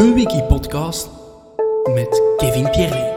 [0.00, 1.08] De Wiki-podcast
[1.94, 3.14] met Kevin Pierre.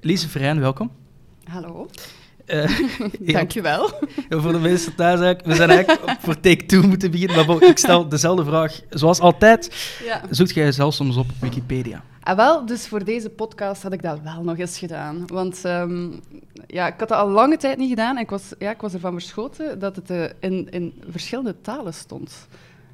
[0.00, 0.90] Lise Verijn, welkom.
[1.44, 1.86] Hallo.
[2.46, 2.80] Uh,
[3.20, 3.90] Dankjewel.
[4.28, 7.62] Ja, voor de mensen thuis, eigenlijk, we zijn eigenlijk voor take 2 moeten beginnen, maar
[7.62, 8.80] ik stel dezelfde vraag.
[8.90, 9.74] Zoals altijd,
[10.04, 10.22] Ja.
[10.30, 12.02] zoekt jij jezelf soms op Wikipedia?
[12.28, 15.26] Ah, wel, dus voor deze podcast had ik dat wel nog eens gedaan.
[15.26, 16.10] Want ehm,
[16.66, 18.92] ja, ik had dat al lange tijd niet gedaan en ik was, ja, ik was
[18.92, 22.48] ervan verschoten dat het eh, in, in verschillende talen stond.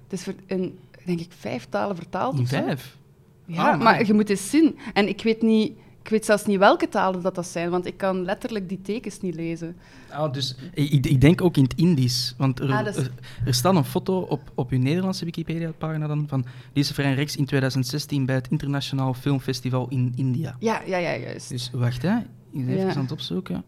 [0.08, 2.38] Het is in, denk ik, vijf talen vertaald.
[2.38, 2.96] In vijf?
[3.44, 4.78] Ja, Ah, maar je moet eens zien.
[4.92, 7.96] En ik weet, niet, ik weet zelfs niet welke talen dat, dat zijn, want ik
[7.96, 9.76] kan letterlijk die tekens niet lezen.
[10.10, 12.34] Ah, dus, ik, ik denk ook in het Indisch.
[12.38, 13.10] Want er, Ah, is- er,
[13.44, 17.44] er staat een foto op, op uw Nederlandse Wikipedia-pagina dan van Lise Vrijn Rex in
[17.44, 20.56] 2016 bij het Internationaal Filmfestival in India.
[20.58, 21.48] Ja, ja, ja, juist.
[21.48, 22.16] Dus wacht, hè.
[22.54, 22.94] Even Ja.
[22.94, 23.64] aan het opzoeken.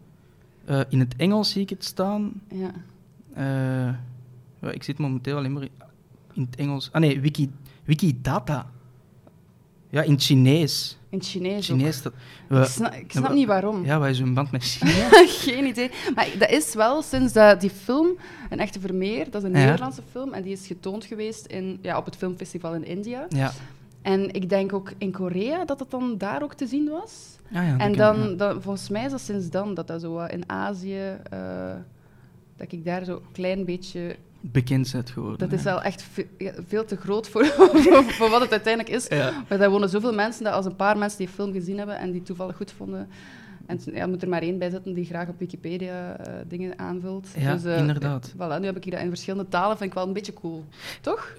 [0.65, 2.41] Eh, in het Engels zie ik het staan.
[2.51, 2.71] Ja.
[4.61, 5.67] Eh, ik zit momenteel alleen maar
[6.33, 6.89] in het Engels.
[6.91, 7.51] Ah nee, Wiki,
[7.83, 8.69] Wikidata.
[9.89, 10.96] Ja, in het Chinees.
[11.09, 11.77] In het Chinees ook.
[11.77, 12.13] Chinees dat,
[12.49, 13.85] Ik snap, ik snap wa- niet waarom.
[13.85, 15.09] Ja, wat is een band met China?
[15.27, 15.91] Geen idee.
[16.15, 18.17] Maar dat is wel sinds dat die film,
[18.49, 19.65] Een Echte Vermeer, dat is een Ja.
[19.65, 23.25] Nederlandse film, en die is getoond geweest in, ja, op het filmfestival in India.
[23.29, 23.51] ja.
[24.01, 27.35] En ik denk ook in Korea dat het dan daar ook te zien was.
[27.53, 28.35] Ah, ja, dat en dan, ja.
[28.35, 31.39] dan, volgens mij is dat sinds dan, dat dat zo in Azië, eh,
[32.57, 34.15] dat ik daar zo een klein beetje...
[34.41, 35.49] bekend geworden.
[35.49, 36.27] Dat is wel echt ve-
[36.67, 37.45] veel te groot voor,
[38.07, 39.07] voor, wat het uiteindelijk is.
[39.07, 39.43] Ja.
[39.49, 42.11] Maar daar wonen zoveel mensen dat als een paar mensen die film gezien hebben en
[42.11, 43.07] die toevallig goed vonden.
[43.65, 47.27] En ja, moet er maar één bij zitten die graag op Wikipedia eh, dingen aanvult.
[47.37, 48.33] Ja, dus, eh, inderdaad.
[48.35, 50.65] Voilà, nu heb ik dat in verschillende talen, vind ik wel een beetje cool.
[51.01, 51.33] Toch?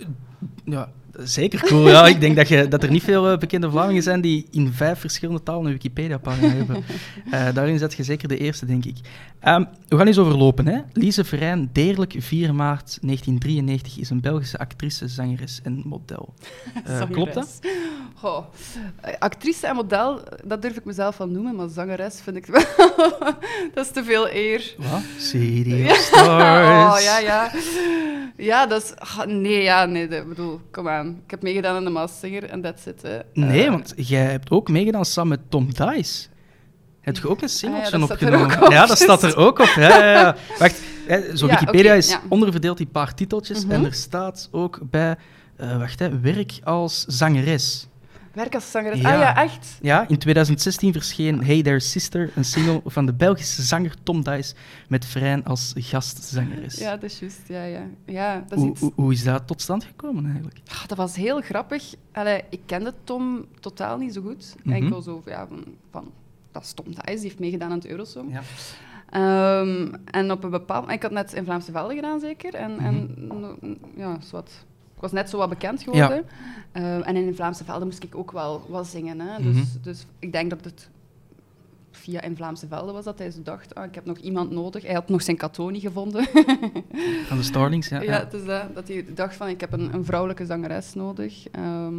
[0.65, 1.89] Ja, zeker cool.
[1.89, 4.73] Ja, ik denk dat, je, dat er niet veel eh, bekende Vlamingen zijn die in
[4.73, 6.85] vijf verschillende talen een Wikipedia-pagina hebben.
[7.31, 8.97] Eh, daarin zet je zeker de eerste, denk ik.
[9.41, 10.67] Ehm, we gaan eens overlopen.
[10.67, 10.79] Hè?
[10.93, 16.35] Lise Verijn, Deerlijk, 4 maart 1993, is een Belgische actrice, zangeres en model.
[16.85, 17.61] Eh, klopt dat?
[19.19, 22.63] Actrice en model, dat durf ik mezelf wel noemen, maar zangeres vind ik wel...
[23.75, 24.75] dat is te veel eer.
[24.77, 25.03] Wat?
[25.91, 26.29] Of Stars.
[26.29, 27.51] Oh, ja, ja.
[28.37, 29.25] Ja, dat is...
[29.27, 31.08] nee, ja, nee, dat- bedoel, kom aan.
[31.25, 33.03] Ik heb meegedaan aan de Maas Singer en that's it.
[33.03, 33.19] hè.
[33.33, 36.27] Nee, Eh, want jij hebt ook meegedaan samen met Tom Dice.
[37.01, 38.63] Heb je ook een singeltje Ah, ja, dat er opgenomen?
[38.67, 39.73] op, ja, dat staat er ook op.
[39.77, 40.37] Ja, ja, ja.
[40.59, 43.75] Wacht, hè, zo Wikipedia is onderverdeeld in paar titeltjes Mhm.
[43.75, 45.17] en er staat ook bij,
[45.57, 47.89] eh, wacht, hè, werk als zangeres.
[48.33, 49.01] Werk als zangeres.
[49.01, 49.13] Ja.
[49.13, 49.79] Ah ja, echt?
[49.81, 54.55] Ja, in 2016 verscheen Hey There Sister, een single van de Belgische zanger Tom Dice
[54.89, 56.79] met Vrijn als gastzangeres.
[56.79, 57.41] Ja, dat is juist.
[57.49, 57.83] Ja, ja.
[58.07, 58.81] ja dat, is hoe, iets...
[58.81, 60.59] hoe, hoe is dat tot stand gekomen eigenlijk?
[60.71, 61.95] Ah, dat was heel grappig.
[62.13, 64.55] Allee, ik kende Tom totaal niet zo goed.
[64.63, 64.75] Mhm.
[64.75, 66.13] Enkel zo ja, van, van...
[66.53, 68.33] Dat is Tom Thijs, die heeft meegedaan aan het Eurosong.
[68.33, 68.43] Ja.
[69.11, 70.91] Ehm, en op een bepaald...
[70.91, 72.55] Ik had net in Vlaamse Velden gedaan, zeker.
[72.55, 73.75] En, en Mhm.
[73.97, 74.51] ja, zwart.
[74.99, 76.25] Ik was net zo wat bekend geworden.
[76.73, 79.21] Ehm, en in Vlaamse Velden moest ik ook wel wat zingen.
[79.21, 79.43] Hè.
[79.43, 79.65] Dus, Mhm.
[79.83, 80.89] dus ik denk dat het
[81.91, 84.83] via in Vlaamse Velden was dat hij zo dacht, ah, ik heb nog iemand nodig.
[84.83, 86.25] Hij had nog zijn kato niet gevonden.
[87.27, 88.01] Van de Starlings, ja.
[88.03, 91.49] Ja, is dat, dat hij dacht van, ik heb een, een vrouwelijke zangeres nodig.
[91.51, 91.95] Ehm,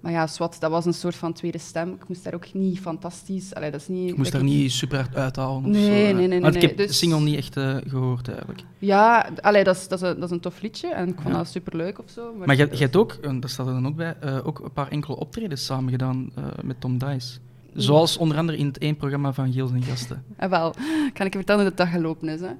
[0.00, 1.92] maar ja, Swat, dat was een soort van tweede stem.
[1.92, 3.54] Ik moest daar ook niet fantastisch...
[3.54, 4.10] Allee, dat is niet...
[4.10, 5.90] Ik moest daar ik- niet super hard uithalen of Nee, zo.
[5.90, 6.12] nee, hè.
[6.12, 8.62] nee, nee, Want ik heb de dus- single niet echt eh, gehoord eigenlijk.
[8.78, 11.28] Ja, allee, dat, is, dat, is een, dat is een tof liedje en ik vond
[11.28, 11.36] Ja.
[11.36, 12.34] dat superleuk of zo.
[12.46, 14.72] Maar je, je hebt ook, en dat staat er dan ook bij, eh, ook een
[14.72, 17.38] paar enkele optredens samen gedaan eh, met Tom Dice.
[17.74, 20.24] Zoals onder andere in het één programma van Giels en Gasten.
[20.36, 20.74] En wel,
[21.12, 22.40] kan ik je vertellen hoe de dag gelopen is.
[22.40, 22.50] Hè?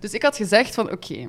[0.00, 1.26] Dus ik had gezegd van, oké,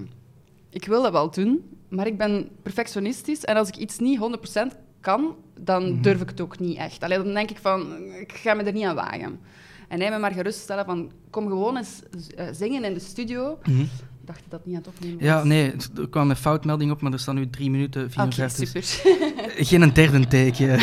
[0.69, 1.59] ik wil dat wel doen,
[1.89, 6.01] maar ik ben perfectionistisch en als ik iets niet 100% kan, dan Mhm.
[6.01, 7.03] durf ik het ook niet echt.
[7.03, 9.39] Allee, dan denk ik van, ik ga me er niet aan wagen.
[9.87, 12.01] En hij me maar geruststellen van, kom gewoon eens
[12.35, 13.59] eh, zingen in de studio.
[13.63, 13.87] Ik
[14.35, 15.25] dacht dat het niet aan het opnemen was.
[15.27, 18.85] Ja, nee, er kwam een foutmelding op, maar er staan nu 3 minuten Oké, 54.
[18.85, 19.17] super.
[19.61, 20.63] Geen een derde take.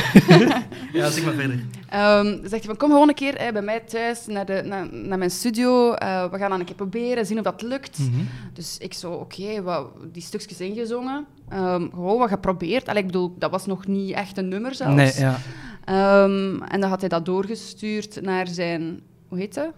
[0.92, 1.64] ja, zeg maar verder.
[1.88, 4.62] Ehm, dan zegt hij van, kom gewoon een keer eh, bij mij thuis naar, de,
[4.64, 5.92] naar, naar mijn studio.
[5.92, 7.98] Eh, we gaan dan een keer proberen, zien of dat lukt.
[7.98, 8.20] Mhm.
[8.52, 11.26] Dus ik zo, oké, wat die stukjes ingezongen.
[11.48, 12.88] Ehm, gewoon wat geprobeerd.
[12.88, 14.94] Allee, ik bedoel, dat was nog niet echt een nummer zelfs.
[14.94, 15.38] Nee, ja.
[15.84, 19.00] Ehm, en dan had hij dat doorgestuurd naar zijn...
[19.28, 19.70] Hoe heet dat?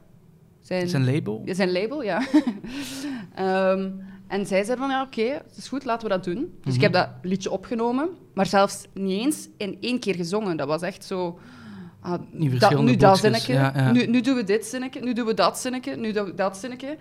[0.61, 1.43] Zijn, Zijn label.
[1.45, 2.23] Ja, zijn label, ja.
[4.29, 6.59] En zij zei van, ja, oké, het is goed, laten we dat doen.
[6.65, 10.57] Dus ik heb dat liedje opgenomen, maar zelfs niet eens in één keer gezongen.
[10.57, 11.39] Dat was echt zo...
[12.01, 12.11] ah,
[12.59, 13.93] dat- nu dat zinnetje, ja, ja.
[13.93, 16.57] Nu, nu doen we dit zinnetje, nu doen we dat zinnetje, nu doen we dat
[16.57, 16.97] zinnetje.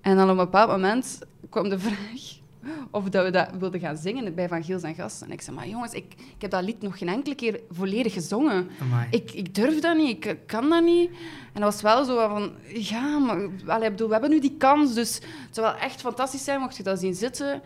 [0.00, 1.18] En dan op een bepaald moment
[1.50, 2.42] kwam de vraag...
[2.90, 5.22] of dat we dat wilden gaan zingen bij Van Giels en Gast.
[5.22, 8.12] En ik zei, maar jongens, ik, ik heb dat lied nog geen enkele keer volledig
[8.12, 8.68] gezongen.
[8.80, 9.06] Amai.
[9.10, 11.10] Ik, ik durf dat niet, ik kan dat niet.
[11.52, 14.94] En dat was wel zo van, ja, maar allee, bedoel, we hebben nu die kans,
[14.94, 17.62] dus het zou wel echt fantastisch zijn mocht je dat zien zitten.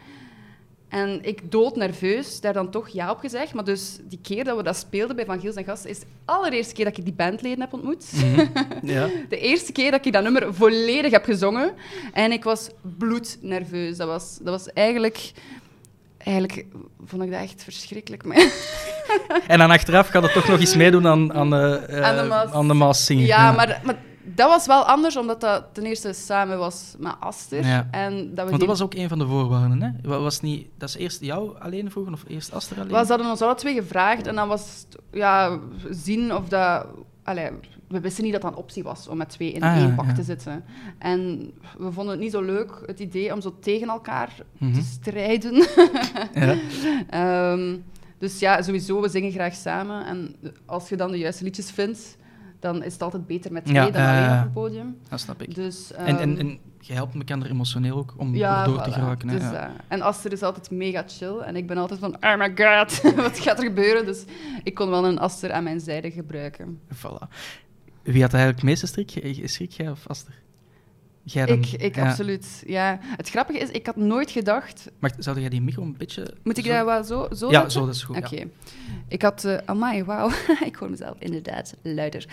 [0.89, 3.55] En ik doodnerveus, daar dan toch ja op gezegd.
[3.55, 6.07] Maar dus die keer dat we dat speelden bij Van Giels en Gast, is de
[6.25, 8.05] allereerste keer dat ik die bandleden heb ontmoet.
[8.83, 9.09] Ja.
[9.29, 11.73] De eerste keer dat ik dat nummer volledig heb gezongen.
[12.13, 12.69] En ik was
[12.99, 13.97] bloednerveus.
[13.97, 15.33] Dat was, dat was eigenlijk...
[16.19, 16.65] Eigenlijk
[17.05, 18.25] vond ik dat echt verschrikkelijk.
[18.25, 18.37] Maar
[19.47, 22.53] En dan achteraf gaat het toch nog eens meedoen aan, aan, eh, Aan de Maas.
[22.53, 23.27] aan de zingen.
[23.27, 23.97] Ja, maar, maar
[24.35, 27.67] dat was wel anders, omdat dat ten eerste samen was met Aster.
[27.67, 27.89] Ja.
[27.91, 29.91] En dat we Want die- dat was ook een van de voorwaarden, hè?
[30.09, 32.89] Wa- Was niet, dat is eerst jou alleen vroegen of eerst Aster alleen?
[32.91, 35.59] We hadden ons alle twee gevraagd en dan was het ja,
[35.91, 36.87] zien of dat...
[37.23, 37.51] Allee,
[37.89, 40.07] we wisten niet dat dat een optie was om met twee in Ah, één pak
[40.07, 40.13] ja.
[40.13, 40.65] te zitten.
[40.99, 44.73] En we vonden het niet zo leuk, het idee om zo tegen elkaar Mhm.
[44.75, 45.55] te strijden.
[46.35, 46.57] Ja.
[47.11, 47.77] Ehm,
[48.19, 50.07] dus ja, sowieso, we zingen graag samen.
[50.07, 50.37] En
[50.67, 52.17] als je dan de juiste liedjes vindt,
[52.59, 54.99] dan is het altijd beter met twee Ja, dan ja, alleen op een podium.
[55.09, 55.55] Dat snap ik.
[55.55, 59.29] Dus, En, en, ehm, en je helpt elkaar emotioneel ook om ja, door te geraken.
[59.29, 59.39] Hè?
[59.39, 59.67] Dus, ja.
[59.67, 61.39] eh, en Aster is altijd mega chill.
[61.39, 64.07] En ik ben altijd van, oh my god, wat gaat er gebeuren?
[64.07, 64.25] Dus
[64.63, 66.81] ik kon wel een Aster aan mijn zijde gebruiken.
[66.95, 67.29] Voilà.
[68.03, 69.41] Wie had eigenlijk het meeste schrik?
[69.49, 70.35] Schrik jij of Aster?
[71.33, 71.47] Jij?
[71.47, 72.09] Ik, ik Ja.
[72.09, 72.99] absoluut, ja.
[73.03, 74.91] Het grappige is, ik had nooit gedacht...
[74.99, 76.35] Maar zou jij die mic een beetje...
[76.43, 78.17] Moet ik zo- dat wel zo, zo Ja, zo, dat is goed.
[78.17, 78.37] Oké.
[78.37, 78.45] ja.
[79.09, 79.45] Ik had...
[79.45, 80.31] eh amai, wauw.
[80.67, 82.25] ik hoor mezelf inderdaad luider.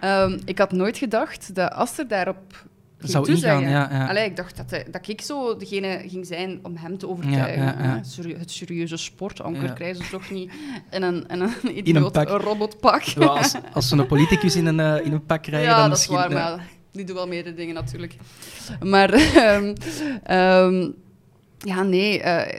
[0.00, 2.64] Ehm, ik had nooit gedacht dat Aster daarop
[2.98, 3.70] ging Zou ingaan, toezeggen.
[3.70, 4.08] ja, ja.
[4.08, 8.04] Allee, ik dacht dat, hij- dat ik zo degene ging zijn om hem te overtuigen.
[8.04, 10.52] Serie- het serieuze sportanker krijgen ze toch niet
[10.90, 12.28] in een, in een idioot pak.
[12.28, 13.02] robotpak.
[13.18, 15.98] Als, als ze een politicus in een, eh, in een pak krijgen, Ja, dan dat
[15.98, 18.16] is waar, eh, maar die doen wel meerdere dingen natuurlijk.
[18.80, 19.12] Maar
[19.44, 19.74] ehm,
[20.22, 20.90] ehm,
[21.58, 22.20] ja, nee.
[22.20, 22.58] eh,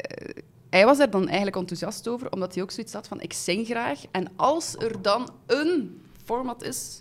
[0.70, 3.66] hij was er dan eigenlijk enthousiast over, omdat hij ook zoiets had van, ik zing
[3.66, 4.00] graag.
[4.12, 7.00] En als er dan een format is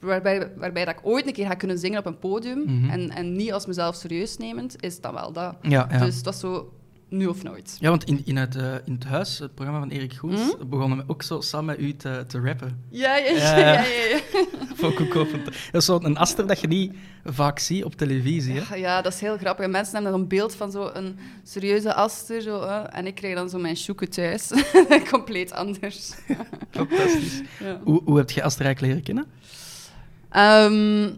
[0.00, 2.90] waarbij, waarbij dat ik ooit een keer ga kunnen zingen op een podium, Mhm.
[2.90, 5.54] en, en niet als mezelf serieus nemend, is dat wel dat.
[5.62, 5.98] ja, ja.
[5.98, 6.72] Dus dat was zo
[7.16, 7.76] nu of nooit.
[7.80, 10.68] Ja, want in, in, het, eh, in het huis, het programma van Erik Goens, Hm?
[10.68, 12.84] begonnen we ook zo samen met u te, te rappen.
[12.88, 13.68] Ja, ja, Ja, ja.
[13.68, 13.84] ja.
[13.84, 14.20] ja,
[15.72, 18.52] Dat is zo'n aster dat je niet vaak ziet op televisie.
[18.54, 18.58] Hè?
[18.60, 19.64] Ja, ja, dat is heel grappig.
[19.64, 22.42] En mensen hebben een beeld van zo'n serieuze aster.
[22.42, 22.60] Zo,
[22.90, 24.50] en ik krijg dan zo mijn sjoeken thuis.
[25.10, 26.12] Compleet anders.
[26.70, 27.40] Fantastisch.
[27.60, 27.80] Ja.
[27.84, 29.26] Hoe, hoe heb je Aster eigenlijk leren kennen?
[30.30, 31.10] Ehm,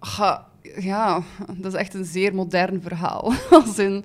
[0.00, 0.47] ga-
[0.80, 1.22] ja,
[1.56, 3.32] dat is echt een zeer modern verhaal.
[3.50, 4.04] Als in,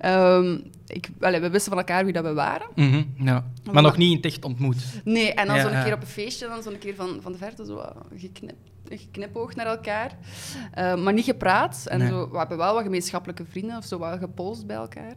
[0.00, 2.66] ehm, ik, allee, we wisten van elkaar wie dat we waren.
[2.74, 3.44] Mhm, ja.
[3.72, 4.76] Maar nog niet in het echt ontmoet.
[5.04, 7.38] Nee, en dan Ja, zo'n keer op een feestje, dan zo'n keer van, van de
[7.38, 8.56] verte zo eh, geknip,
[8.88, 10.16] geknipoogd naar elkaar.
[10.72, 11.84] Eh, maar niet gepraat.
[11.88, 12.08] En Nee.
[12.08, 15.14] zo, we hebben wel wat gemeenschappelijke vrienden of zo, wel gepolst bij elkaar.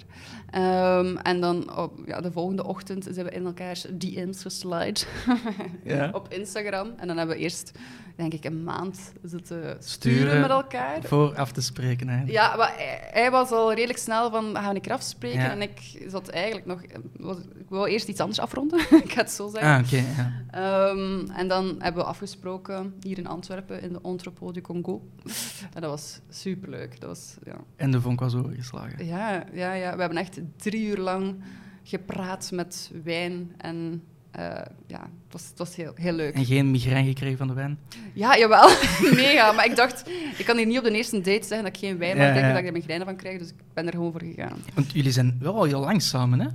[0.50, 5.00] Ehm, en dan op ja, de volgende ochtend zijn we in elkaars DM's geslide
[5.84, 6.10] Ja.
[6.14, 6.88] op Instagram.
[6.98, 7.72] En dan hebben we eerst,
[8.16, 10.42] denk ik, een maand zitten sturen, Sturen.
[10.42, 11.02] met elkaar.
[11.04, 12.10] Voor af te spreken.
[12.10, 12.24] Hè.
[12.26, 15.40] Ja, maar hij, hij was al redelijk snel van, gaan we een keer afspreken?
[15.40, 15.52] Ja.
[15.52, 16.82] En ik zat eigenlijk nog...
[17.18, 19.72] Was, ik wou eerst iets anders afronden, ik ga het zo zeggen.
[19.72, 20.04] Ah, oké.
[20.18, 20.32] ja.
[20.52, 25.02] Ehm, en dan hebben we afgesproken hier in Antwerpen in de Entrepôt du Congo.
[25.74, 27.00] En dat was superleuk.
[27.00, 27.56] Dat was, ja.
[27.76, 29.06] En de vonk was overgeslagen.
[29.06, 31.36] Ja, ja, ja, we hebben echt drie uur lang
[31.84, 33.52] gepraat met wijn.
[33.58, 34.44] En eh,
[34.88, 36.34] ja, het was, het was heel, heel leuk.
[36.34, 37.80] En geen migraine gekregen van de wijn?
[38.14, 38.70] Ja, jawel.
[39.14, 39.52] Mega.
[39.52, 41.98] Maar ik dacht, ik kan hier niet op de eerste date zeggen dat ik geen
[41.98, 42.54] wijn mag Ja, drinken, ja.
[42.54, 43.40] dat ik er migraine van krijg.
[43.40, 44.58] Dus ik ben er gewoon voor gegaan.
[44.74, 46.48] Want jullie zijn wel al heel lang samen, hè?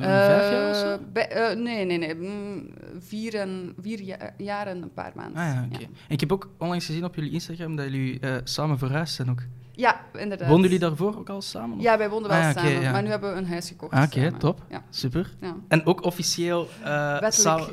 [0.00, 0.86] Vijf jaar of zo?
[0.92, 2.14] Eh, bij- eh, nee, nee, nee.
[2.14, 5.42] Mm, Vier, en, vier ja- jaar en een paar maanden.
[5.42, 5.82] Ah ja, oké.
[5.82, 9.30] En ik heb ook onlangs gezien op jullie Instagram dat jullie eh, samen verhuisd zijn
[9.30, 9.40] ook.
[9.74, 10.48] Ja, inderdaad.
[10.48, 11.76] Woonden jullie daarvoor ook al samen?
[11.76, 11.82] of?
[11.82, 12.92] Ja, wij woonden wel Ah, ja, samen, ja.
[12.92, 13.92] maar nu hebben we een huis gekocht.
[13.92, 14.62] Ah, Oké, top.
[14.70, 15.34] Ja, Super.
[15.68, 16.68] En ook officieel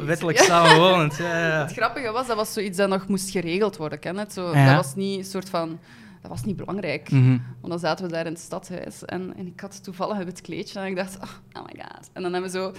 [0.05, 0.37] Wettelijk.
[0.37, 0.43] Ja.
[0.43, 1.15] samenwonend.
[1.17, 1.61] Ja, ja, ja.
[1.67, 4.33] Het grappige was, dat was zoiets dat nog moest geregeld worden, ken je het?
[4.33, 4.65] Zo, Ja.
[4.65, 5.79] Dat was niet een soort van...
[6.21, 7.11] Dat was niet belangrijk.
[7.11, 7.29] Mhm.
[7.59, 10.79] Want dan zaten we daar in het stadhuis en, en ik had toevallig wit kleedje
[10.79, 12.09] en ik dacht, oh, oh my god.
[12.13, 12.71] En dan hebben we zo,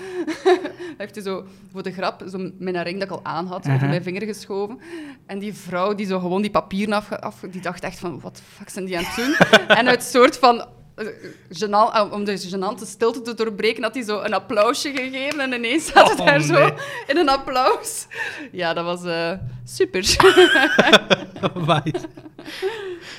[0.98, 3.72] heeft hij zo voor de grap zo mijn ring dat ik al aan had over
[3.72, 3.88] Uh-huh.
[3.88, 4.78] mijn vinger geschoven.
[5.26, 8.42] En die vrouw die zo gewoon die papieren af, af die dacht echt van, wat
[8.56, 9.34] fuck zijn die aan het doen?
[9.78, 10.64] en uit soort van
[11.00, 15.86] eh, om de gênante stilte te doorbreken, had hij zo een applausje gegeven en ineens
[15.86, 16.70] zaten we Oh, daar zo
[17.06, 18.06] in een applaus.
[18.52, 19.32] Ja, dat was eh,
[19.64, 20.16] super.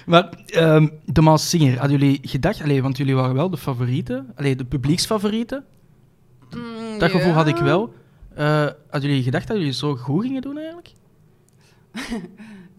[0.05, 4.31] Maar ehm, de Maas Singer, hadden jullie gedacht, allee, want jullie waren wel de favorieten,
[4.35, 5.65] allee, de publieksfavorieten,
[6.55, 7.93] Mm, dat gevoel had ik wel.
[8.35, 10.89] Eh hadden jullie gedacht dat jullie zo goed gingen doen eigenlijk?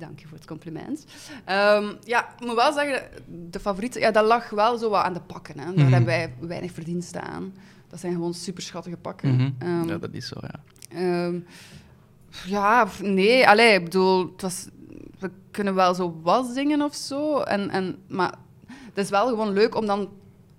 [0.03, 1.05] Dank je voor het compliment.
[1.45, 3.09] Ehm, ja, ik moet wel zeggen,
[3.51, 5.59] de favorieten, ja, dat lag wel zo wat aan de pakken.
[5.59, 5.65] Hè.
[5.65, 5.93] Daar Mhm.
[5.93, 7.55] hebben wij weinig verdiensten aan.
[7.89, 9.35] Dat zijn gewoon super schattige pakken.
[9.35, 9.51] Mhm.
[9.59, 10.61] Ehm, ja, dat is zo, ja.
[10.89, 11.39] Ehm,
[12.47, 14.67] ja, nee, allee, ik bedoel, het was,
[15.19, 17.39] we kunnen wel zo wat zingen of zo.
[17.41, 18.35] En, en, maar
[18.69, 20.09] het is wel gewoon leuk om dan...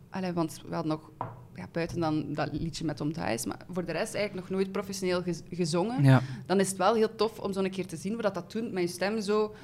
[0.09, 1.09] Allee, want we hadden nog
[1.55, 4.71] ja, buiten dan dat liedje met Tom Thijs, maar voor de rest eigenlijk nog nooit
[4.71, 6.03] professioneel gez- gezongen.
[6.03, 6.21] ja.
[6.45, 8.71] Dan is het wel heel tof om zo'n keer te zien hoe dat, dat doet
[8.71, 9.55] met je stem zo...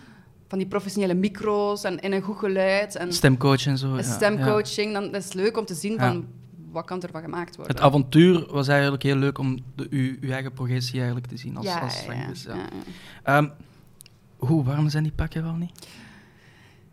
[0.47, 3.97] Van die professionele micro's en in een goed geluid en Stemcoach en zo.
[4.01, 4.93] stemcoaching.
[4.93, 6.27] Dan is het leuk om te zien van
[6.71, 7.75] wat kan er van gemaakt worden.
[7.75, 11.57] Het avontuur was eigenlijk heel leuk om de, uw, uw eigen progressie eigenlijk te zien
[11.57, 12.55] als, ja, als ja, zangeres, ja.
[12.55, 13.37] ja, ja.
[13.37, 13.49] Ehm,
[14.37, 15.87] hoe warm zijn die pakken wel niet?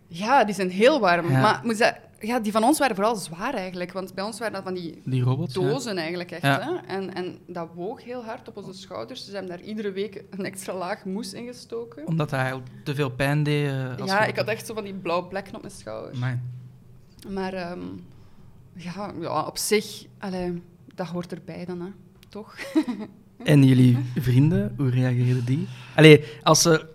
[0.06, 1.30] Ja, die zijn heel warm.
[1.30, 1.40] Ja.
[1.40, 3.92] Maar moet ja, die van ons waren vooral zwaar eigenlijk.
[3.92, 5.54] Want bij ons waren dat van die Die robots?
[5.54, 5.60] ja.
[5.60, 6.42] dozen eigenlijk echt.
[6.42, 6.60] Ja.
[6.62, 6.94] Hè?
[6.94, 9.20] En, en dat woog heel hard op onze schouders.
[9.20, 12.06] Dus we hebben daar iedere week een extra laag moes in gestoken.
[12.06, 13.68] Omdat hij te veel pijn deed.
[13.70, 16.14] eh, als Ja, je- ik had echt zo van die blauwe plekken op mijn schouder.
[16.14, 16.38] Amai.
[17.28, 17.80] Maar ehm,
[18.74, 20.62] ja, ja, op zich, allee,
[20.94, 21.88] dat hoort erbij dan, hè.
[22.28, 22.54] toch?
[23.44, 25.66] En jullie vrienden, hoe reageerden die?
[25.96, 26.86] Allee, als ze...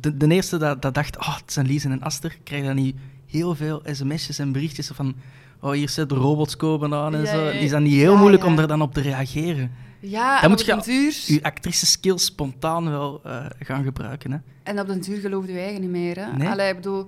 [0.00, 2.96] De, de eerste dat, dat dacht, oh, het zijn Lies en Aster, krijg dan niet
[3.34, 5.14] heel veel sms'jes en berichtjes van...
[5.60, 7.50] Oh, hier zit de robots komen aan en Ja, zo.
[7.50, 8.48] Die is dan niet heel Ja, moeilijk ja.
[8.48, 9.72] om er dan op te reageren.
[10.00, 11.14] Ja, Dan moet je duur...
[11.26, 14.38] Je actrice skills spontaan wel eh, gaan gebruiken, hè.
[14.62, 16.16] En op den duur geloofde je eigen niet meer.
[16.18, 16.36] Hè?
[16.36, 16.48] Nee?
[16.48, 17.06] Allee, ik bedoel...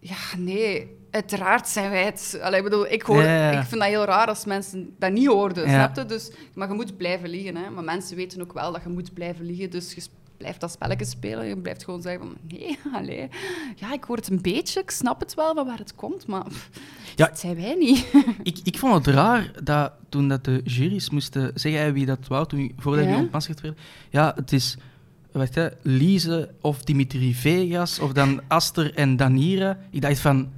[0.00, 0.98] Ja, nee.
[1.10, 2.38] Uiteraard zijn wij het.
[2.42, 3.50] Allee, ik bedoel, ik, hoor, ja.
[3.50, 5.70] ik vind dat heel raar als mensen dat niet hoorden, Ja.
[5.70, 6.04] snap je?
[6.14, 7.56] Dus, maar je moet blijven liegen.
[7.56, 7.70] Hè?
[7.70, 9.70] Maar mensen weten ook wel dat je moet blijven liegen.
[9.70, 10.02] Dus je
[10.40, 11.46] blijft dat spelletje spelen.
[11.46, 12.36] Je blijft gewoon zeggen van...
[12.58, 13.28] Nee, allee.
[13.76, 14.80] Ja, ik hoor het een beetje.
[14.80, 16.26] Ik snap het wel van waar het komt.
[16.26, 16.68] Maar pff,
[17.16, 17.26] Ja.
[17.26, 18.06] dat zijn wij niet.
[18.42, 22.46] Ik, ik vond het raar dat toen dat de jury's moesten zeggen wie dat wou,
[22.46, 23.06] toen, voordat Ja?
[23.08, 23.80] jullie ontmaskerd werden.
[24.10, 24.76] Ja, het is
[25.32, 29.78] wacht, hè, Lise of Dimitri Vegas of dan Aster en Danira.
[29.90, 30.48] Ik dacht van,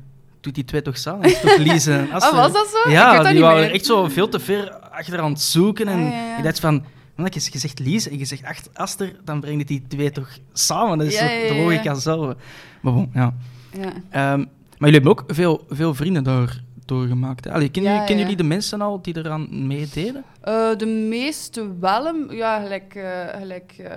[0.40, 1.40] doet die twee toch samen?
[1.40, 2.32] Toch Lise en Aster?
[2.32, 2.90] Ah, was dat zo?
[2.90, 3.72] Ja, ik weet dat die niet waren meer.
[3.72, 5.88] echt zo veel te ver achter aan het zoeken.
[5.88, 6.36] En Ah, ja, ja.
[6.36, 6.84] ik dacht van,
[7.16, 10.10] omdat je, je zegt Lise en je zegt Ach- Aster, dan brengt het die twee
[10.10, 10.98] toch samen.
[10.98, 12.34] Dat is Ja, toch ja, de logica zelf.
[12.80, 13.34] Maar bon, ja.
[13.72, 13.92] Ja.
[14.10, 14.38] Ehm,
[14.78, 17.48] maar jullie hebben ook veel, veel vrienden daar doorgemaakt.
[17.48, 18.30] Allee, kennen, Ja, jullie, kennen ja.
[18.30, 20.24] jullie de mensen al die eraan meededen?
[20.40, 22.32] Eh, de meeste wel.
[22.32, 23.88] Ja, gelijk, eh, gelijk eh,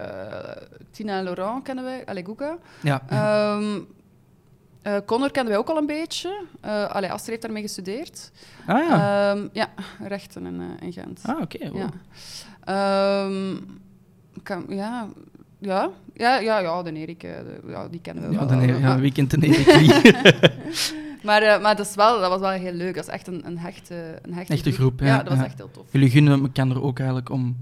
[0.91, 2.05] Tina en Laurent kennen wij.
[2.05, 2.57] Allee, Guga.
[2.81, 3.01] Ja.
[3.09, 3.79] Ehm
[4.81, 6.43] eh, Connor kennen wij ook al een beetje.
[6.89, 8.31] Allee, Aster heeft daarmee gestudeerd.
[8.67, 9.31] ah ja.
[9.33, 9.69] Ehm, ja,
[10.07, 11.19] rechten in, in Gent.
[11.25, 11.69] ah, oké.
[11.69, 11.77] wow.
[11.77, 11.89] ja.
[12.65, 13.55] Ehm,
[14.43, 15.07] kan, ja,
[15.59, 18.47] ja, ja, ja, ja, de Erik, eh, de- ja, die kennen we Ja, wel.
[18.47, 18.99] dan, ja, Ja.
[18.99, 20.13] wie kent de Erik?
[21.23, 22.95] Maar, eh, maar dat, is wel, dat was wel heel leuk.
[22.95, 25.57] Dat is echt een, een, hechte, een hechte, Echte groep, ja, Ja, dat was echt
[25.57, 25.85] heel tof.
[25.91, 27.55] jullie gunnen elkaar ook eigenlijk om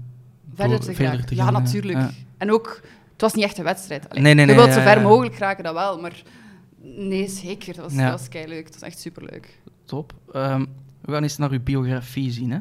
[0.54, 1.52] verder te verder te ja, gaan.
[1.52, 1.98] natuurlijk.
[2.38, 2.80] En ook,
[3.12, 4.08] het was niet echt een wedstrijd.
[4.10, 6.22] Allee, Nee, nee, nee, Je wilt zo ver mogelijk raken, dat wel, maar
[6.82, 7.74] nee, zeker.
[7.74, 8.64] Dat was, dat was keileuk.
[8.64, 9.58] Dat was echt superleuk.
[9.84, 10.12] Top.
[10.32, 10.64] Ehm,
[11.00, 12.50] we gaan eens naar uw biografie zien.
[12.50, 12.58] Hè.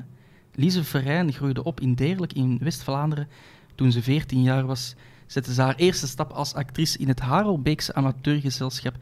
[0.55, 3.27] Lise Verijn groeide op in Deerlijk in West-Vlaanderen.
[3.75, 4.95] Toen ze 14 jaar was,
[5.27, 8.95] zette ze haar eerste stap als actrice in het Harelbeekse amateurgezelschap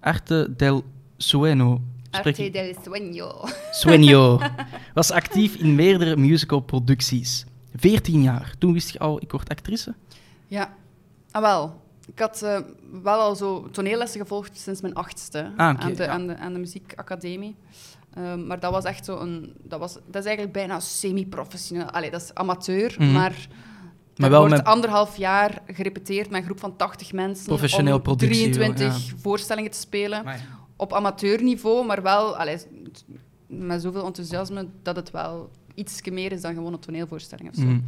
[0.00, 0.84] Arte del
[1.16, 1.80] Sueno.
[2.10, 3.48] Spreek ik- del Sueño.
[3.70, 4.38] Sueño.
[4.94, 7.44] Was actief in meerdere musicalproducties.
[7.76, 8.54] 14 jaar.
[8.58, 9.94] Toen wist je al, ik word actrice.
[10.46, 10.74] Ja,
[11.30, 11.82] ah, wel.
[12.06, 12.58] Ik had eh,
[13.02, 16.08] wel al zo toneellessen gevolgd sinds mijn achtste Ah, aan, de, ja.
[16.08, 17.56] aan, de, aan de muziekacademie.
[18.14, 19.52] Ehm, maar dat was echt zo een...
[19.62, 21.90] Dat, was, dat is eigenlijk bijna semi-professioneel.
[21.90, 23.12] Allee, dat is amateur, Mhm.
[23.12, 23.46] maar...
[24.16, 28.02] Maar wel wordt met- anderhalf jaar gerepeteerd met een groep van 80 mensen Professioneel om
[28.02, 29.16] productie, 23 ja.
[29.16, 30.24] voorstellingen te spelen.
[30.76, 32.58] Op amateurniveau, maar wel allee,
[33.46, 37.62] met zoveel enthousiasme dat het wel iets meer is dan gewoon een toneelvoorstelling of zo.
[37.62, 37.78] Mhm.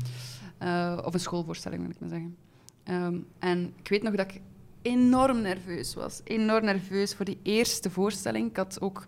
[0.58, 2.36] Eh, of een schoolvoorstelling, wil ik maar zeggen.
[2.84, 4.40] Ehm, en ik weet nog dat ik
[4.82, 6.20] enorm nerveus was.
[6.24, 8.50] Enorm nerveus voor die eerste voorstelling.
[8.50, 9.04] Ik had ook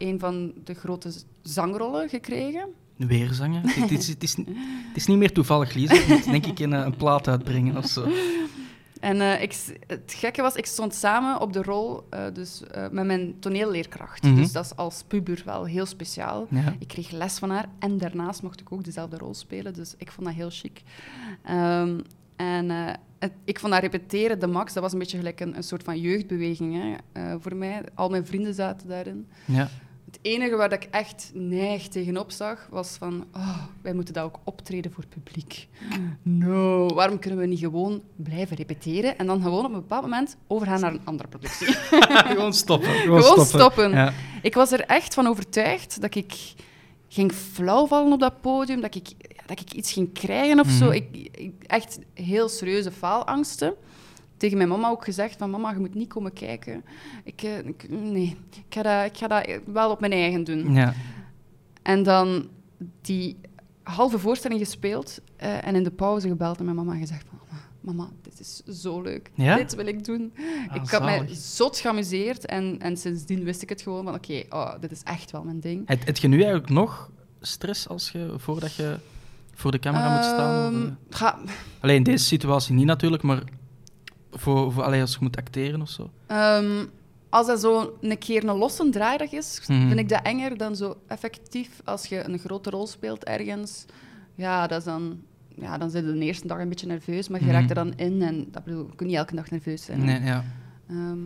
[0.00, 2.68] een van de grote zangrollen gekregen.
[2.96, 3.62] Weerzangen.
[3.68, 4.46] het, is, het, is, het
[4.94, 5.94] is niet meer toevallig, Lise.
[5.94, 8.08] Je moet denk ik een, een plaat uitbrengen of zo.
[9.00, 12.88] En eh, ik, het gekke was, ik stond samen op de rol eh, dus, eh,
[12.90, 14.22] met mijn toneelleerkracht.
[14.22, 14.34] Mhm.
[14.34, 16.46] Dus dat is als puber wel heel speciaal.
[16.50, 16.74] Ja.
[16.78, 19.74] Ik kreeg les van haar en daarnaast mocht ik ook dezelfde rol spelen.
[19.74, 20.82] Dus ik vond dat heel chic.
[21.42, 21.98] Ehm,
[22.36, 22.70] en
[23.18, 25.82] het- ik vond dat repeteren, de max, dat was een beetje gelijk een, een soort
[25.82, 27.82] van jeugdbeweging hè, voor mij.
[27.94, 29.26] Al mijn vrienden zaten daarin.
[29.44, 29.70] Ja.
[30.10, 33.24] Het enige waar dat ik echt neig tegenop zag, was van...
[33.36, 35.68] Oh, wij moeten dat ook optreden voor het publiek.
[36.22, 40.36] No, waarom kunnen we niet gewoon blijven repeteren en dan gewoon op een bepaald moment
[40.46, 41.66] overgaan naar een andere productie?
[42.34, 42.88] Gewoon stoppen.
[42.90, 43.90] Gewoon, Gewoon stoppen.
[43.90, 44.12] Ja.
[44.42, 46.34] Ik was er echt van overtuigd dat ik
[47.08, 49.08] ging flauwvallen op dat podium, dat ik,
[49.46, 50.84] dat ik iets ging krijgen of zo.
[50.84, 50.94] Mhm.
[50.94, 53.74] Ik, ik- echt heel serieuze faalangsten.
[54.40, 56.84] Tegen mijn mama ook gezegd van mama, je moet niet komen kijken.
[57.24, 60.74] Ik, eh, ik- nee, ik ga, dat, ik ga dat wel op mijn eigen doen.
[60.74, 60.94] Ja.
[61.82, 62.48] En dan
[63.00, 63.36] die
[63.82, 67.38] halve voorstelling gespeeld eh, en in de pauze gebeld en mijn mama gezegd van
[67.80, 69.30] mama, dit is zo leuk.
[69.34, 69.56] Ja?
[69.56, 70.32] Dit wil ik doen.
[70.68, 74.42] Ah, ik had mij zot geamuseerd en, en sindsdien wist ik het gewoon van oké,
[74.50, 75.82] oh, dit is echt wel mijn ding.
[75.88, 78.96] Het, het je nu eigenlijk nog stress als je, voordat je
[79.54, 80.66] voor de camera moet staan?
[80.68, 80.92] Of, Ehm, eh?
[81.10, 81.38] ga-
[81.80, 83.42] Alleen in deze situatie niet natuurlijk, maar
[84.32, 86.10] voor, voor, allee, als je moet acteren of zo.
[86.26, 86.84] Ehm,
[87.28, 89.86] als dat zo een keer een losse draaidag is, Mhm.
[89.88, 93.84] vind ik dat enger dan zo effectief als je een grote rol speelt ergens.
[94.34, 95.20] Ja, dat is dan,
[95.54, 97.54] ja, dan zit je de eerste dag een beetje nerveus, maar je Mhm.
[97.54, 98.22] raakt er dan in.
[98.22, 100.04] En dat bedoel, je kunt niet elke dag nerveus zijn.
[100.04, 100.44] Nee, ja.
[100.88, 101.18] Ehm,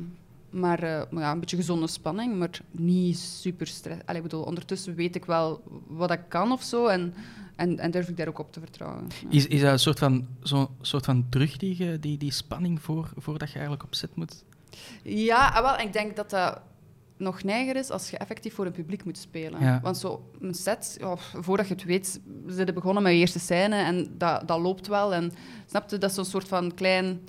[0.54, 4.00] maar eh, maar ja, een beetje gezonde spanning, maar niet super stress.
[4.04, 7.14] Allee, ik bedoel, ondertussen weet ik wel wat ik kan of zo en,
[7.56, 9.06] en, en durf ik daar ook op te vertrouwen.
[9.22, 9.30] Ja.
[9.30, 13.10] Is, is dat een soort van, zo'n soort van drug, die, die, die spanning, voor,
[13.16, 14.44] voordat je eigenlijk op set moet?
[15.02, 16.60] Ja, ah, wel, ik denk dat dat
[17.16, 19.60] nog neiger is als je effectief voor een publiek moet spelen.
[19.60, 19.80] Ja.
[19.82, 20.98] Want zo een set,
[21.40, 22.06] voordat je het weet,
[22.46, 25.14] ze zijn begonnen met je eerste scène en dat, dat loopt wel.
[25.14, 25.32] En
[25.66, 27.20] snap je, dat is zo'n soort van klein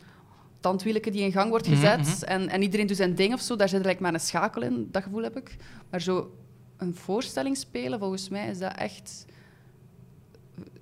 [0.70, 2.00] tandwieletje die in gang wordt Mhm, gezet.
[2.22, 2.24] mhm.
[2.32, 3.56] en, en iedereen doet zijn ding of zo.
[3.56, 5.56] Daar zit eigenlijk maar een schakel in, dat gevoel heb ik.
[5.90, 6.36] Maar zo
[6.78, 9.26] een voorstelling spelen, volgens mij is dat echt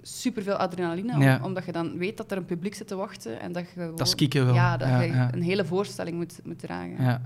[0.02, 1.14] superveel adrenaline.
[1.14, 1.40] om- Ja.
[1.44, 3.96] Omdat je dan weet dat er een publiek zit te wachten en dat je gewoon-
[3.96, 4.08] Dat
[4.46, 4.54] wel.
[4.54, 5.34] Ja, dat Ja, je ja.
[5.34, 7.04] een hele voorstelling moet, moet dragen.
[7.04, 7.22] Ja.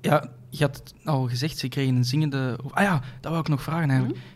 [0.00, 2.58] ja, je had het al gezegd, ze kregen een zingende...
[2.70, 4.18] Ah ja, dat wou ik nog vragen eigenlijk.
[4.20, 4.28] Mhm.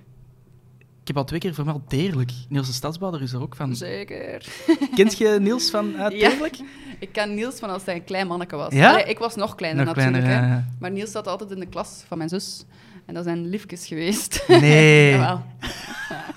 [1.08, 2.30] Heb al twee keer vermeld Deerlijk.
[2.48, 3.76] Niels de Stadsbouwer is er ook van.
[3.76, 4.46] Zeker.
[4.94, 6.08] Kent je Niels van Ja.
[6.08, 6.58] Deerlijk?
[6.98, 8.72] Ik ken Niels van als hij een klein manneke was.
[8.72, 8.90] Ja?
[8.90, 10.24] Allee, ik was nog kleiner Nog natuurlijk.
[10.24, 10.64] kleiner, ja.
[10.80, 12.64] Maar Niels zat altijd in de klas van mijn zus.
[13.06, 14.44] En dat zijn liefjes geweest.
[14.48, 15.10] Nee.
[15.10, 15.42] Jawel.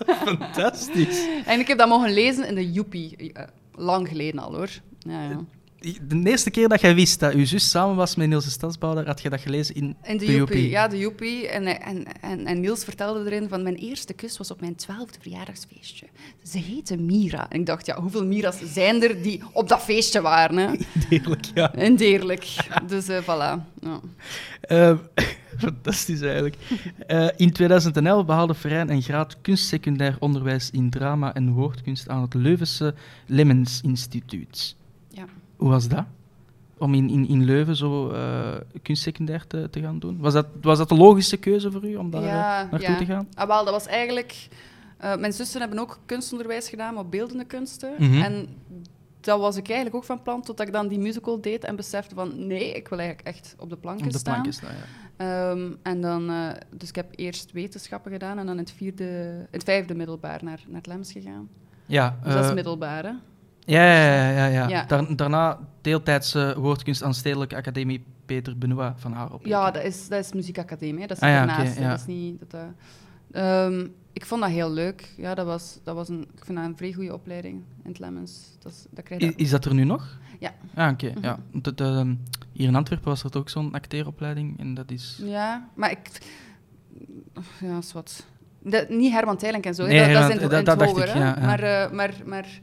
[0.26, 1.28] Fantastisch.
[1.46, 3.34] En ik heb dat mogen lezen in de Joepie.
[3.34, 3.44] Eh,
[3.76, 4.70] lang geleden al, hoor.
[5.00, 5.40] Ja, ja.
[5.82, 9.06] De eerste keer dat jij wist dat uw zus samen was met Niels de Stadsbouwer,
[9.06, 10.38] had je dat gelezen in In de de Joepie.
[10.38, 10.70] Joepie.
[10.70, 11.48] Ja, de Joepie.
[11.48, 15.20] En, en, en, en Niels vertelde erin van mijn eerste kus was op mijn twaalfde
[15.22, 16.06] verjaardagsfeestje.
[16.44, 17.50] Ze heette Mira.
[17.50, 20.58] En ik dacht, ja, hoeveel Mira's zijn er die op dat feestje waren?
[20.58, 20.68] Hè?
[21.10, 21.74] Deerlijk, ja.
[21.74, 22.56] En deerlijk.
[22.88, 23.82] Dus eh, voilà.
[23.82, 24.00] Ja.
[24.62, 24.98] Eh,
[25.58, 26.56] fantastisch eigenlijk.
[27.08, 32.34] Eh, in 2011 behaalde Ferijn een graad kunstsecundair onderwijs in drama en woordkunst aan het
[32.34, 32.94] Leuvense
[33.26, 34.76] Lemmens Instituut.
[35.62, 36.06] Hoe was dat?
[36.78, 40.18] Om in, in, in Leuven zo eh kunstsecundair te, te gaan doen?
[40.20, 42.98] Was dat, was dat de logische keuze voor u om daar Ja, eh, naartoe ja.
[42.98, 43.28] te gaan?
[43.34, 44.48] Ah, wel, dat was eigenlijk...
[44.98, 47.94] eh, mijn zussen hebben ook kunstonderwijs gedaan op beeldende kunsten.
[47.98, 48.22] Mhm.
[48.22, 48.48] En
[49.20, 52.16] dat was ik eigenlijk ook van plan, totdat ik dan die musical deed en besefte
[52.16, 52.48] van...
[52.48, 54.34] Nee, ik wil eigenlijk echt op de planken Op de staan.
[54.34, 54.74] planken staan,
[55.18, 55.50] ja.
[55.52, 56.32] Ehm, en dan...
[56.78, 59.04] dus ik heb eerst wetenschappen gedaan en dan in het, vierde,
[59.40, 61.50] in het vijfde middelbaar naar, naar het Lems gegaan.
[61.86, 63.12] Ja, Dus dat is middelbaar, hè?
[63.66, 64.68] Ja, ja, ja, ja, ja.
[64.68, 64.84] Ja.
[64.86, 69.46] Daar- daarna deeltijdse woordkunst aan Stedelijke Academie Peter Benoit van haar op.
[69.46, 71.02] Ja, dat is, dat is muziekacademie.
[71.02, 71.08] hè.
[71.08, 71.80] Dat is Ah ernaast.
[71.82, 72.40] Dat is niet...
[72.50, 72.62] Dat,
[73.32, 75.14] eh, ehm, ik vond dat heel leuk.
[75.18, 78.00] Ja, dat was, dat was een, ik vind dat een vrij goede opleiding in het
[78.00, 78.40] Lemmens.
[78.60, 79.28] Dat, is, dat krijg je...
[79.28, 80.18] Is, is dat er nu nog?
[80.40, 80.52] Ja.
[80.76, 81.10] Ah, oké.
[81.16, 81.24] Mhm.
[81.24, 81.40] ja.
[81.62, 82.14] Het, ehm,
[82.52, 85.20] hier in Antwerpen was er ook zo'n acteeropleiding en dat is...
[85.24, 86.10] Ja, maar ik...
[87.60, 88.26] Ja, is wat...
[88.64, 89.86] Dat, niet Herman Teilenk en zo.
[89.86, 91.38] Nee, dat, dat is Herman- in, dat- in dat het dacht ik, hoger, ja.
[91.46, 92.60] Maar, eh, maar, maar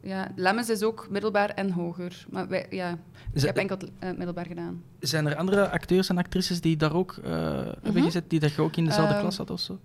[0.00, 2.26] ja, Lemmens is ook middelbaar en hoger.
[2.30, 2.98] Maar wij, ja,
[3.32, 4.82] ik heb enkel eh, middelbaar gedaan.
[5.00, 8.02] Zijn er andere acteurs en actrices die daar ook eh, hebben Mhm.
[8.04, 9.78] gezet, die dat je ook in dezelfde Ehm, klas had of zo?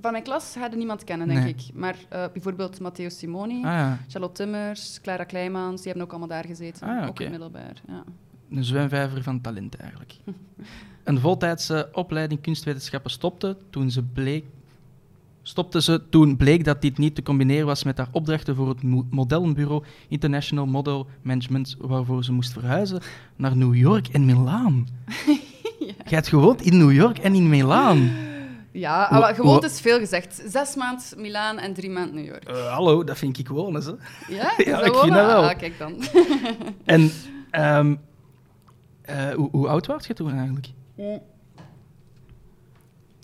[0.00, 1.48] Van mijn klas hadden niemand kennen, denk Nee.
[1.48, 1.60] ik.
[1.74, 6.28] Maar eh, bijvoorbeeld Matteo Simoni, Ah ja, Charlotte Timmers, Clara Kleimans, die hebben ook allemaal
[6.28, 6.88] daar gezeten.
[6.88, 8.04] Ah, Ook in middelbaar, ja.
[8.50, 10.14] een zwemvijver van talent eigenlijk.
[11.04, 14.44] Een voltijdse opleiding kunstwetenschappen stopte toen ze bleek...
[15.48, 18.82] Stopte ze toen bleek dat dit niet te combineren was met haar opdrachten voor het
[18.82, 23.00] mo- modellenbureau International Model Management, waarvoor ze moest verhuizen
[23.36, 24.86] naar New York en Milaan.
[25.78, 28.10] Jij hebt gewoond in New York en in Milaan.
[28.72, 30.42] Ja, maar gewoond hoe- is veel gezegd.
[30.46, 32.44] Zes maand Milaan en drie maand New York.
[32.44, 33.86] Eh, hallo, dat vind ik gewoon eens.
[33.86, 33.92] Hè.
[34.28, 35.00] Ja, Ja, ik gewoon?
[35.02, 35.48] vind dat wel.
[35.48, 35.94] Ah, kijk dan.
[36.84, 37.10] En
[37.50, 37.94] ehm,
[39.02, 40.66] eh, hoe, hoe oud was je toen eigenlijk?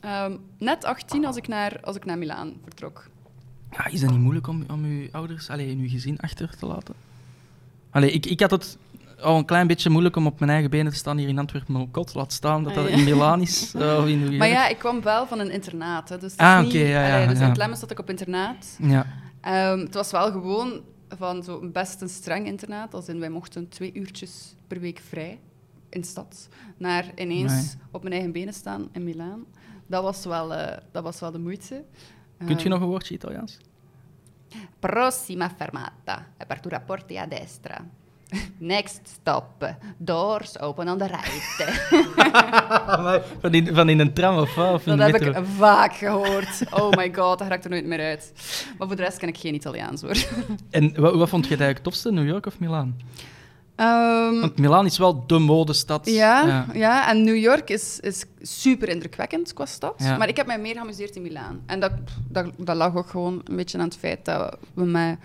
[0.04, 3.06] Ehm, net 18 als ik naar, als ik naar Milaan vertrok.
[3.70, 6.66] Ja, is dat niet moeilijk om, om uw ouders allee, en uw gezin achter te
[6.66, 6.94] laten?
[7.90, 8.78] Allee, ik, ik had het
[9.20, 11.72] al een klein beetje moeilijk om op mijn eigen benen te staan hier in Antwerpen,
[11.72, 12.96] maar God, laat staan dat Ah, dat ja.
[12.96, 14.36] in Milaan is eh, of in.
[14.36, 16.08] Maar ja, ik kwam wel van een internaat.
[16.08, 17.42] Hè, dus het Ah, oké, ja, ja, allee, dus ja.
[17.42, 18.76] in het Lemmens zat ik op internaat.
[18.82, 19.06] Ja.
[19.40, 22.94] Ehm, het was wel gewoon van zo'n best een streng internaat.
[22.94, 25.38] Als in, wij mochten twee uurtjes per week vrij
[25.90, 26.48] in de stad.
[26.76, 29.44] Naar ineens op mijn eigen benen staan in Milaan.
[29.86, 31.84] Dat was wel, eh, dat was wel de moeite.
[32.38, 33.58] Kunt je Ehm, nog een woordje Italiaans?
[34.78, 36.26] Prossima fermata.
[36.38, 37.84] Apertura porti a destra.
[38.58, 39.74] Next stop.
[39.96, 41.74] Doors open on the right.
[43.40, 44.74] van, in, van in een tram of wat?
[44.74, 45.30] Of Dat heb metro?
[45.40, 46.62] ik vaak gehoord.
[46.70, 48.32] Oh my god, dat raakt er nooit meer uit.
[48.78, 50.16] Maar voor de rest ken ik geen Italiaans hoor.
[50.70, 52.96] En wat, wat vond je het eigenlijk tofste, New York of Milaan?
[53.76, 56.06] Ehm, Want Milaan is wel de modestad.
[56.10, 57.08] ja, ja.
[57.10, 59.94] en New York is, is super indrukwekkend qua stad.
[59.96, 60.16] Ja.
[60.16, 61.60] Maar ik heb mij meer geamuseerd in Milaan.
[61.66, 61.92] En dat,
[62.28, 65.18] dat, dat lag ook gewoon een beetje aan het feit dat we met...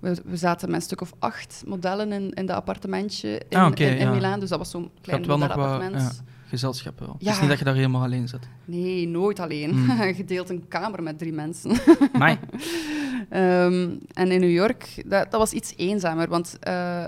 [0.00, 3.70] We, we zaten met een stuk of acht modellen in, in dat appartementje in, Ah,
[3.74, 4.10] in, in ja.
[4.12, 4.40] Milaan.
[4.40, 6.16] Dus dat was zo'n klein had wel nog wat modellenappartement.
[6.18, 7.08] ja, gezelschap wel.
[7.12, 7.30] Het Ja.
[7.32, 8.40] is niet dat je daar helemaal alleen zat.
[8.64, 9.86] Nee, nooit alleen.
[10.16, 11.70] Je deelt een kamer met drie mensen.
[13.28, 17.04] Ehm, en in New York, dat, dat was iets eenzamer, want eh,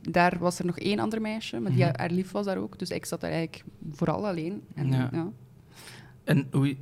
[0.00, 1.92] daar was er nog één ander meisje, maar die Mhm.
[1.96, 2.78] haar lief was daar ook.
[2.78, 4.62] Dus ik zat daar eigenlijk vooral alleen.
[4.74, 5.08] En, Ja.
[5.12, 5.28] ja.
[6.24, 6.78] En hoe, ik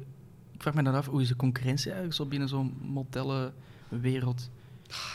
[0.59, 4.51] vraag me dan af, hoe is de concurrentie eigenlijk zo binnen zo'n modellenwereld?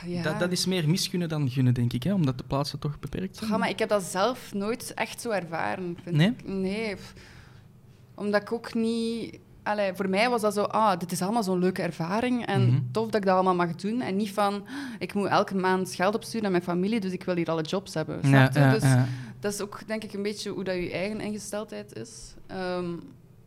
[0.05, 0.23] Ja.
[0.23, 2.13] Dat, dat is meer misgunnen dan gunnen, denk ik, hè?
[2.13, 3.49] omdat de plaatsen toch beperkt zijn.
[3.49, 5.97] Ja, maar ik heb dat zelf nooit echt zo ervaren.
[6.03, 6.27] Vind Nee?
[6.29, 6.47] Ik.
[6.47, 6.95] Nee.
[8.15, 9.39] Omdat ik ook niet...
[9.67, 12.79] Allee, voor mij was dat zo, ah, dit is allemaal zo'n leuke ervaring en Mhm.
[12.91, 14.01] tof dat ik dat allemaal mag doen.
[14.01, 14.65] En niet van,
[14.99, 17.93] ik moet elke maand geld opsturen naar mijn familie, dus ik wil hier alle jobs
[17.93, 18.19] hebben.
[18.29, 19.05] Ja, ja, dus ja.
[19.39, 22.33] dat is ook, denk ik, een beetje hoe dat je eigen ingesteldheid is.
[22.47, 22.93] Ehm,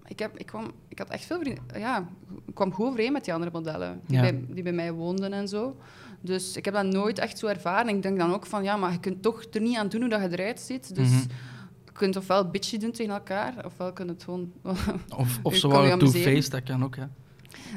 [0.06, 1.62] ik, heb, ik, kwam, ik had echt veel vrienden...
[1.78, 2.04] Ja,
[2.46, 5.48] ik kwam goed overeen met die andere modellen, die, bij, die bij mij woonden en
[5.48, 5.76] zo.
[6.20, 7.94] Dus ik heb dat nooit echt zo ervaren.
[7.96, 10.10] Ik denk dan ook van, ja, maar je kunt toch er niet aan doen hoe
[10.10, 10.94] dat je eruit ziet.
[10.94, 11.20] Dus Mhm.
[12.00, 14.52] Kunt ofwel bitchy doen tegen elkaar, ofwel kun je het gewoon...
[15.16, 16.96] Of, of ze waren two-faced, dat kan ook.
[16.96, 17.04] Hè.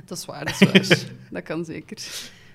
[0.05, 1.11] dat is waar, dat is waar.
[1.31, 1.97] dat kan zeker.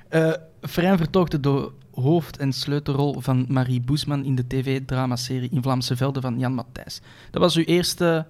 [0.09, 5.96] Eh Frijn vertolkte de hoofd- en sleutelrol van Marie Boesman in de tv-dramaserie In Vlaamse
[5.96, 7.00] Velden van Jan Matthijs.
[7.31, 8.26] Dat was uw eerste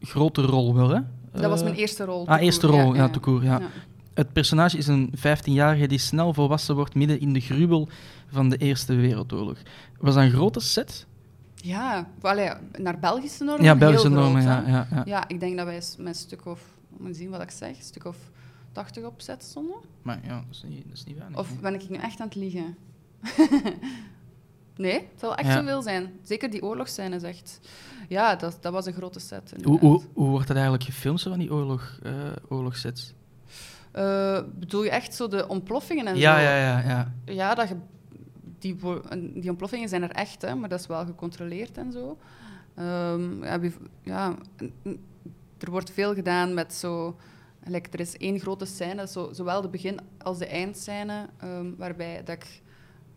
[0.00, 1.00] grote rol wel, hè?
[1.32, 2.28] Dat was Eh, mijn eerste rol.
[2.28, 3.58] Ah, eerste rol, ja, court, ja.
[3.58, 3.68] Ja.
[4.14, 7.88] Het personage is een 15-jarige die snel volwassen wordt midden in de gruwel
[8.26, 9.58] van de Eerste Wereldoorlog.
[9.98, 11.06] Was dat een grote set?
[11.64, 15.02] Ja, allee, naar Belgische normen Ja, Belgische groot, normen, ja, ja, ja.
[15.04, 16.60] Ja, ik denk dat wij met een stuk of,
[16.98, 18.16] moet zien wat ik zeg, een stuk of
[18.72, 19.76] 80 opzet stonden.
[20.02, 21.38] Maar ja, dat is niet, dat is niet weinig.
[21.38, 22.76] Of ben ik nu echt aan het liegen?
[24.76, 26.12] nee, het zal echt zoveel zijn.
[26.22, 27.60] Zeker die oorlogsscènes echt.
[28.08, 29.54] Ja, dat, dat was een grote set.
[29.62, 32.12] hoe, hoe, hoe wordt dat eigenlijk gefilmd, zo van die oorlog, eh
[32.48, 33.14] oorlogssets?
[33.92, 36.42] Eh, bedoel je echt zo de ontploffingen en Ja, zo?
[36.42, 37.12] ja, ja, ja.
[37.24, 37.68] Ja, dat
[38.72, 42.18] die, ontploffingen zijn er echt, hè, maar dat is wel gecontroleerd en zo.
[42.74, 43.60] Ehm, ja,
[44.02, 44.34] ja,
[45.58, 47.16] er wordt veel gedaan met zo...
[47.66, 52.22] Like, er is één grote scène, zo, zowel de begin- als de eindscène, ehm, waarbij
[52.24, 52.62] dat ik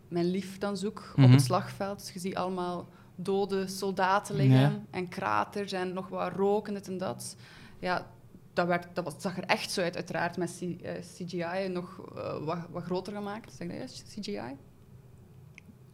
[0.08, 1.30] mijn lief dan zoek op Mhm.
[1.32, 1.98] het slagveld.
[1.98, 4.80] Dus je ziet allemaal dode soldaten liggen Ja.
[4.90, 7.36] en kraters en nog wat rook en dit en dat.
[7.78, 8.06] Ja,
[8.52, 12.00] dat, werd, dat was, zag er echt zo uit, uiteraard met C- eh, CGI nog
[12.16, 13.52] eh, wat, wat groter gemaakt.
[13.52, 14.56] Zeg dat juist, CGI?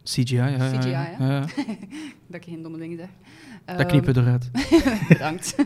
[0.05, 0.47] CGI, ja.
[0.47, 1.39] ja, CGI, ja, ja.
[2.27, 3.07] Dat ik geen domme dingen zeg.
[3.77, 4.49] Dat knippen we eruit.
[4.53, 5.55] Ehm, bedankt.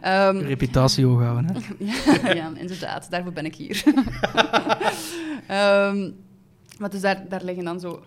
[0.00, 1.60] Ehm, Reputatie hoog houden, hè.
[2.28, 3.82] ja, ja, inderdaad, daarvoor ben ik hier.
[5.46, 6.10] Ehm,
[6.78, 8.02] maar dus daar, daar liggen dan zo...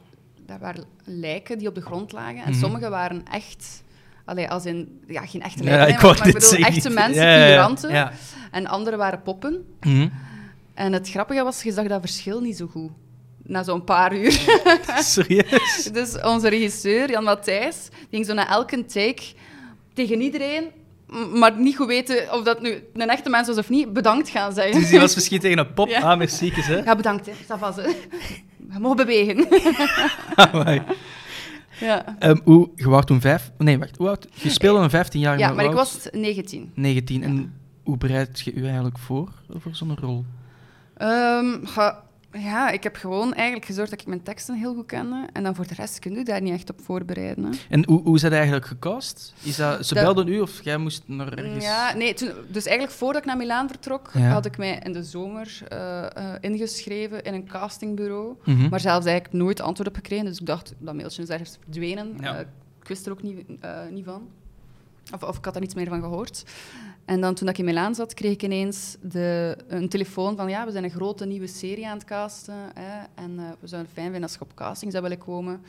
[0.45, 2.43] Daar waren lijken die op de grond lagen.
[2.43, 2.59] En Mhm.
[2.59, 3.83] sommige waren echt...
[4.25, 5.01] Allee, als in...
[5.07, 7.29] Ja, geen echte Ja, lijken, ik hè, wou maar, maar ik bedoel echte mensen, Ja,
[7.29, 7.45] ja, ja.
[7.45, 7.89] figuranten.
[7.91, 8.11] Ja.
[8.51, 9.65] En andere waren poppen.
[9.79, 10.07] Mhm.
[10.73, 12.91] En het grappige was, je zag dat verschil niet zo goed.
[13.47, 14.31] Na zo'n paar uur.
[14.99, 15.89] Serieus?
[15.93, 19.21] Dus onze regisseur, Jan Matthijs, die ging zo na elke take
[19.93, 20.67] tegen iedereen,
[21.33, 24.53] maar niet goed weten of dat nu een echte mens was of niet, bedankt gaan
[24.53, 24.79] zeggen.
[24.79, 25.87] Dus die was misschien tegen een pop.
[25.87, 26.01] Ja.
[26.01, 26.75] Ah, merci, hè.
[26.75, 27.31] Ja, bedankt, hè.
[27.31, 27.95] Ça va, ze.
[28.73, 29.47] Je mag bewegen.
[30.35, 30.81] Amai.
[31.79, 32.15] ja.
[32.19, 33.51] Ehm, hoe, je was toen vijf...
[33.57, 33.97] Nee, wacht.
[33.97, 34.27] Hoe oud?
[34.33, 36.71] Je speelde een 15-jarige ja, maar ik was 19.
[36.73, 37.23] 19.
[37.23, 40.25] En hoe bereid je je eigenlijk voor, voor zo'n rol?
[40.97, 42.03] Ehm, ga-
[42.39, 45.27] ja, ik heb gewoon eigenlijk gezorgd dat ik mijn teksten heel goed kende.
[45.33, 47.43] En dan voor de rest kun je daar niet echt op voorbereiden.
[47.43, 47.49] Hè.
[47.69, 49.33] En hoe, hoe is dat eigenlijk gecast?
[49.43, 51.65] Is dat, ze Dat- belden u of jij moest naar ergens...
[51.65, 54.19] Ja, nee, toen, dus eigenlijk voordat ik naar Milaan vertrok, Ja.
[54.29, 58.35] had ik mij in de zomer eh, eh, ingeschreven in een castingbureau.
[58.45, 58.69] Mhm.
[58.69, 60.25] Maar zelfs eigenlijk nooit antwoord op gekregen.
[60.25, 62.13] Dus ik dacht, dat mailtje is ergens verdwenen.
[62.19, 62.35] Ja.
[62.35, 62.39] Eh,
[62.81, 63.47] ik wist er ook niet,
[63.91, 64.27] niet van.
[65.13, 66.43] Of, of ik had er niets meer van gehoord.
[67.07, 70.65] En dan toen ik in Milaan zat, kreeg ik ineens de, een telefoon van ja,
[70.65, 72.53] we zijn een grote nieuwe serie aan het casten.
[72.73, 75.61] Hè, en eh, we zouden het fijn vinden als je op casting zou willen komen.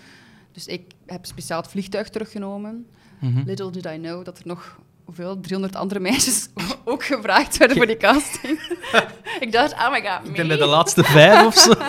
[0.52, 2.86] Dus ik heb speciaal het vliegtuig teruggenomen.
[3.18, 3.42] Mhm.
[3.46, 6.48] Little did I know dat er nog hoeveel, 300 andere meisjes
[6.84, 8.60] ook gevraagd werden voor die casting.
[9.44, 11.72] ik dacht, oh my god, Ik ben bij de laatste vijf of zo.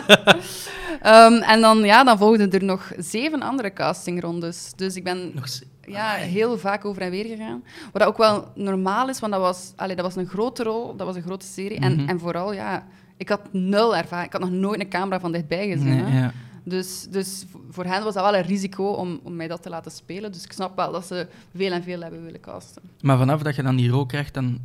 [1.02, 4.72] Ehm, en dan, ja, dan volgden er nog zeven andere castingrondes.
[4.76, 5.48] Dus ik ben Nog
[5.90, 7.64] ja, heel vaak over en weer gegaan.
[7.92, 11.08] Wat ook wel normaal is, want dat was, allee, dat was een grote rol, dat
[11.08, 11.80] was een grote serie.
[11.80, 12.00] Mhm.
[12.00, 14.28] En, en vooral, ja, ik had nul ervaring.
[14.28, 15.96] Ik had nog nooit een camera van dichtbij gezien.
[15.96, 16.20] Nee, hè.
[16.20, 16.34] ja.
[16.64, 19.92] Dus, dus voor hen was dat wel een risico om, om mij dat te laten
[19.92, 20.32] spelen.
[20.32, 22.82] Dus ik snap wel dat ze veel en veel hebben willen casten.
[23.02, 24.60] Maar vanaf dat je dan die rol krijgt, dan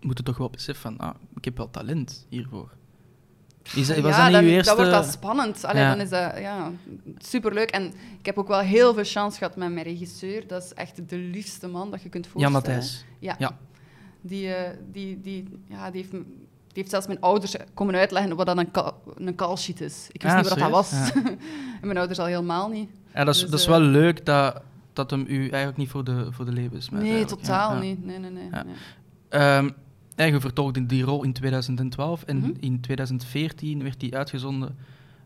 [0.00, 2.68] moet je toch wel beseffen van, ah, ik heb wel talent hiervoor.
[3.74, 4.74] Is dat, was ja, dat niet dan, uw eerste...
[4.74, 5.64] dan wordt dat spannend.
[5.64, 5.88] Allee, Ja.
[5.90, 6.70] Dan is dat ja,
[7.18, 7.70] superleuk.
[7.70, 10.46] En ik heb ook wel heel veel chance gehad met mijn regisseur.
[10.46, 12.52] Dat is echt de liefste man dat je kunt voorstellen.
[12.52, 13.04] Matthijs.
[13.18, 13.34] Ja.
[13.38, 13.58] Ja.
[14.20, 16.22] Die, eh, die, die, ja, die, heeft, die
[16.72, 20.08] heeft zelfs mijn ouders komen uitleggen wat dat een, ka- een call sheet is.
[20.12, 20.92] Ik wist Ah, niet wat dat was.
[21.80, 22.90] en mijn ouders al helemaal niet.
[23.14, 24.60] Ja, dat is, Dus, dat is eh, wel leuk dat,
[24.92, 26.90] dat hem u eigenlijk niet voor de, voor de is.
[26.90, 28.04] nee, totaal niet.
[28.04, 28.48] Nee, nee, nee.
[28.50, 28.62] Ja.
[28.62, 28.74] nee.
[29.28, 29.70] Ehm,
[30.16, 32.50] je vertolkte die rol in 2012 en Mhm.
[32.60, 34.76] in 2014 werd die uitgezonden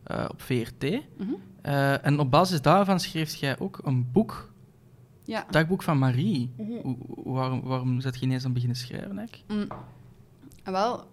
[0.02, 0.82] eh, op VRT.
[0.82, 1.30] Mhm.
[1.62, 4.52] Eh, en op basis daarvan schreef jij ook een boek,
[5.24, 5.46] Ja.
[5.50, 6.50] dagboek van Marie.
[6.56, 6.94] Mhm.
[7.32, 9.42] Waarom, waarom zat je ineens aan beginnen schrijven eigenlijk?
[9.48, 9.78] Mm.
[10.62, 11.06] En wel,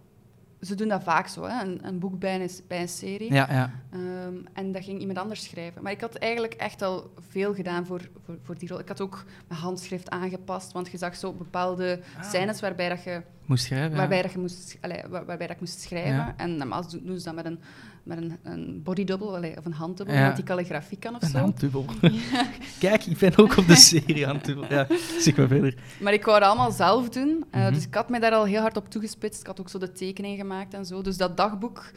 [0.65, 1.61] ze doen dat vaak zo, hè?
[1.63, 3.33] Een, een boek bij een, bij een serie.
[3.33, 3.71] Ja, ja.
[3.91, 5.83] Ehm, en dat ging iemand anders schrijven.
[5.83, 8.79] Maar ik had eigenlijk echt al veel gedaan voor, voor, voor die rol.
[8.79, 12.23] Ik had ook mijn handschrift aangepast, want je zag zo bepaalde Ah.
[12.23, 13.89] scènes waarbij, dat je, Moest schrijven.
[13.91, 13.95] ja.
[13.97, 16.33] waarbij, dat je moest, waar- waarbij dat ik moest schrijven.
[16.37, 17.59] En normaal doen ze dat met een,
[18.05, 20.31] met een, een bodydubbel of een handdubbel, Ja.
[20.31, 21.37] die calligrafie kan of Een zo.
[21.37, 21.85] handdubbel.
[22.79, 24.65] Kijk, ik ben ook op de serie handdubbel.
[24.69, 24.87] Ja,
[25.19, 25.75] zeg maar verder.
[25.99, 27.45] Maar ik wou dat allemaal zelf doen.
[27.51, 27.73] Eh, Mhm.
[27.73, 29.39] Dus ik had mij daar al heel hard op toegespitst.
[29.39, 31.01] Ik had ook zo de tekening gemaakt en zo.
[31.01, 31.91] Dus dat dagboek...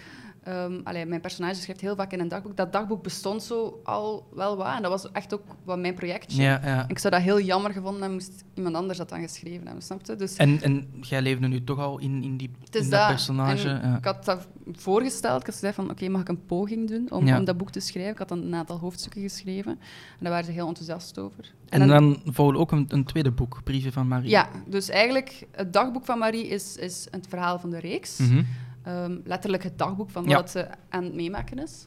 [0.49, 2.57] ehm, allee, mijn personage schrijft heel vaak in een dagboek.
[2.57, 4.67] Dat dagboek bestond zo al wel wat.
[4.67, 6.43] En dat was echt ook wat mijn projectje.
[6.43, 6.85] Ja, ja.
[6.89, 10.07] Ik zou dat heel jammer gevonden hebben, moest iemand anders dat dan geschreven hebben, snap
[10.07, 10.17] je?
[10.17, 12.91] Dus En, en jij leefde nu toch al in, in, die, in dat.
[12.91, 13.69] dat personage.
[13.69, 13.97] Ja.
[13.97, 15.41] Ik had dat voorgesteld.
[15.41, 17.81] Ik had gezegd van, oké, mag ik een poging doen om, om dat boek te
[17.81, 18.13] schrijven?
[18.13, 19.73] Ik had dan een aantal hoofdstukken geschreven.
[19.73, 21.53] En daar waren ze heel enthousiast over.
[21.69, 24.31] En dan volgde ook een, een tweede boek, Brieven van Marie.
[24.31, 28.19] Ja, dus eigenlijk, het dagboek van Marie is, is het verhaal van de reeks.
[28.19, 28.43] Mhm.
[28.83, 31.87] Ehm, letterlijk het dagboek van wat ze aan het meemaken is.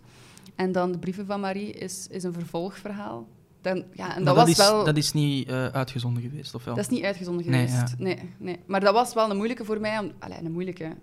[0.56, 3.28] En dan de brieven van Marie is, is een vervolgverhaal.
[3.62, 4.84] Dan, ja, en dat, was is, wel...
[4.86, 6.76] dat is niet eh, uitgezonden geweest, of wel?
[6.76, 7.90] Dat is niet uitgezonden Nee, geweest.
[7.98, 8.04] ja.
[8.04, 10.00] Nee, nee, Maar dat was wel een moeilijke voor mij.
[10.00, 10.96] Om, allee, een moeilijke...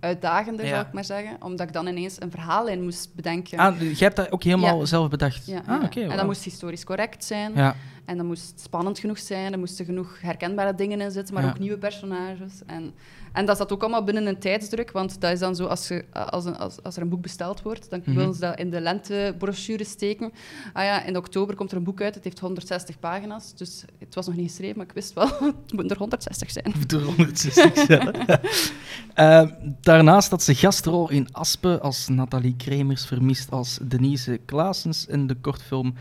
[0.00, 0.70] Uitdagender, Ja.
[0.70, 1.36] zou ik maar zeggen.
[1.42, 3.58] Omdat ik dan ineens een verhaallijn moest bedenken.
[3.58, 5.46] Ah, jij hebt dat ook helemaal zelf bedacht?
[5.46, 7.52] Ja, ah, en dat moest historisch correct zijn.
[7.54, 7.74] Ja,
[8.08, 9.52] En dat moest spannend genoeg zijn.
[9.52, 11.48] Er moesten genoeg herkenbare dingen in zitten, maar Ja.
[11.48, 12.52] ook nieuwe personages.
[12.66, 12.92] En,
[13.32, 16.04] en dat zat ook allemaal binnen een tijdsdruk, want dat is dan zo, als, je,
[16.12, 18.14] als, een, als, als er een boek besteld wordt, dan Mhm.
[18.16, 20.32] willen ze dat in de lentebrochure steken.
[20.72, 24.14] Ah ja, in oktober komt er een boek uit, het heeft 160 pagina's, dus het
[24.14, 25.28] was nog niet geschreven, maar ik wist wel,
[25.66, 26.72] het moeten er 160 zijn.
[26.86, 28.12] door 160 ja.
[29.14, 35.26] Eh, daarnaast had ze gastrol in Aspen als Nathalie Kremers, vermist als Denise Klaasens in
[35.26, 35.94] de kortfilm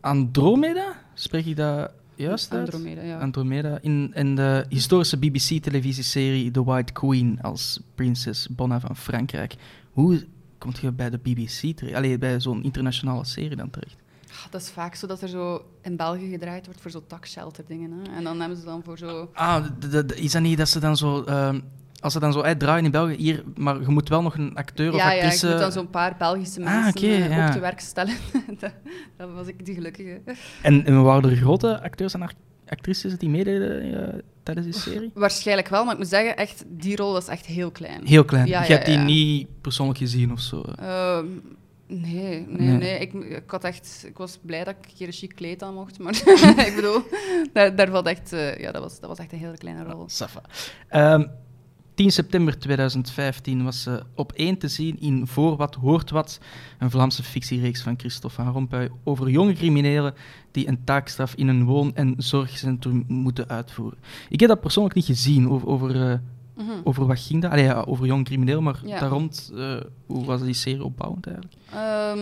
[0.00, 0.92] Andromeda.
[1.14, 2.72] Spreek ik dat juist uit?
[2.74, 3.18] Andromeda, ja.
[3.18, 3.78] Andromeda.
[3.80, 9.54] In, in de historische BBC-televisieserie The White Queen als prinses Bonna van Frankrijk.
[9.92, 10.26] Hoe
[10.58, 11.94] komt je bij de BBC terecht?
[11.96, 13.96] Allee, bij zo'n internationale serie dan terecht?
[14.30, 17.64] Ah, Dat is vaak zo dat er zo in België gedraaid wordt voor zo taxshelter
[17.66, 17.90] dingen.
[17.92, 18.16] Hè.
[18.16, 19.30] En dan hebben ze dan voor zo...
[19.32, 19.64] Ah,
[20.14, 21.22] is dat niet dat ze dan zo...
[21.22, 21.60] ehm,
[22.00, 24.92] als ze dan zo uitdraaien in België, hier, maar je moet wel nog een acteur
[24.92, 25.48] of Ja, ja, ik actrice...
[25.48, 27.46] moet dan zo'n paar Belgische Ah, mensen eh, ja.
[27.46, 28.14] op te werk stellen.
[28.60, 28.72] dat,
[29.16, 30.20] dat was ik die gelukkige.
[30.62, 32.34] En, en waren er grote acteurs en act-
[32.68, 33.80] actrices die meededen
[34.14, 35.10] eh, tijdens die serie?
[35.14, 38.06] Waarschijnlijk wel, maar ik moet zeggen, echt, die rol was echt heel klein.
[38.06, 38.46] Heel klein.
[38.46, 39.02] Ja, Je ja, hebt die ja.
[39.04, 40.62] niet persoonlijk gezien of zo.
[40.62, 41.26] Ehm,
[41.86, 42.76] nee, nee, Nee.
[42.76, 42.98] nee.
[42.98, 45.98] Ik, ik, had echt, ik was blij dat ik hier een chic kleed aan mocht,
[45.98, 46.12] maar
[46.68, 47.02] ik bedoel,
[47.52, 50.04] daar, daar valt echt, eh, ja, dat was, dat was echt een hele kleine rol.
[50.08, 50.40] Safa.
[50.88, 51.24] Ehm,
[51.98, 56.40] 10 september 2015 was ze op één te zien in Voor Wat Hoort Wat,
[56.78, 60.14] een Vlaamse fictiereeks van Christophe van Rompuy over jonge criminelen
[60.50, 63.98] die een taakstraf in een woon- en zorgcentrum moeten uitvoeren.
[64.28, 66.18] Ik heb dat persoonlijk niet gezien, over, over, eh,
[66.56, 66.70] Mhm.
[66.84, 67.50] over wat ging dat?
[67.50, 69.00] Allee, ja, over jong crimineel, maar Ja.
[69.00, 71.54] daar rond, eh, hoe was die serie opbouwend eigenlijk?
[71.72, 72.18] Ehm,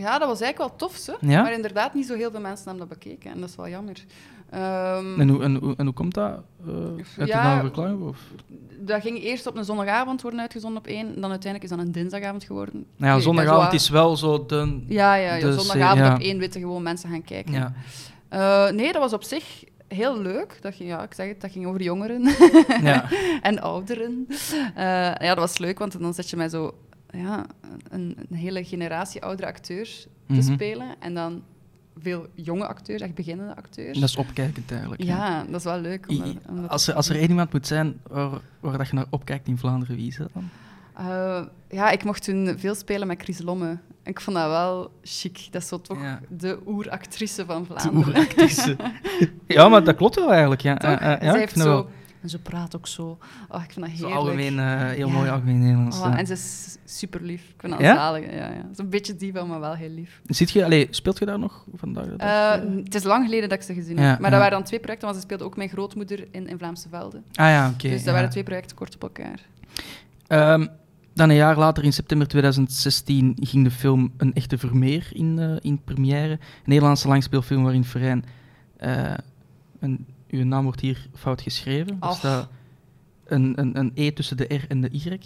[0.00, 1.06] ja, dat was eigenlijk wel tof.
[1.20, 1.42] Ja?
[1.42, 4.04] maar inderdaad, niet zo heel veel mensen hebben dat bekeken en dat is wel jammer.
[4.50, 6.40] Ehm, En hoe, en, hoe, en hoe komt dat?
[6.68, 6.74] Uh,
[7.18, 7.54] uit Ja.
[7.54, 8.02] de verklaring?
[8.02, 8.18] Of?
[8.78, 11.86] dat ging eerst op een zondagavond worden uitgezonden op één, en dan uiteindelijk is dat
[11.86, 12.86] een dinsdagavond geworden.
[12.96, 14.82] Nou ja, zondagavond zo- is wel zo de...
[14.86, 16.14] Ja, ja, ja eh, zondagavond ja.
[16.14, 17.52] op één weten gewoon mensen gaan kijken.
[17.52, 17.72] Ja.
[18.28, 20.58] Eh, nee, dat was op zich heel leuk.
[20.60, 22.22] Dat ging, ja, ik zeg het, dat ging over jongeren
[22.82, 23.08] ja.
[23.42, 24.26] en ouderen.
[24.74, 26.74] Eh, ja, dat was leuk, want dan zet je mij zo
[27.10, 27.46] ja,
[27.90, 30.42] een, een hele generatie oudere acteurs te Mhm.
[30.52, 30.86] spelen.
[31.00, 31.42] En dan
[31.98, 33.98] veel jonge acteurs, echt beginnende acteurs.
[33.98, 35.02] Dat is opkijkend eigenlijk.
[35.02, 35.06] hè.
[35.08, 36.04] ja, dat is wel leuk.
[36.08, 38.78] Om dat, I- om dat Als er, als er één iemand moet zijn waar, waar
[38.78, 40.48] dat je naar opkijkt in Vlaanderen, wie is dat dan?
[40.96, 43.78] Eh, ja, ik mocht toen veel spelen met Chris Lomme.
[44.02, 45.48] Ik vond dat wel chic.
[45.50, 46.20] Dat is zo toch Ja.
[46.28, 47.96] de oeractrice van De Vlaanderen.
[48.08, 48.76] oeractrice.
[49.46, 50.60] ja, maar dat klopt wel eigenlijk.
[50.60, 50.76] Ja.
[50.76, 50.90] Toch?
[50.90, 51.90] Ja, Zij ik heeft vind dat zo wel.
[52.26, 53.18] En ze praat ook zo.
[53.48, 54.14] Oh, ik vind dat Zo heerlijk.
[54.14, 55.12] algemeen, eh, heel Ja.
[55.12, 55.98] mooi algemeen Nederlands.
[55.98, 57.42] Oh, en ze is super lief.
[57.42, 57.94] Ik vind dat Ja?
[57.94, 58.24] zalig.
[58.24, 58.50] Ja, ja.
[58.62, 60.20] Ze is een beetje diva, maar wel heel lief.
[60.26, 62.06] Zit je, allee, speelt je daar nog vandaag?
[62.06, 62.50] Eh,
[62.84, 64.18] het is lang geleden dat ik ze gezien heb.
[64.20, 66.88] Maar dat waren dan twee projecten, want ze speelde ook mijn grootmoeder in, in Vlaamse
[66.88, 67.24] Velden.
[67.34, 67.88] ah ja, oké.
[67.88, 69.40] dus dat waren twee projecten kort op elkaar.
[70.26, 70.66] Ehm,
[71.14, 75.56] dan een jaar later, in september 2016, ging de film Een Echte Vermeer in, eh,
[75.60, 76.30] in première.
[76.32, 78.24] Een Nederlandse langspeelfilm waarin Ferijn...
[79.80, 81.96] een, uw naam wordt hier fout geschreven.
[82.00, 82.48] Er staat
[83.24, 85.18] een, een, een E tussen de R en de Y.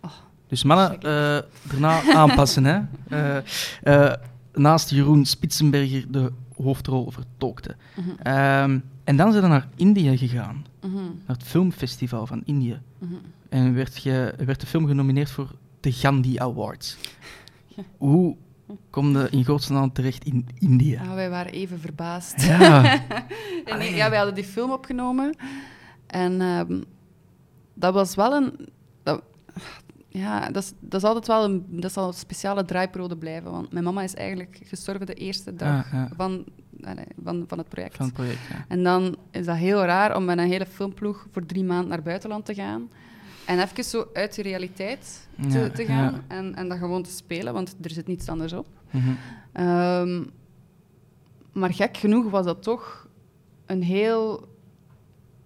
[0.00, 1.38] Och, dus mannen, eh
[1.70, 2.64] daarna aanpassen.
[2.64, 2.80] Hè.
[3.08, 3.36] Eh,
[3.82, 4.14] eh,
[4.54, 7.76] naast Jeroen Spitsenberger de hoofdrol vertolkte.
[7.96, 10.64] Mhm, Ehm, en dan zijn we naar India gegaan.
[10.82, 12.80] mhm, Naar het filmfestival van Indië.
[12.98, 13.14] mhm.
[13.48, 16.96] En werd, ge, werd de film genomineerd voor de Gandhi Awards.
[17.66, 17.82] Ja.
[17.98, 18.36] Hoe
[18.90, 21.02] kom je in godsnaam terecht in India?
[21.02, 22.42] Ah, wij waren even verbaasd.
[22.42, 22.84] Ja,
[23.64, 25.36] En nee, ja, wij hadden die film opgenomen.
[26.06, 26.80] En ehm,
[27.74, 28.68] dat was wel een...
[29.02, 29.22] Dat,
[30.08, 33.50] ja, dat is, dat is altijd wel een, dat zal een speciale draaiperiode blijven.
[33.50, 36.08] Want mijn mama is eigenlijk gestorven de eerste dag Ah, ja.
[36.16, 36.44] van,
[37.24, 37.96] van, van het project.
[37.96, 38.38] van het project.
[38.50, 38.64] Ja.
[38.68, 42.02] En dan is dat heel raar om met een hele filmploeg voor drie maanden naar
[42.02, 42.88] buitenland te gaan.
[43.52, 46.12] En even zo uit de realiteit te, Ja, te gaan.
[46.12, 46.20] ja.
[46.36, 48.66] En, en dat gewoon te spelen, want er zit niets anders op.
[48.90, 49.10] Mhm.
[49.52, 50.22] Ehm,
[51.52, 53.06] maar gek genoeg was dat toch
[53.66, 54.48] een heel...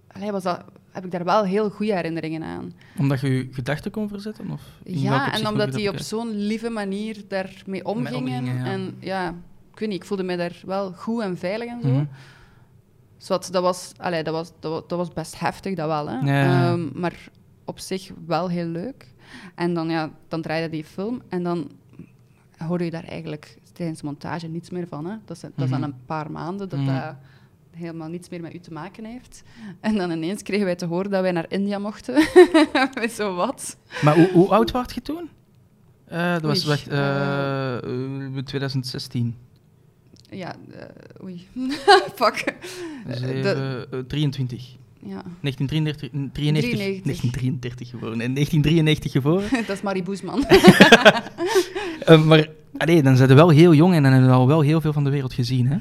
[0.07, 2.73] Allee, was dat, heb ik daar wel heel goede herinneringen aan.
[2.99, 4.51] Omdat je je gedachten kon verzetten?
[4.51, 8.19] Of Ja, en omdat die op zo'n lieve manier daarmee omgingen.
[8.39, 8.65] omgingen, ja.
[8.65, 9.29] En ja,
[9.73, 11.89] ik weet niet, ik voelde mij daar wel goed en veilig en zo.
[11.89, 12.05] Mhm.
[13.27, 16.09] Dat, was, allee, dat, was, dat, was, dat was best heftig, dat wel.
[16.09, 16.43] Hè?
[16.43, 17.29] Ehm, maar
[17.67, 19.15] op zich wel heel leuk.
[19.55, 21.71] En dan, ja, dan draaide die film en dan
[22.57, 25.07] hoorde je daar eigenlijk tijdens de montage niets meer van.
[25.07, 25.17] Hè?
[25.25, 25.83] Dat, is, dat is dan Mhm.
[25.91, 26.95] een paar maanden dat Mhm.
[26.95, 27.15] dat
[27.71, 29.43] helemaal niets meer met u te maken heeft.
[29.81, 32.23] En dan ineens kregen wij te horen dat wij naar India mochten.
[33.11, 33.77] Zo wat.
[34.03, 35.29] Maar hoe, hoe oud was je toen?
[36.05, 39.37] Eh, dat was eh, eh, 2016.
[40.31, 41.47] Ja, eh, oei.
[42.15, 42.55] Fuck.
[43.09, 44.77] Zeven, de- eh, 23.
[45.03, 47.03] Ja, 1933, 93, 93.
[47.05, 48.21] 1933 geboren.
[48.21, 49.49] En 1993 geboren.
[49.67, 50.45] dat is Marie Boesman.
[52.05, 54.61] Eh, maar allee, dan zijn we wel heel jong en dan hebben we al wel
[54.61, 55.67] heel veel van de wereld gezien.
[55.67, 55.77] Hè?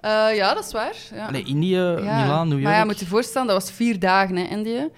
[0.00, 0.94] Eh, ja, dat is waar.
[1.14, 1.26] Ja.
[1.26, 2.62] Allee, Indië, Ja, Milaan, New York.
[2.62, 4.88] Maar ja, moet je voorstellen, dat was vier dagen in Indië.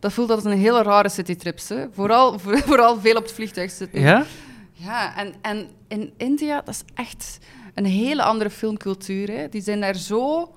[0.00, 1.68] Dat voelt als een hele rare citytrips.
[1.68, 1.84] Hè.
[1.92, 4.00] Vooral, voor- vooral veel op het vliegtuig zitten.
[4.00, 4.24] Ja?
[4.72, 7.38] Ja, en, en in India, dat is echt
[7.74, 9.28] een hele andere filmcultuur.
[9.30, 9.48] Hè.
[9.48, 10.52] Die zijn daar zo...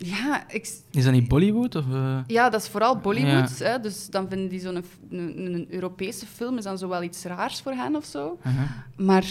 [0.00, 1.74] Ja, ik, Is dat niet Bollywood?
[1.74, 2.18] Of, eh?
[2.26, 3.58] ja, dat is vooral Bollywood.
[3.58, 3.80] Hè.
[3.80, 7.24] Dus dan vinden die zo'n een, een, een Europese film is dan zo wel iets
[7.24, 8.38] raars voor hen of zo.
[8.46, 8.70] Uh-huh.
[8.96, 9.24] Maar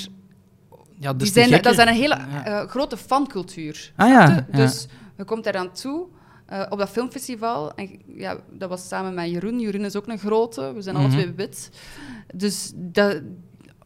[0.99, 2.45] Ja, die dus zijn, te dat zijn een hele Ja.
[2.45, 3.93] eh, grote fancultuur.
[3.95, 4.45] Ah ja.
[4.51, 6.07] Dus je komt daar aan toe
[6.45, 7.73] eh, op dat filmfestival.
[7.75, 9.59] En ja, dat was samen met Jeroen.
[9.59, 10.73] Jeroen is ook een grote.
[10.73, 11.15] We zijn alle Mhm.
[11.17, 11.69] twee wit.
[12.35, 13.21] Dus dat,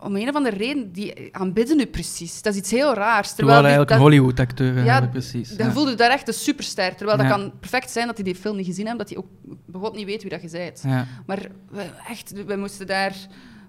[0.04, 2.42] om een of andere reden, die aanbidden nu precies.
[2.42, 3.28] Dat is iets heel raars.
[3.34, 5.56] Terwijl waren eigenlijk een Hollywood-acteur, Ja, precies.
[5.58, 5.74] Dan ja.
[5.74, 6.96] voelde daar echt een superster.
[6.96, 7.32] Terwijl dat Ja.
[7.36, 9.28] kan perfect zijn dat hij die film niet gezien heeft, dat hij ook
[9.66, 10.82] begot niet weet wie dat je bent.
[10.88, 11.08] Ja.
[11.26, 13.16] Maar we, echt, we moesten daar...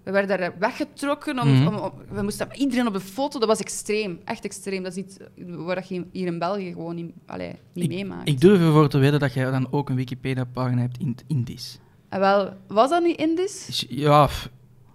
[0.04, 1.38] We werden daar weggetrokken.
[1.40, 1.66] Om, Mhm.
[1.66, 3.38] om, om- we moesten iedereen op de foto.
[3.38, 4.20] Dat was extreem.
[4.24, 4.82] Echt extreem.
[4.82, 5.16] Dat is iets
[5.46, 8.28] waar je hier in België gewoon niet, allee, niet meemaakt.
[8.28, 11.78] Ik durf ervoor te wedden dat jij dan ook een Wikipedia-pagina hebt in het Indisch.
[12.08, 13.68] En wel, was dat niet Indisch?
[13.68, 14.28] Is- Ja,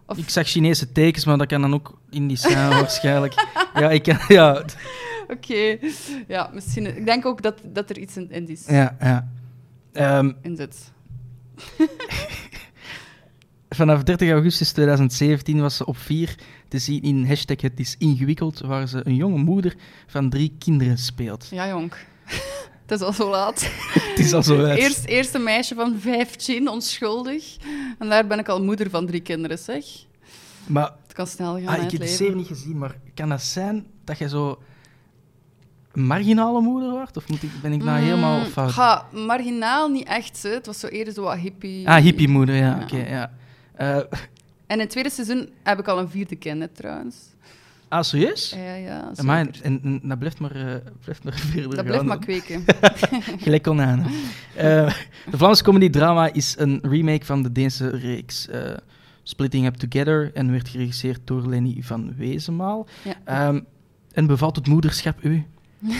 [0.08, 3.46] Of- ik zag Chinese tekens, maar dat kan dan ook Indisch zijn, waarschijnlijk.
[3.74, 4.18] Ja, ik kan...
[4.28, 4.64] Ja,
[5.28, 5.78] Oké.
[6.28, 6.98] Ja, misschien...
[6.98, 9.28] Ik denk ook dat, dat er iets in Indisch ja, ja.
[10.42, 10.92] In zit.
[13.70, 16.36] vanaf 30 augustus 2017 was ze op 4
[16.68, 19.76] te zien in hashtag Het is ingewikkeld, waar ze een jonge moeder
[20.08, 21.48] van drie kinderen speelt.
[21.52, 21.98] Ja, jonk.
[22.88, 23.62] Het is al zo laat.
[24.10, 24.78] Het is al zo uit.
[24.80, 27.58] Eerst, eerst een meisje van 15, onschuldig.
[28.00, 29.86] En daar ben ik al moeder van drie kinderen, zeg.
[30.68, 32.16] Maar Het kan snel gaan, ah, ik het heb de leven.
[32.16, 34.60] serie niet gezien, maar kan dat zijn dat je zo
[35.94, 37.18] marginale moeder wordt?
[37.18, 38.72] Of moet ik, ben ik nou helemaal Mm, fout?
[38.72, 40.50] ga, marginaal niet echt, hè.
[40.50, 41.90] Het was zo eerder zo wat hippie.
[41.90, 42.84] Ah, hippie-moeder, ja, Ja.
[42.84, 43.32] oké, ja.
[43.76, 43.96] Eh,
[44.68, 47.16] En in het tweede seizoen heb ik al een vierde kind, hè, trouwens.
[47.90, 48.50] Ah, serieus?
[48.50, 49.64] Ja, ja, zeker.
[49.64, 52.64] en, en dat blijft maar, eh, blijft maar verder Dat blijft maar kweken.
[53.44, 54.06] Gelijk konijnen.
[54.56, 54.94] Eh,
[55.32, 58.74] de Vlaamse comedy-drama is een remake van de Deense reeks eh,
[59.24, 62.88] Splitting Up Together en werd geregisseerd door Lenny van Wezenmaal.
[63.04, 63.16] Ja.
[63.24, 63.60] Ehm,
[64.12, 65.46] en bevalt het moederschap u?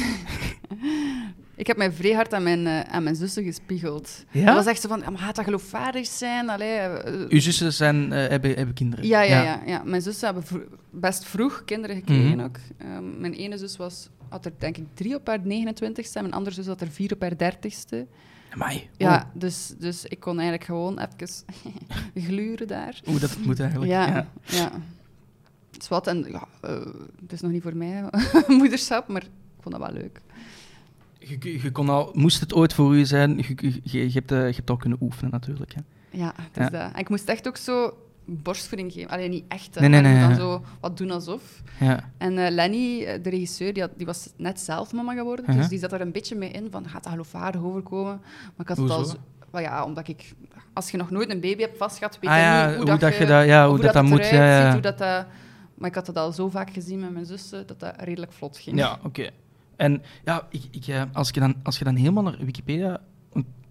[1.58, 4.26] Ik heb mij vrij hard aan mijn, eh, aan mijn zussen gespiegeld.
[4.32, 4.46] Ja?
[4.46, 6.50] Dat was echt zo van, "Ja, maar gaat dat geloofwaardig zijn?
[6.50, 9.06] Allee, eh, Uw zussen zijn, eh, hebben, hebben kinderen?
[9.08, 9.84] Ja, ja, ja, ja.
[9.86, 12.40] Mijn zussen hebben vro- best vroeg kinderen gekregen Mhm.
[12.46, 12.58] ook.
[12.78, 16.36] Ehm, mijn ene zus was, had er denk ik drie op haar 29ste en mijn
[16.36, 18.06] andere zus had er vier op haar 30ste.
[18.54, 18.90] Amai.
[18.98, 21.44] Ja, dus, dus ik kon eigenlijk gewoon even
[22.28, 23.00] gluren daar.
[23.06, 23.92] Hoe dat het moet eigenlijk.
[23.92, 24.28] Ja, Ja.
[24.46, 24.72] ja.
[25.72, 26.80] Het is wat, en ja, eh,
[27.22, 28.04] het is nog niet voor mij,
[28.48, 29.30] moederschap, maar ik
[29.62, 30.22] vond dat wel leuk.
[31.28, 34.56] Je, je kon al, moest het ooit voor u zijn, je, je, hebt, eh, je
[34.56, 35.74] hebt al kunnen oefenen natuurlijk.
[35.74, 35.82] Hè.
[36.10, 36.70] Ja, het is Ja.
[36.70, 36.94] dat.
[36.94, 39.10] En ik moest echt ook zo borstvoeding geven.
[39.10, 41.62] Alleen niet echt, Nee, nee, nee, dan zo wat doen alsof.
[41.80, 42.10] Ja.
[42.18, 45.60] En eh, Lenny, eh, de regisseur, die, had, die was net zelf mama geworden, Uh-huh.
[45.60, 48.20] dus die zat er een beetje mee in van, gaat dat geloofwaardig overkomen?
[48.22, 49.12] Maar ik had het al Hoezo?
[49.12, 49.18] zo...
[49.52, 50.34] Wel ja, omdat ik...
[50.74, 52.98] Als je nog nooit een baby hebt vastgehad, weet Ah je ja, niet hoe, hoe
[53.00, 55.26] dat, je, dat- ja, hoe dat dat moet, ziet, hoe dat dat...
[55.78, 58.58] Maar ik had het al zo vaak gezien met mijn zussen, dat dat redelijk vlot
[58.58, 58.78] ging.
[58.78, 59.30] Ja, oké.
[59.78, 63.02] En ja, ik, ik, eh, als, je dan, als je dan helemaal naar Wikipedia,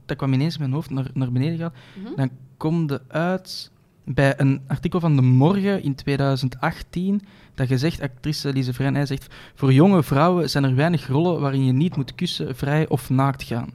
[0.06, 2.14] dat kwam ineens in mijn hoofd, naar, naar beneden gaat, Mhm.
[2.16, 3.70] dan kom je uit
[4.04, 7.22] bij een artikel van De Morgen in 2018,
[7.54, 11.40] dat je zegt, actrice Lise Vrijn, hij zegt, voor jonge vrouwen zijn er weinig rollen
[11.40, 13.72] waarin je niet moet kussen, vrij of naakt gaan.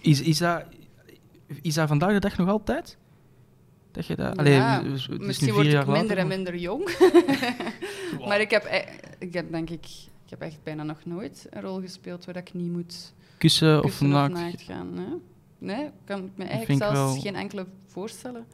[0.00, 0.64] Is, is, dat,
[1.62, 2.96] is dat vandaag de dag nog altijd?
[3.92, 4.36] Dat je dat...
[4.36, 4.82] Allee, Ja,
[5.18, 6.88] Misschien word ik minder later, en minder jong.
[8.28, 8.84] Maar ik heb, e-
[9.18, 9.86] ik heb denk ik...
[10.30, 13.82] Ik heb echt bijna nog nooit een rol gespeeld waar ik niet moet Kussen of
[13.84, 14.32] kussen of naakt?
[14.32, 14.94] naakt gaan.
[14.94, 15.06] Nee,
[15.58, 18.44] nee kan ik me eigenlijk zelfs wel- geen enkele voorstellen.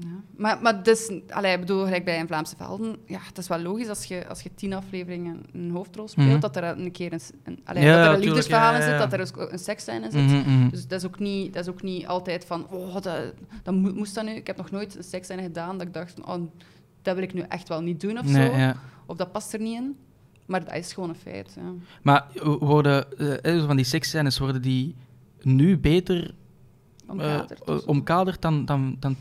[0.00, 0.08] Ja.
[0.36, 3.58] Maar, maar dus, allee, ik bedoel, gelijk bij een Vlaamse Velden, ja, het is wel
[3.58, 6.40] logisch als je, als je tien afleveringen een hoofdrol speelt, Mhm.
[6.40, 8.82] dat er een keer een, een, allee, Ja, dat er een tuurlijk, liefdesverhaal ja, in
[8.82, 10.22] zit, dat er ook een seksscène in zit.
[10.22, 10.68] Mhm, mhm.
[10.70, 13.32] Dus dat is, ook niet, dat is ook niet altijd van, oh, dat,
[13.62, 14.30] dat moest dat nu.
[14.30, 16.42] Ik heb nog nooit een seksscène gedaan dat ik dacht, van, oh,
[17.02, 18.78] dat wil ik nu echt wel niet doen of Nee, zo.
[19.06, 19.96] Of dat past er niet in.
[20.46, 21.56] Maar dat is gewoon een feit.
[21.56, 21.72] Ja.
[22.02, 22.26] Maar
[22.58, 24.94] worden eh, zo van die seksscènes, worden die
[25.42, 26.34] nu beter
[27.06, 29.16] Omkaderd eh, omkaderd dan, dan, dan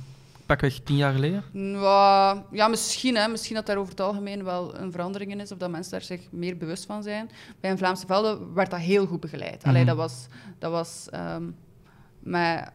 [0.46, 1.44] pakweg tien jaar geleden?
[1.54, 3.16] Ja, ja, misschien.
[3.16, 3.28] Hè.
[3.28, 6.02] Misschien dat daar over het algemeen wel een verandering in is, of dat mensen daar
[6.02, 7.30] zich meer bewust van zijn.
[7.60, 9.64] Bij een Vlaamse Velden werd dat heel goed begeleid.
[9.64, 9.88] Allee, Mhm.
[9.88, 10.28] dat was,
[10.60, 11.44] dat was ehm,
[12.20, 12.72] met,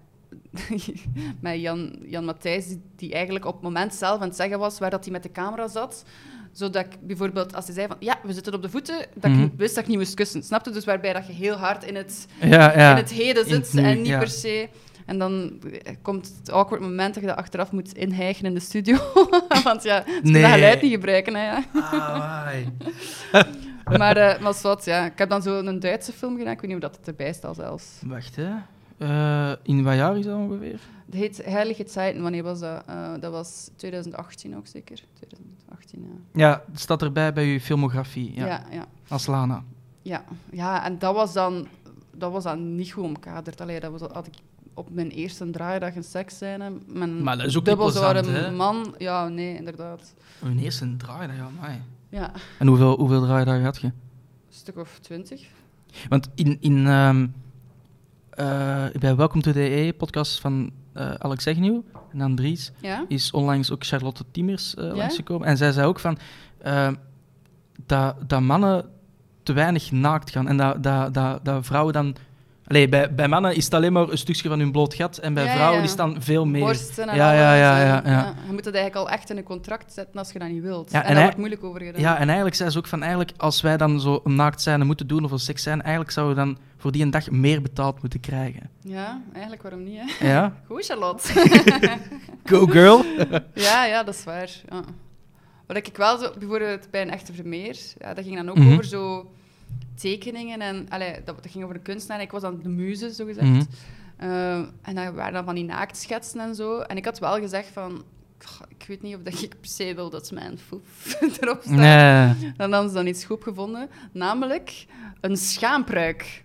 [1.41, 4.79] met Jan, Jan Matthijs, die, die eigenlijk op het moment zelf aan het zeggen was
[4.79, 6.05] waar dat hij met de camera zat.
[6.53, 9.43] Zodat ik bijvoorbeeld, als hij zei van ja, we zitten op de voeten, dat Mhm.
[9.43, 10.43] ik wist dat ik niet moest kussen.
[10.43, 10.71] Snapte?
[10.71, 12.91] Dus waarbij dat je heel hard in het, Ja, ja.
[12.91, 14.19] in het heden in het zit nu, en niet ja.
[14.19, 14.69] per se.
[15.07, 18.61] En dan eh, komt het awkward moment dat je dat achteraf moet inhijgen in de
[18.61, 18.97] studio.
[19.65, 20.43] Want ja, ze kunnen Nee.
[20.43, 21.35] dat geluid niet gebruiken.
[21.35, 21.65] Hè, ja.
[23.99, 25.05] Maar, eh maar wat, ja.
[25.07, 26.53] Ik heb dan zo een Duitse film gedaan.
[26.53, 27.85] Ik weet niet of dat het erbij staat zelfs.
[28.07, 28.51] Wacht, hè.
[28.99, 30.79] Eh, in wat jaar is dat ongeveer?
[31.07, 32.23] Het heet Heilige Zeiten.
[32.23, 32.83] Wanneer was dat?
[32.87, 34.97] Eh, dat was 2018 ook zeker.
[35.15, 35.58] 2018,
[35.91, 35.99] ja.
[36.33, 38.47] Ja, het staat erbij bij uw filmografie, ja.
[38.47, 38.87] Ja, ja.
[39.09, 39.65] Als Lana.
[40.03, 41.67] Ja, ja en dat was dan,
[42.17, 43.61] dat was dan niet goed omkaderd.
[43.61, 44.35] Allee, dat was, had ik
[44.75, 46.73] op mijn eerste draaidag een seksscène.
[46.87, 48.51] Mijn Maar dat is ook plezant, hè?
[48.51, 48.95] man.
[48.99, 50.15] Ja, nee, inderdaad.
[50.43, 51.81] Een eerste draaidag, ja, amai.
[52.09, 53.87] Ja, En hoeveel, hoeveel draaidagen had je?
[53.87, 55.47] een stuk of twintig.
[56.09, 57.27] Want in, in, ehm,
[58.31, 63.05] eh, bij Welcome to the EE, podcast van eh, Alex Zegnieuw en Andries, Ja?
[63.09, 64.95] is onlangs ook Charlotte Timmers eh Ja?
[64.95, 65.47] langsgekomen.
[65.47, 66.19] En zij zei ook van
[66.59, 66.89] eh,
[67.87, 68.85] dat, dat mannen
[69.43, 72.17] te weinig naakt gaan en dat, dat, dat, dat vrouwen dan.
[72.67, 75.35] Allee, bij, bij mannen is het alleen maar een stukje van hun bloot gat en
[75.35, 75.83] bij Ja, vrouwen ja.
[75.85, 76.61] is het dan veel meer.
[76.65, 78.35] Borsten en Ja, ja, ja, en- ja, ja.
[78.47, 80.91] Je moet het eigenlijk al echt in een contract zetten als je dat niet wilt.
[80.91, 82.01] Ja, en, en daar wordt moeilijk over gedaan.
[82.01, 85.07] Ja, en eigenlijk zei ze ook van eigenlijk als wij dan zo naakt zijn moeten
[85.07, 88.01] doen of een seks zijn, eigenlijk zouden we dan voor die een dag meer betaald
[88.01, 88.71] moeten krijgen.
[88.83, 90.29] Ja, eigenlijk waarom niet, hè?
[90.29, 90.55] Ja?
[90.69, 91.33] Goed, Charlotte.
[92.45, 93.05] Go girl!
[93.69, 94.51] ja, ja, dat is waar.
[94.69, 94.83] Ja.
[95.67, 98.73] Wat ik wel zo, bijvoorbeeld bij een echte vermeer, ja, dat ging dan ook Mhm.
[98.73, 99.31] over zo
[99.95, 102.21] tekeningen en allee, dat, dat ging over een kunstenaar.
[102.21, 103.47] Ik was dan de muze, zo gezegd.
[103.49, 103.63] Mhm.
[104.17, 106.79] Eh, en dat waren dan van die naaktschetsen en zo.
[106.79, 108.03] En ik had wel gezegd van,
[108.45, 112.37] "Goh, ik weet niet of dat ik per se wil dat mijn foef erop staat.
[112.41, 114.87] Nee, Dan hadden ze dan iets goed gevonden, namelijk
[115.21, 116.45] een schaambruik.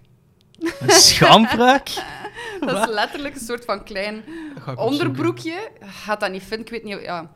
[0.60, 1.90] Een schampruik.
[2.66, 4.24] Dat is letterlijk een soort van klein
[4.76, 5.70] onderbroekje.
[6.04, 7.02] Gaat dat niet vinden, ik weet niet.
[7.06, 7.30] Ja.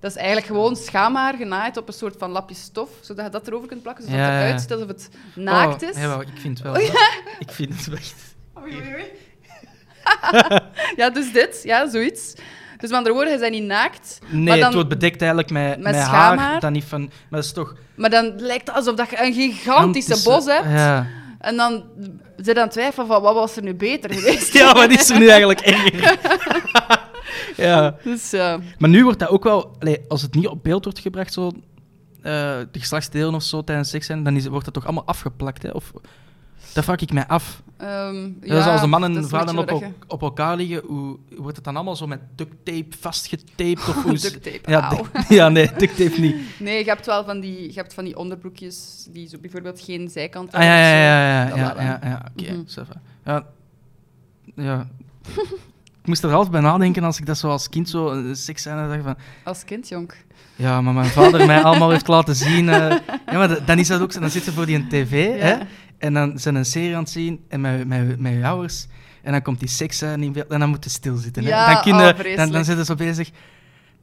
[0.00, 3.46] Dat is eigenlijk gewoon schaamhaar genaaid op een soort van lapje stof, zodat je dat
[3.46, 5.96] erover kunt plakken, zodat Ja, het eruit ziet alsof het naakt Oh, is.
[5.96, 6.74] jawel, ik vind het wel.
[6.82, 6.94] Oh,
[7.38, 8.14] Ik vind het echt.
[8.62, 9.04] Oei, oei, oei.
[11.00, 12.34] ja, dus dit, ja, zoiets.
[12.78, 15.50] Dus met andere woorden, hij zijn niet naakt, Nee, Maar dan- het wordt bedekt eigenlijk
[15.50, 16.04] met, Met met, haar.
[16.04, 16.60] schaamhaar?
[16.60, 17.00] Dan niet van...
[17.00, 17.10] Maar
[17.40, 17.74] dat is toch...
[17.94, 19.72] maar dan lijkt het alsof dat je een gigantische
[20.12, 20.64] antische- bos hebt.
[20.66, 21.06] Ja.
[21.42, 21.84] En dan
[22.36, 24.52] zit aan het twijfelen van wat was er nu beter geweest.
[24.58, 26.18] ja, wat is er nu eigenlijk erger?
[27.66, 27.96] ja.
[28.04, 28.58] Dus ja.
[28.78, 29.76] Maar nu wordt dat ook wel...
[30.08, 31.46] Als het niet op beeld wordt gebracht, zo...
[31.46, 31.52] eh,
[32.70, 35.70] de geslachtsdelen of zo tijdens seks zijn, dan is, wordt dat toch allemaal afgeplakt, hè?
[35.70, 35.92] Of...
[36.72, 37.62] Dat vraag ik mij af.
[37.76, 40.22] ehm, dus ja, als een man en dat een is vrouw dan beetje op, op
[40.22, 43.88] elkaar liggen, hoe wordt het dan allemaal zo met duct tape vastgetaped?
[43.88, 46.36] Of hoe Duct tape, Ja, duct- ja, nee, duct tape niet.
[46.58, 50.08] Nee, je hebt wel van die, je hebt van die onderbroekjes die zo bijvoorbeeld geen
[50.08, 51.56] zijkant Ah, ja, hebben ja, zo.
[51.56, 52.60] ja, ja, ja, ja, ja, oké, Mhm.
[52.66, 53.00] ça va.
[53.24, 53.44] Ja,
[54.64, 54.88] ja...
[56.02, 58.88] ik moest er half bij nadenken als ik dat zo als kind zo een seksscène
[58.94, 59.16] zag van...
[59.44, 60.12] Als kind, jong.
[60.56, 62.68] Ja, maar mijn vader mij allemaal heeft laten zien...
[62.68, 62.96] eh,
[63.26, 64.20] ja, maar dan is dat ook zo.
[64.20, 65.44] Dan zit ze voor die een tv, Ja.
[65.44, 65.56] hè.
[66.02, 68.86] En dan zijn een serie aan het zien en met, met, met je ouders.
[69.22, 69.68] En dan komt die
[70.22, 71.42] in beeld en dan moet je stilzitten.
[71.42, 73.30] Ja, dan, kun oh, dan, zitten ze zo bezig...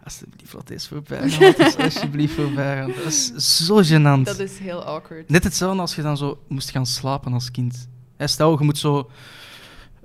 [0.03, 1.41] Alsjeblieft, laat eens voorbij gaan.
[1.41, 2.91] Laat eens alsjeblieft voorbij gaan.
[2.97, 3.31] Dat is
[3.65, 4.23] zo gênant.
[4.23, 5.29] Dat is heel awkward.
[5.29, 7.87] Net hetzelfde als je dan zo moest gaan slapen als kind.
[8.17, 9.09] Stel, je moet zo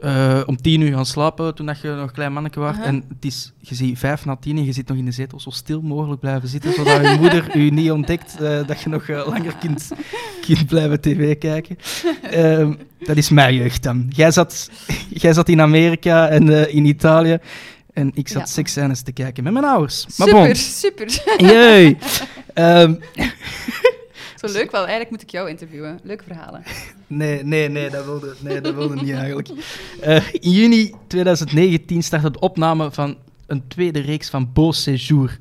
[0.05, 2.77] eh, om tien uur gaan slapen toen dat je nog een klein manneke was.
[2.83, 5.41] En het is, je ziet vijf na tien en je zit nog in de zetel
[5.41, 9.09] zo stil mogelijk blijven zitten, zodat je moeder je niet ontdekt eh, dat je nog
[9.09, 9.91] eh, langer kunt,
[10.47, 11.77] kunt blijven tv kijken.
[12.31, 14.07] Ehm, dat is mijn jeugd dan.
[14.09, 14.71] Jij zat,
[15.09, 17.39] jij zat in Amerika en in Italië.
[17.93, 18.47] En ik zat Ja.
[18.47, 20.07] seksscènes te kijken met mijn ouders.
[20.17, 20.55] Maar super, bon.
[20.55, 21.23] super.
[21.37, 21.97] Jee.
[22.55, 22.95] Ehm,
[24.51, 24.81] Zo leuk wel.
[24.81, 26.01] Eigenlijk moet ik jou interviewen.
[26.03, 26.63] Leuke verhalen.
[27.07, 29.49] Nee, nee, nee, dat wilde, nee, dat wilde niet eigenlijk.
[30.01, 33.17] Eh, in juni 2019 startte de opname van
[33.47, 35.39] een tweede reeks van Beau Séjour.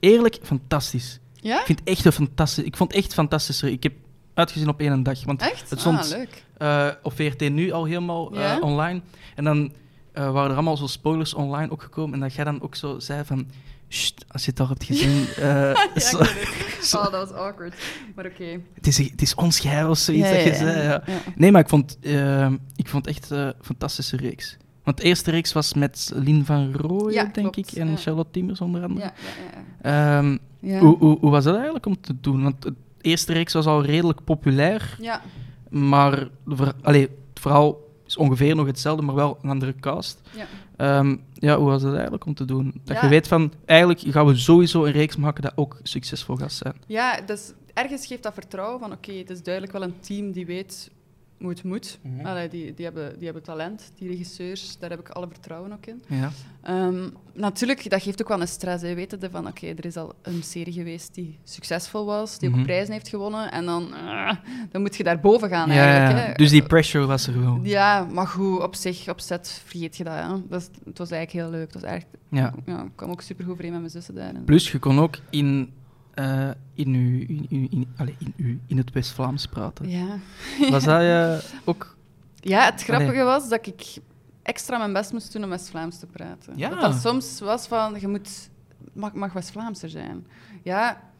[0.00, 1.18] Eerlijk, fantastisch.
[1.34, 1.58] Ja?
[1.60, 2.64] Ik vind het echt een fantastisch.
[2.64, 3.62] Ik vond het echt fantastisch.
[3.62, 3.92] Ik heb
[4.34, 5.70] uitgezien op één dag, want Echt?
[5.70, 6.44] het stond Ah, leuk.
[6.58, 8.58] eh, op VRT nu al helemaal eh, Ja?
[8.58, 9.00] online.
[9.34, 9.72] En dan
[10.12, 12.14] waren er allemaal zo spoilers online ook gekomen.
[12.14, 13.46] En dat jij dan ook zo zei van...
[13.92, 15.26] "Sst, als je het al hebt gezien...
[15.36, 15.42] eh,
[15.94, 16.18] Ja, zo-.
[16.98, 17.74] Oh, dat was awkward.
[18.14, 18.60] Maar oké.
[18.74, 20.82] het, is, het is ons geheim of zoiets Ja, dat je ja, zei.
[20.82, 21.02] Ja.
[21.06, 21.18] ja.
[21.34, 24.56] Nee, maar ik vond, eh, ik vond echt eh, een fantastische reeks.
[24.84, 27.96] Want de eerste reeks was met Lien van Rooyen, Ja, denk klopt, ik, en ja.
[27.96, 29.06] Charlotte Timmers onder andere.
[29.06, 30.18] Ja, ja, ja.
[30.18, 30.78] Ehm, Ja.
[30.78, 32.42] hoe, hoe, hoe was dat eigenlijk om te doen?
[32.42, 35.20] Want de eerste reeks was al redelijk populair, Ja.
[35.70, 36.28] maar
[36.82, 37.76] allee, het verhaal
[38.06, 40.20] is ongeveer nog hetzelfde, maar wel een andere cast.
[40.36, 40.46] Ja.
[40.76, 42.80] Ehm, ja, hoe was dat eigenlijk om te doen?
[42.84, 43.02] Dat Ja.
[43.02, 46.74] je weet van, eigenlijk gaan we sowieso een reeks maken dat ook succesvol gaat zijn.
[46.86, 50.46] Ja, dus ergens geeft dat vertrouwen van oké, het is duidelijk wel een team die
[50.46, 50.90] weet
[51.42, 51.98] moet.
[52.02, 52.26] Mhm.
[52.26, 55.86] Allee, die, die, hebben, die hebben talent, die regisseurs, daar heb ik alle vertrouwen ook
[55.86, 56.02] in.
[56.06, 56.30] Ja.
[56.62, 58.82] Ehm, natuurlijk, dat geeft ook wel een stress.
[58.82, 58.94] Hè.
[58.94, 62.58] Weten van, oké, er is al een serie geweest die succesvol was, die Mhm.
[62.58, 64.36] ook prijzen heeft gewonnen, en dan, ah,
[64.70, 66.18] dan moet je daar boven gaan Ja, eigenlijk.
[66.24, 66.30] ja.
[66.30, 66.34] Hè.
[66.34, 67.60] Dus die pressure was er gewoon.
[67.62, 70.14] Ja, maar goed, op zich, op set vergeet je dat.
[70.14, 70.28] Hè.
[70.48, 71.72] dat het was eigenlijk heel leuk.
[71.72, 72.54] Het was echt, Ja.
[72.66, 74.32] ja, ik kwam ook super goed overeen met mijn zussen daar.
[74.44, 75.72] Plus, je kon ook in,
[76.14, 79.88] eh, in, uw, in, in, in, in, in het West-Vlaams praten.
[79.88, 80.18] Ja.
[80.70, 81.96] Was dat eh, ook...
[82.34, 83.96] Ja, het grappige was dat ik
[84.42, 86.58] extra mijn best moest doen om West-Vlaams te praten.
[86.58, 86.68] Ja.
[86.68, 88.50] Dat dat soms was van, je moet,
[88.92, 90.26] mag, mag West-Vlaamser zijn.
[90.62, 91.11] Ja,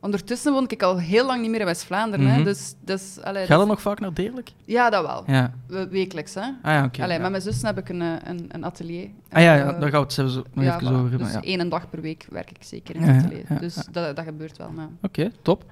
[0.00, 2.26] ondertussen woon ik al heel lang niet meer in West-Vlaanderen.
[2.26, 4.52] Hè, Dus, dus, allee, Ga je dus- nog vaak naar Deerlijk?
[4.64, 5.22] Ja, dat wel.
[5.26, 5.52] Ja.
[5.66, 6.40] We- Wekelijks, hè.
[6.40, 7.02] Ah ja, oké.
[7.02, 7.22] allee, ja.
[7.22, 9.08] Met mijn zussen heb ik een, eh, een, een atelier.
[9.30, 10.96] Ah ja, ja, eh, daar gaan we het zelfs nog ja, even voilà.
[10.96, 11.32] over hebben.
[11.32, 13.44] Dus één dag per week werk ik zeker in het atelier.
[13.60, 13.74] dus.
[13.74, 14.70] Dat, dat gebeurt wel.
[15.02, 15.64] Oké, top.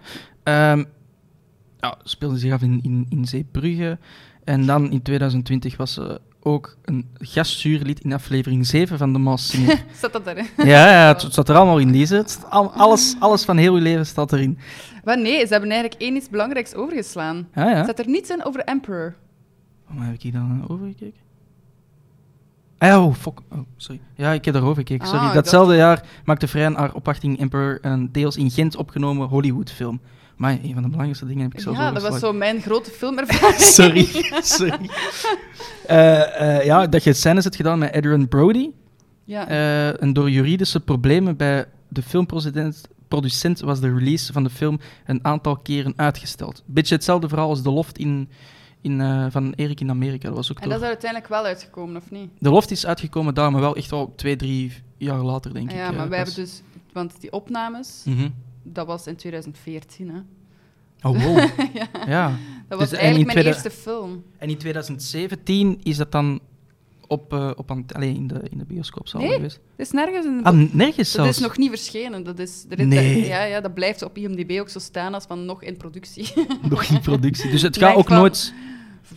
[0.43, 0.85] Ehm
[1.81, 3.99] ja, speelde zich af in, in, in Zeebrugge.
[4.45, 9.49] En dan in 2020 was ze ook een gastjuurlid in aflevering 7 van de Maas
[9.49, 9.85] Singer.
[10.01, 10.47] Zet dat erin?
[10.57, 11.91] ja, ja, het, zat er allemaal in
[12.73, 14.59] alles, alles van heel je leven staat erin.
[15.05, 17.49] Maar nee, ze hebben eigenlijk één iets belangrijks overgeslaan.
[17.55, 17.95] Ja, ja.
[17.95, 19.15] Er niets in over Emperor.
[19.87, 21.21] Waarom heb ik hier dan overgekeken?
[22.79, 23.41] Ah oh, fuck.
[23.51, 24.01] Oh, sorry.
[24.15, 25.07] Ja, ik heb daarover gekeken.
[25.07, 25.27] Sorry.
[25.27, 30.01] Ah, Datzelfde jaar maakte Vrij haar opwachting Emperor een deels in Gent opgenomen Hollywood-film.
[30.39, 32.91] Maar een van de belangrijkste dingen heb ik zelfs Ja, dat was zo mijn grote
[32.91, 33.61] filmervaring.
[33.79, 34.09] Sorry,
[34.43, 34.91] sorry.
[35.87, 38.71] Eh, eh, ja, dat je scènes hebt gedaan met Adrian Brody.
[39.25, 39.49] Ja.
[39.49, 44.79] eh, en door juridische problemen bij de filmproducent producent was de release van de film
[45.07, 46.63] een aantal keren uitgesteld.
[46.67, 48.29] Beetje hetzelfde verhaal als De Loft in,
[48.81, 50.29] in, van Erik in Amerika.
[50.29, 52.31] Dat was ook en door- dat is er uiteindelijk wel uitgekomen, of niet?
[52.39, 55.77] De Loft is uitgekomen daar, maar wel echt al twee, drie jaar later, denk ik.
[55.77, 56.35] ja, maar wij pas.
[56.35, 56.63] hebben dus...
[56.93, 58.29] Want die opnames, Mhm.
[58.73, 60.19] Dat was in 2014, hè.
[61.09, 61.39] Oh, wow.
[61.75, 61.87] ja.
[62.07, 62.37] ja.
[62.69, 64.23] Dat was Dus- en eigenlijk in mijn tweede- eerste film.
[64.39, 66.41] En in 2017 is dat dan
[67.07, 69.33] op, eh op aan, allee, in, de, in de bioscoopzaal Nee.
[69.33, 69.61] geweest.
[69.77, 72.25] Dat is nergens in de Ah, nergens Dat is nog niet verschenen.
[72.25, 73.27] Dat, is, er is- Nee.
[73.27, 76.33] ja, ja, dat blijft op IMDb ook zo staan als van nog in productie.
[76.71, 77.51] nog in productie.
[77.51, 78.53] Dus het gaat denk ook van- nooit...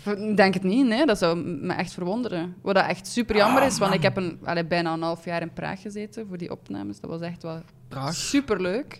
[0.06, 1.06] Ik denk het niet, nee.
[1.06, 2.56] dat zou me echt verwonderen.
[2.62, 3.99] Wat dat echt super jammer Ah, is, want man.
[3.99, 6.99] ik heb een, allee, bijna een half jaar in Praag gezeten voor die opnames.
[6.99, 8.14] Dat was echt wel Praag.
[8.16, 8.99] super leuk.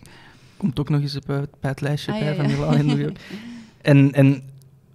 [0.62, 2.46] Komt ook nog eens op, eh, bij het lijstje Ah, bij van.
[2.46, 3.18] Milaan en New York.
[3.80, 4.42] En, en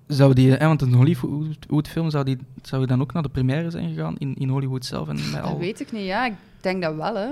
[0.08, 0.58] zou die...
[0.58, 4.16] eh, want een Hollywood-film, zou die, zou die dan ook naar de première zijn gegaan
[4.18, 5.08] in, in Hollywood zelf?
[5.08, 5.60] En met Dat al...
[5.60, 6.26] weet ik niet, ja.
[6.26, 7.28] Ik denk dat wel, hè.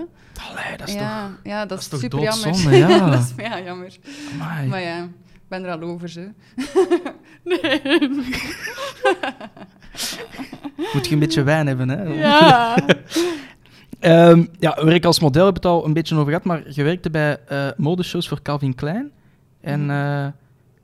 [0.49, 2.75] Allee, dat is ja, ja, dat, dat is, is toch super jammer.
[2.77, 3.09] ja.
[3.15, 3.87] dat is ja, jammer.
[3.89, 3.99] toch...
[4.33, 4.67] Amai.
[4.67, 6.29] Maar ja, ik ben er al over, ze.
[7.43, 7.81] nee.
[10.93, 12.03] Moet je een beetje wijn hebben, hè?
[12.03, 12.75] Ja.
[14.05, 16.83] Ehm, ja, werk als model heb ik het al een beetje over gehad, maar je
[16.83, 19.11] werkte bij eh, modeshows voor Calvin Klein
[19.61, 19.89] en, Mhm.
[19.89, 20.25] eh,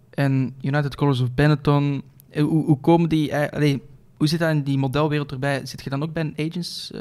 [0.09, 2.03] en United Colors of Benetton.
[2.29, 3.35] Eh, Hoe, hoe komen die...
[3.35, 3.81] allee,
[4.17, 5.65] hoe zit dat in die modelwereld erbij?
[5.65, 6.91] Zit je dan ook bij een agents,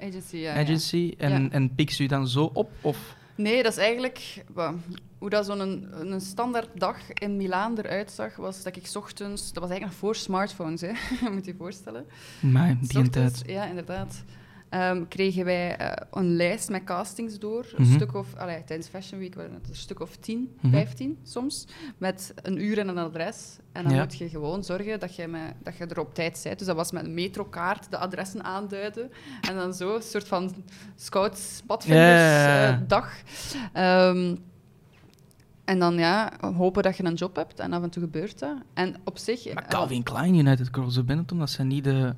[0.00, 0.54] Agency, ja.
[0.54, 0.60] ja.
[0.62, 1.48] agency en, Ja.
[1.50, 2.70] en pikt u dan zo op?
[2.80, 3.14] Of?
[3.34, 4.44] Nee, dat is eigenlijk...
[5.18, 8.96] hoe dat zo'n een, een standaard dag in Milaan eruit zag, was dat ik 's
[8.96, 9.52] ochtends...
[9.52, 10.90] Dat was eigenlijk nog voor smartphones, hè.
[11.32, 12.04] moet je je voorstellen.
[12.40, 13.42] Maar die tijd.
[13.46, 14.24] Ja, inderdaad.
[14.76, 17.66] Ehm, kregen wij eh, een lijst met castings door.
[17.76, 17.94] Een Mhm.
[17.94, 18.34] stuk of...
[18.34, 20.72] Allee, tijdens Fashion Week waren het een stuk of 10, Mhm.
[20.72, 21.66] 15 soms.
[21.98, 23.56] Met een uur en een adres.
[23.72, 24.02] En dan Ja.
[24.02, 26.58] moet je gewoon zorgen dat je, met, dat je er op tijd bent.
[26.58, 29.10] Dus dat was met een metrokaart de adressen aanduiden.
[29.48, 30.54] En dan zo, een soort van
[30.96, 33.02] scouts, padvinders Ja, ja, ja.
[33.72, 34.08] eh.
[34.08, 34.36] Ehm,
[35.64, 37.60] en dan ja, hopen dat je een job hebt.
[37.60, 38.56] En af en toe gebeurt dat.
[38.74, 39.54] En op zich...
[39.54, 42.14] Maar Calvin Klein, United Girls of Benetton, dat zijn niet de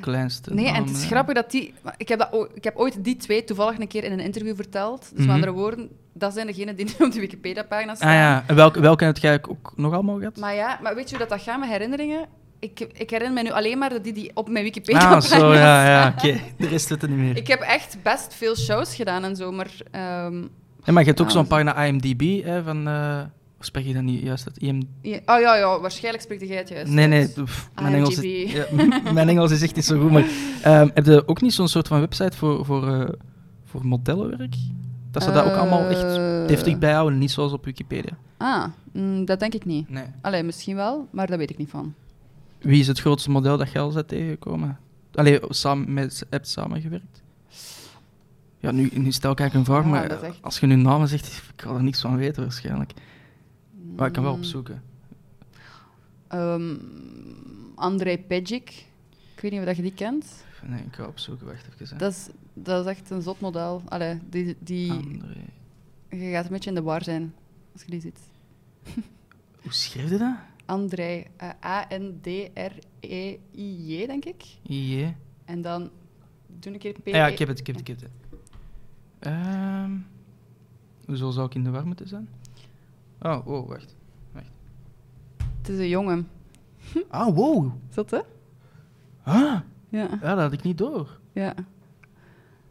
[0.00, 1.74] kleinste Nee, en het is grappig dat die...
[1.96, 5.00] Ik heb, dat, ik heb ooit die twee toevallig een keer in een interview verteld.
[5.00, 5.20] Dus Mhm.
[5.26, 8.08] met andere woorden, dat zijn degenen die nu op de Wikipedia-pagina staan.
[8.08, 10.36] Ah ja, en welke, welke heb jij ook nog allemaal gehad?
[10.36, 12.26] Maar ja, maar weet je hoe dat, dat gaat met herinneringen?
[12.58, 15.86] Ik, ik herinner me nu alleen maar die die op mijn Wikipedia-pagina ah, zo, ja,
[15.88, 16.40] ja, oké.
[16.58, 17.36] De rest weet het niet meer.
[17.36, 19.70] Ik heb echt best veel shows gedaan en zo, maar...
[19.90, 20.40] ehm,
[20.84, 21.48] Ja, maar je hebt ook Ah, zo'n zo.
[21.48, 22.88] pagina IMDb, hè, van...
[22.88, 23.20] eh
[23.60, 24.58] spreek je dat niet juist uit?
[24.58, 24.82] IM...
[25.02, 26.92] ja, oh ja, ja, waarschijnlijk spreekt jij het juist.
[26.92, 28.66] Nee, nee, pff, mijn, Engels is, ja,
[29.12, 30.10] mijn Engels is echt niet zo goed.
[30.10, 30.24] Maar
[30.62, 33.08] ehm, heb je ook niet zo'n soort van website voor, voor, eh,
[33.64, 34.54] voor modellenwerk?
[35.10, 38.16] Dat ze dat ook allemaal echt Eh, deftig bijhouden, niet zoals op Wikipedia.
[38.36, 39.88] Ah, mm, dat denk ik niet.
[39.90, 40.04] Nee.
[40.20, 41.94] Allee, misschien wel, maar daar weet ik niet van.
[42.60, 44.78] Wie is het grootste model dat je al bent tegengekomen?
[45.14, 47.22] Allee, samen met, hebt samengewerkt?
[48.58, 51.08] Ja, nu, nu stel ik eigenlijk een vraag, Ja, maar echt- als je nu namen
[51.08, 51.26] zegt,
[51.56, 52.92] ik ga er niks van weten waarschijnlijk.
[53.96, 54.82] Maar ik kan wel opzoeken.
[56.28, 56.76] ehm,
[57.74, 58.86] Andrei Pejic.
[59.34, 60.44] Ik weet niet of je die kent.
[60.66, 61.86] Nee, ik ga opzoeken, wacht even.
[61.88, 61.96] hè.
[61.96, 63.82] Dat is, dat is echt een zot model.
[63.88, 65.40] Allee, die, die, André.
[66.08, 67.34] je gaat een beetje in de war zijn
[67.72, 68.18] als je die ziet.
[69.62, 70.36] Hoe schreef je dat?
[70.64, 71.50] Andrei, eh,
[72.84, 74.42] A-N-D-R-E-I-J, denk ik.
[74.62, 75.14] J.
[75.44, 75.90] En dan
[76.46, 77.06] doe een keer P.
[77.06, 78.10] Ah ja, ik heb het, ik heb het, ik heb het.
[79.18, 79.90] Ehm,
[81.06, 82.28] hoezo zou ik in de war moeten zijn?
[83.26, 83.94] Oh, wow, wacht.
[85.62, 86.28] Het is een jongen.
[87.08, 87.72] Ah, wow.
[87.90, 88.18] Zot, hè?
[89.22, 90.08] Ah, Ja.
[90.22, 91.18] ja, dat had ik niet door.
[91.32, 91.54] ja.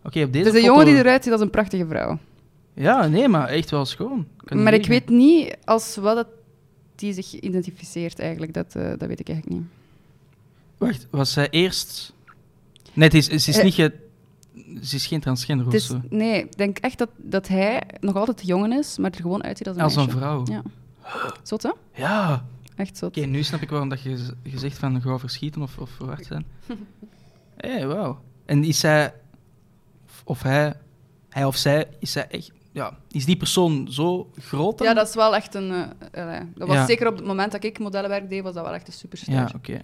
[0.03, 0.73] Oké, op deze Het is een foto...
[0.79, 2.17] jongen die eruit ziet als een prachtige vrouw.
[2.73, 4.27] Ja, nee, maar echt wel schoon.
[4.43, 6.27] Kan maar ik weet niet als wat dat
[6.95, 8.53] die zich identificeert eigenlijk.
[8.53, 9.69] Dat, eh, dat weet ik eigenlijk niet.
[10.77, 12.13] Wacht, was zij eerst...
[12.93, 13.93] Nee, het is, ze is Eh, niet ge...
[14.83, 16.01] Ze is geen transgender of zo.
[16.09, 19.67] nee, ik denk echt dat, dat hij nog altijd jongen is, maar er gewoon uitziet
[19.67, 20.17] als een Als een meisje.
[20.17, 20.43] vrouw.
[20.45, 20.61] Ja.
[21.43, 21.71] Zot, hè?
[21.93, 22.45] Ja.
[22.75, 23.17] Echt zot.
[23.17, 26.45] Oké, nu snap ik waarom dat je zegt van gauw verschieten of, of verward zijn.
[27.57, 28.19] Hé, hey, wauw.
[28.45, 29.13] En is zij...
[30.23, 30.73] Of, hij...
[31.29, 32.51] Hij of zij, is zij echt...
[32.71, 34.87] Ja, is die persoon zo groot dan?
[34.87, 35.71] Ja, dat is wel echt een...
[36.11, 36.85] eh, dat was Ja.
[36.85, 39.33] zeker op het moment dat ik modellenwerk deed, was dat wel echt een superster.
[39.33, 39.79] Ja, oké.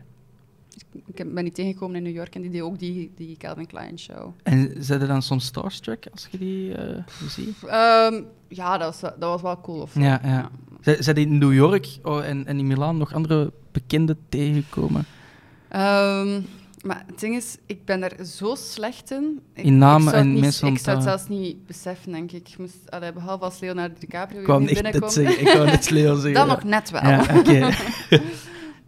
[1.14, 4.00] Ik ben niet tegengekomen in New York en die deed ook die, die Calvin Klein
[4.00, 4.34] show.
[4.44, 7.56] En zijn er dan soms starstruck als je die eh, ziet?
[7.68, 9.82] Ehm, ja, dat was, dat was wel cool.
[9.82, 10.50] Of, Ja, ja.
[10.82, 15.06] Zijn zijn die in New York oh, en, en in Milaan nog andere bekenden tegengekomen?
[15.70, 16.42] Ehm,
[16.82, 19.40] maar het ding is, ik ben daar zo slecht in.
[19.54, 22.50] Ik, In namen en niet- mensen Ik zou het zelfs niet beseffen, denk ik.
[22.50, 25.18] ik moest, allee, behalve als Leonardo DiCaprio Ik wou niet binnenkomt.
[25.18, 26.34] Ik wou net Leo zeggen.
[26.34, 26.54] Dan ja.
[26.54, 27.02] nog net wel.
[27.04, 27.70] Ja, oké.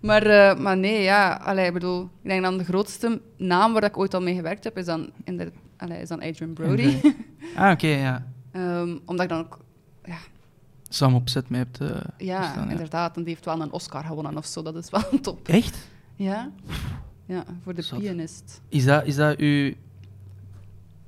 [0.03, 3.83] Maar, eh, maar nee, ja, allee, ik bedoel, ik denk dan de grootste naam waar
[3.83, 6.95] ik ooit al mee gewerkt heb, is dan, in de, allee, is dan Adrian Brody.
[7.55, 8.27] Ah, oké, ja.
[8.51, 9.59] Ehm, omdat ik dan ook,
[10.89, 11.87] Sam op set mee hebt eh,
[12.17, 12.69] ja, ja.
[12.69, 15.47] inderdaad, en die heeft wel een Oscar gewonnen of zo, dat is wel top.
[15.47, 15.87] Echt?
[16.15, 16.51] Ja,
[17.25, 18.61] ja voor de pianist.
[18.69, 19.73] Is dat, is dat uw,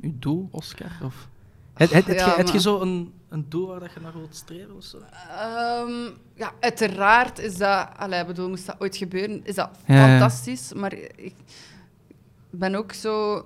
[0.02, 0.92] uw doel, Oscar?
[1.04, 1.30] Of...
[1.74, 4.36] Het, het, het, Ja, heb je zo een, een doel waar dat je naar wilt
[4.36, 4.76] streven?
[4.76, 4.98] Of zo?
[4.98, 9.96] Ehm, ja, uiteraard is dat, allee, ik bedoel, moest dat ooit gebeuren, is dat Ja,
[9.96, 10.08] ja.
[10.08, 11.34] fantastisch, maar ik
[12.50, 13.38] ben ook zo,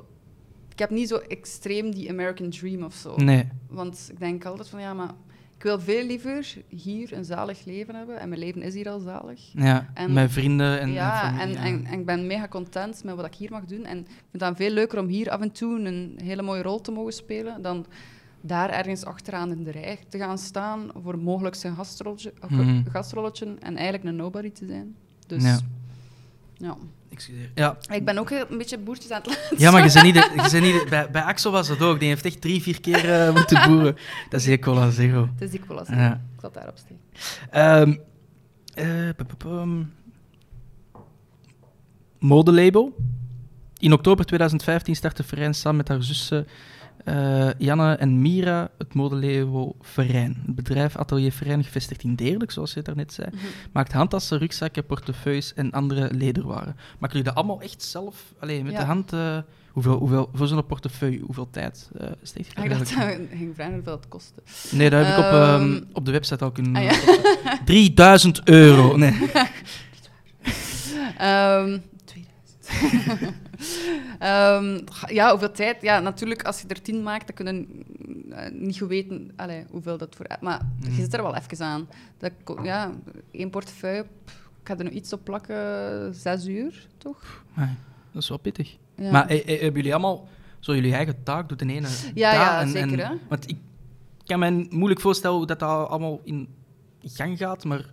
[0.71, 3.15] ik heb niet zo extreem die American Dream of zo.
[3.15, 3.47] Nee.
[3.69, 5.09] Want ik denk altijd van ja, maar
[5.57, 8.19] ik wil veel liever hier een zalig leven hebben.
[8.19, 9.39] En mijn leven is hier al zalig.
[9.53, 11.57] Ja, En- met vrienden en, ja, en en, familie.
[11.85, 13.85] en, en ik ben mega content met wat ik hier mag doen.
[13.85, 16.61] En ik vind het dan veel leuker om hier af en toe een hele mooie
[16.61, 17.85] rol te mogen spelen, dan
[18.41, 22.81] daar ergens achteraan in de rij te gaan staan voor mogelijk zijn gastrolletje, Mhm.
[22.91, 24.95] gastrolletje en eigenlijk een nobody te zijn.
[25.27, 25.59] Dus Ja.
[26.57, 26.77] ja.
[27.11, 27.51] Excuseer.
[27.55, 27.77] Ja.
[27.91, 29.57] Ik ben ook een beetje boertjes aan het laten.
[29.59, 30.13] ja, maar je bent niet...
[30.13, 31.99] De, je bent niet de- bij, bij Axel was dat ook.
[31.99, 33.95] Die heeft echt drie, vier keer eh, moeten boeren.
[34.29, 35.29] Dat is heel cola zero.
[35.33, 35.83] Het is die cola.
[35.87, 36.13] Ja.
[36.13, 36.99] Ik zat daarop steken.
[37.49, 37.95] Ehm
[38.73, 39.09] eh.
[42.19, 42.95] Modelabel.
[43.77, 46.47] In oktober 2015 startte Ferijn samen met haar zussen
[47.09, 50.41] eh, Janne en Mira het modelabel Verijn.
[50.45, 53.43] Het bedrijf Atelier Verijn, gevestigd in Deerlijk, zoals je daarnet zei, Mhm.
[53.73, 56.75] maakt handtassen, rugzakken, portefeuilles en andere lederwaren.
[56.99, 58.79] Maken jullie dat allemaal echt zelf, alleen met Ja.
[58.79, 59.13] de hand?
[59.13, 59.37] eh,
[59.71, 63.03] hoeveel, hoeveel, voor zo'n portefeuille, hoeveel tijd uh, steekt je Ah, ik dacht dat
[63.37, 64.41] ging vragen hoeveel het kostte.
[64.71, 66.43] Nee, dat heb ik op, Ehm, ehm, op de website.
[66.45, 67.59] Ah, ja.
[67.65, 68.97] 3000 euro.
[68.97, 69.13] Nee.
[71.17, 71.77] Ehm
[72.79, 73.33] 2000.
[74.19, 75.81] Ehm, ja, hoeveel tijd?
[75.81, 77.67] Ja, natuurlijk, als je er tien maakt, dan kunnen
[78.29, 80.25] uh, niet weten allee, hoeveel dat voor...
[80.41, 80.89] Maar Mhm.
[80.95, 81.87] je zit er wel even aan.
[82.17, 82.31] Dat,
[82.63, 82.91] ja,
[83.31, 87.43] één portefeuille, pff, ik ga er nog iets op plakken, zes uur, toch?
[87.53, 87.75] Maar,
[88.11, 88.77] dat is wel pittig.
[88.95, 89.11] Ja.
[89.11, 90.27] Maar eh, eh, hebben jullie allemaal
[90.59, 91.87] zo jullie eigen taak doet in ene?
[92.13, 93.19] Ja, ja, en- zeker, en-.
[93.27, 93.57] Want ik
[94.25, 96.47] kan me moeilijk voorstellen hoe dat al- allemaal in
[97.03, 97.85] gang gaat, maar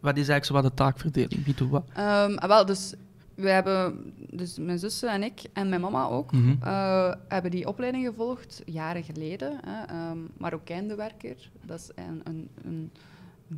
[0.00, 1.44] wat is eigenlijk zo wat de taakverdeling?
[1.44, 1.84] Wie doet wat?
[1.94, 2.94] Ehm, ah, wel, dus
[3.34, 6.54] we hebben, dus mijn zussen en ik en mijn mama ook, Mhm.
[6.62, 9.58] eh, hebben die opleiding gevolgd jaren geleden.
[9.66, 12.90] Hè, ehm Marokijnbewerker, dat is een, een, een,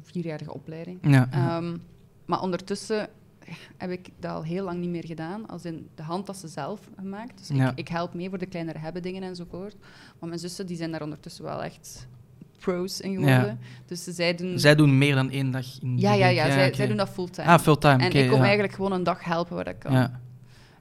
[0.03, 0.99] vierjarige opleiding.
[1.03, 1.29] Ja.
[1.31, 1.77] Ehm,
[2.25, 3.09] maar ondertussen
[3.77, 7.39] heb ik dat al heel lang niet meer gedaan, als in de handtassen zelf gemaakt.
[7.39, 7.71] Dus Ja.
[7.71, 9.77] ik, ik help mee voor de kleinere hebben dingen enzovoort.
[10.19, 12.07] Maar mijn zussen die zijn daar ondertussen wel echt
[12.67, 13.59] pro's in geworden.
[13.87, 14.59] Dus zij doen...
[14.59, 16.37] Zij doen meer dan één dag in de ja, ja, week.
[16.37, 17.49] ja, zij, doen dat fulltime.
[17.49, 18.03] Ah, fulltime.
[18.03, 18.45] en ik kom ja.
[18.45, 20.11] eigenlijk gewoon een dag helpen waar ik kan.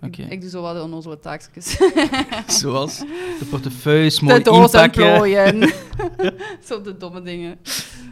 [0.02, 1.78] Ik- doe zo wat de onnozele taakjes.
[2.60, 3.00] Zoals
[3.40, 5.70] de portefeuilles, De mooi doos inpakken,
[6.68, 7.58] zo de domme dingen.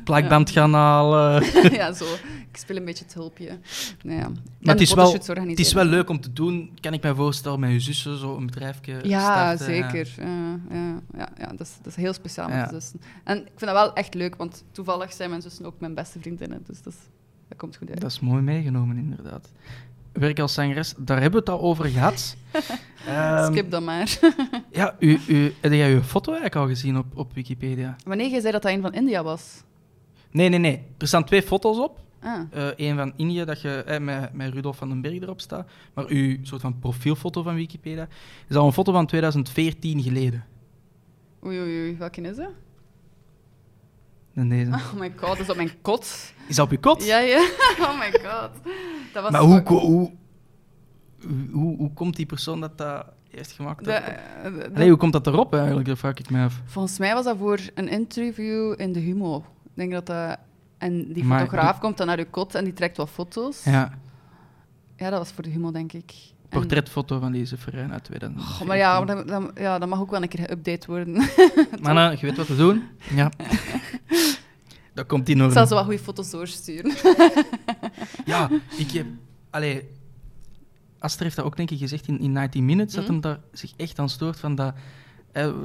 [0.04, 1.44] plakband gaan halen.
[1.72, 2.06] ja, zo.
[2.52, 3.60] Ik speel een beetje het hulpje.
[4.04, 4.28] Nou ja.
[4.60, 5.14] Maar het is, de wel,
[5.46, 8.36] het is wel leuk om te doen, kan ik mij voorstellen, met je zussen zo
[8.36, 9.20] een bedrijfje Ja,
[9.56, 9.66] starten.
[9.66, 10.14] zeker.
[10.18, 13.02] Ja, ja, ja, ja, dat, is, dat is heel speciaal met de zussen.
[13.24, 16.20] En ik vind dat wel echt leuk, want toevallig zijn mijn zussen ook mijn beste
[16.20, 16.64] vriendinnen.
[16.68, 17.10] Dus dat, is-
[17.48, 18.02] dat komt goed uit.
[18.02, 19.52] Dat is mooi meegenomen, inderdaad.
[20.14, 22.36] Werk als zangeres, daar hebben we het al over gehad.
[23.08, 24.20] Ehm, Skip dan maar.
[24.72, 27.96] ja, u, u, heb jij je foto eigenlijk al gezien op, op Wikipedia?
[28.06, 29.64] Wanneer jij zei dat dat een van India was?
[30.32, 30.82] Nee, nee, nee.
[30.98, 32.00] Er staan twee foto's op.
[32.22, 32.40] Ah,
[32.76, 35.70] Eén van India, dat je eh, met, met Rudolf van den Berg erop staat.
[35.94, 38.08] Maar uw soort van profielfoto van Wikipedia
[38.50, 40.46] is al een foto van 2014 geleden.
[41.46, 41.98] oei, oei, oei.
[41.98, 42.50] Welke is dat?
[44.34, 44.72] En deze.
[44.72, 46.34] Oh my god, dat is op mijn kot.
[46.48, 47.06] Is dat op je kot?
[47.06, 47.50] Ja, ja.
[47.80, 48.50] Oh my god.
[49.14, 50.12] Dat was maar hoe, hoe,
[51.52, 53.84] hoe, hoe, komt die persoon dat dat heeft gemaakt?
[53.86, 55.88] de- Dat- eh, de- Allee, hoe komt dat erop eigenlijk?
[55.88, 56.62] Dat vraag ik me af.
[56.66, 59.38] Volgens mij was dat voor een interview in de Humo.
[59.64, 60.38] Ik denk dat dat...
[60.78, 63.64] En die Maar- fotograaf komt dan naar uw kot en die trekt wat foto's.
[63.64, 63.92] Ja,
[64.98, 66.14] Ja, dat was voor de Humo, denk ik.
[66.50, 68.56] Portretfoto van deze Ferrein uit 2014.
[68.58, 71.14] Goh, maar ja, maar dat, dat- ja, dat mag ook wel een keer geüpdate worden.
[71.82, 72.84] Mannen, je weet wat we doen?
[73.16, 73.32] Ja.
[74.94, 75.54] dat komt in Ik orde.
[75.54, 76.94] zal zo wat goede foto's doorsturen.
[78.26, 79.06] Ja, ik heb...
[79.50, 79.90] Allee,
[81.00, 83.12] Aster heeft dat ook denk ik gezegd in, in 19 Minutes, dat Mhm.
[83.12, 84.74] hem daar zich echt aan stoort van dat...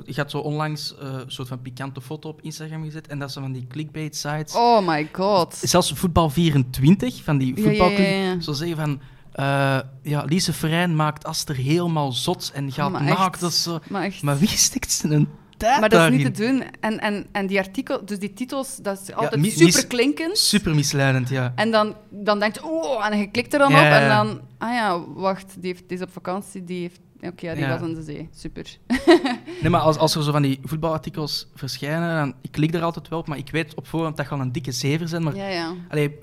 [0.04, 3.32] je had zo onlangs eh, een soort van pikante foto op Instagram gezet en dat
[3.32, 4.54] ze van die clickbait sites...
[4.54, 5.54] Oh my god.
[5.54, 8.40] Zelfs Voetbal 24, van die voetbalclub, ja, ja, ja.
[8.40, 9.00] zo zeggen van...
[9.32, 13.18] eh, ja, Lise Verijn maakt Aster helemaal zot en gaat maar echt.
[13.18, 13.40] naakt.
[13.40, 13.78] Dat is zo...
[13.88, 14.22] Maar echt...
[14.22, 16.24] Maar wie stikt ze een tijd Maar dat is daarin?
[16.26, 16.62] niet te doen.
[16.80, 20.38] En, en, en die artikel, dus die titels, dat is altijd mis- super klinkend.
[20.38, 21.52] Super misleidend, ja.
[21.54, 23.82] En dan, dan denkt je, oh, en je klikt er dan Ja, op.
[23.84, 24.16] ja, En ja.
[24.24, 27.00] dan, ah ja, wacht, die, heeft, die is op vakantie, die heeft...
[27.20, 27.68] Oké, ja, die Ja.
[27.70, 28.28] was aan de zee.
[28.36, 28.76] Super.
[29.60, 33.08] Nee, maar als, als er zo van die voetbalartikels verschijnen, dan, ik klik er altijd
[33.08, 35.22] wel op, maar ik weet op voorhand dat gewoon een dikke zever zijn.
[35.22, 35.72] Maar Ja, ja.
[35.88, 36.18] allee,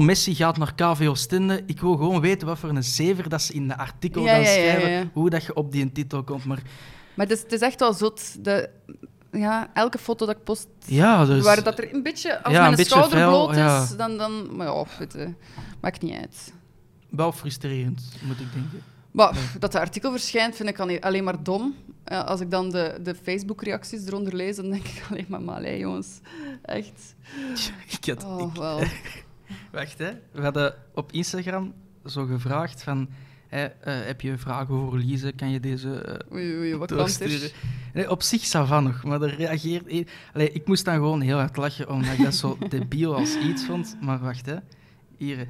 [0.00, 1.62] Messi gaat naar KV Oostende.
[1.66, 4.44] Ik wil gewoon weten wat voor een zever dat ze in de artikel Ja, ja,
[4.44, 5.04] schrijven, ja.
[5.12, 6.44] hoe dat je op die titel komt.
[6.44, 6.62] Maar
[7.14, 8.44] Maar het is, het is echt wel zot.
[8.44, 8.70] De,
[9.32, 12.42] ja, elke foto dat ik post, ja, waar dat er een beetje...
[12.42, 13.86] Als Ja, mijn een beetje schouder fel, bloot is, ja.
[13.96, 14.16] dan...
[14.16, 15.34] dan maar ja, je,
[15.80, 16.52] maakt niet uit.
[17.08, 18.82] wel frustrerend, moet ik denken.
[19.10, 21.74] Maar dat het artikel verschijnt, vind ik alleen- maar dom.
[22.04, 25.78] Als ik dan de, de Facebook-reacties eronder lees, dan denk ik alleen maar, maar allee,
[25.78, 26.20] jongens,
[26.62, 27.14] echt.
[28.00, 28.78] Ik had, Oh, ik- wel.
[29.72, 30.12] wacht, hè.
[30.32, 31.72] we hadden op Instagram
[32.06, 33.08] zo gevraagd van...
[33.54, 35.32] Eh, heb je vragen voor Lise?
[35.32, 37.50] Kan je deze eh, Oei, oei, wat doorsturen.
[37.92, 40.08] Nee, op zich va nog, maar er reageert...
[40.32, 43.64] Allee, ik moest dan gewoon heel hard lachen, omdat ik dat zo debiel als iets
[43.64, 43.96] vond.
[44.00, 44.56] Maar wacht, hè.
[45.16, 45.46] Hier,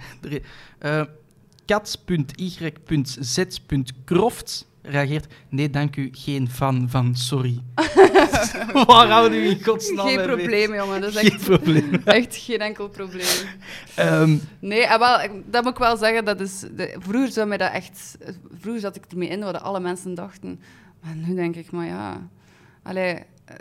[1.64, 2.06] kat.y.z.kroft
[4.84, 5.34] reageert...
[5.48, 7.62] Nee, dank u, geen fan van Sorry.
[8.86, 11.00] Waar houden u in godsnaam Geen mee probleem, jongen.
[11.00, 11.94] Dat is Geen echt, probleem.
[12.04, 13.46] echt geen enkel probleem.
[13.94, 16.24] Ehm, Nee, en wel, dat moet ik wel zeggen.
[16.24, 18.18] Dat is de, vroeger, zou mij dat echt,
[18.60, 20.60] vroeger zat ik ermee in wat alle mensen dachten.
[21.02, 22.28] Maar nu denk ik, maar ja...
[22.82, 23.14] Allee,
[23.44, 23.54] eh,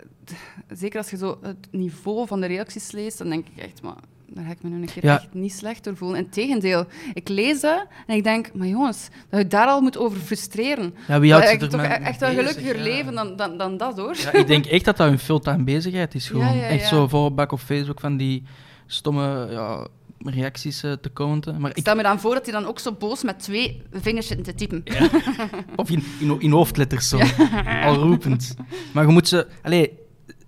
[0.68, 3.96] zeker als je zo het niveau van de reacties leest, dan denk ik echt, maar
[4.26, 5.14] daar ga ik me nu een keer Ja.
[5.14, 6.18] echt niet slecht door voelen.
[6.18, 10.18] Integendeel, ik lees dat en ik denk, maar jongens, dat je daar al moet over
[10.18, 10.94] frustreren.
[11.08, 12.82] Ja, wie houdt Dat zich er toch mee echt wel gelukkiger ja.
[12.82, 14.16] leven dan, dan, dan dat, hoor.
[14.16, 16.28] Ja, ik denk echt dat dat hun fulltime bezigheid is.
[16.28, 16.46] Gewoon.
[16.46, 18.42] Ja, ja, Echt zo voor bak op Facebook van die
[18.86, 19.86] stomme ja,
[20.18, 21.60] reacties eh, te commenten.
[21.60, 23.82] Maar Ik ik, stel me dan voor dat hij dan ook zo boos met twee
[23.92, 24.82] vingers zit te typen.
[25.76, 27.18] of in, in, in hoofdletters zo,
[27.82, 28.54] al roepend.
[28.92, 29.46] Maar je moet ze...
[29.62, 29.92] Allee,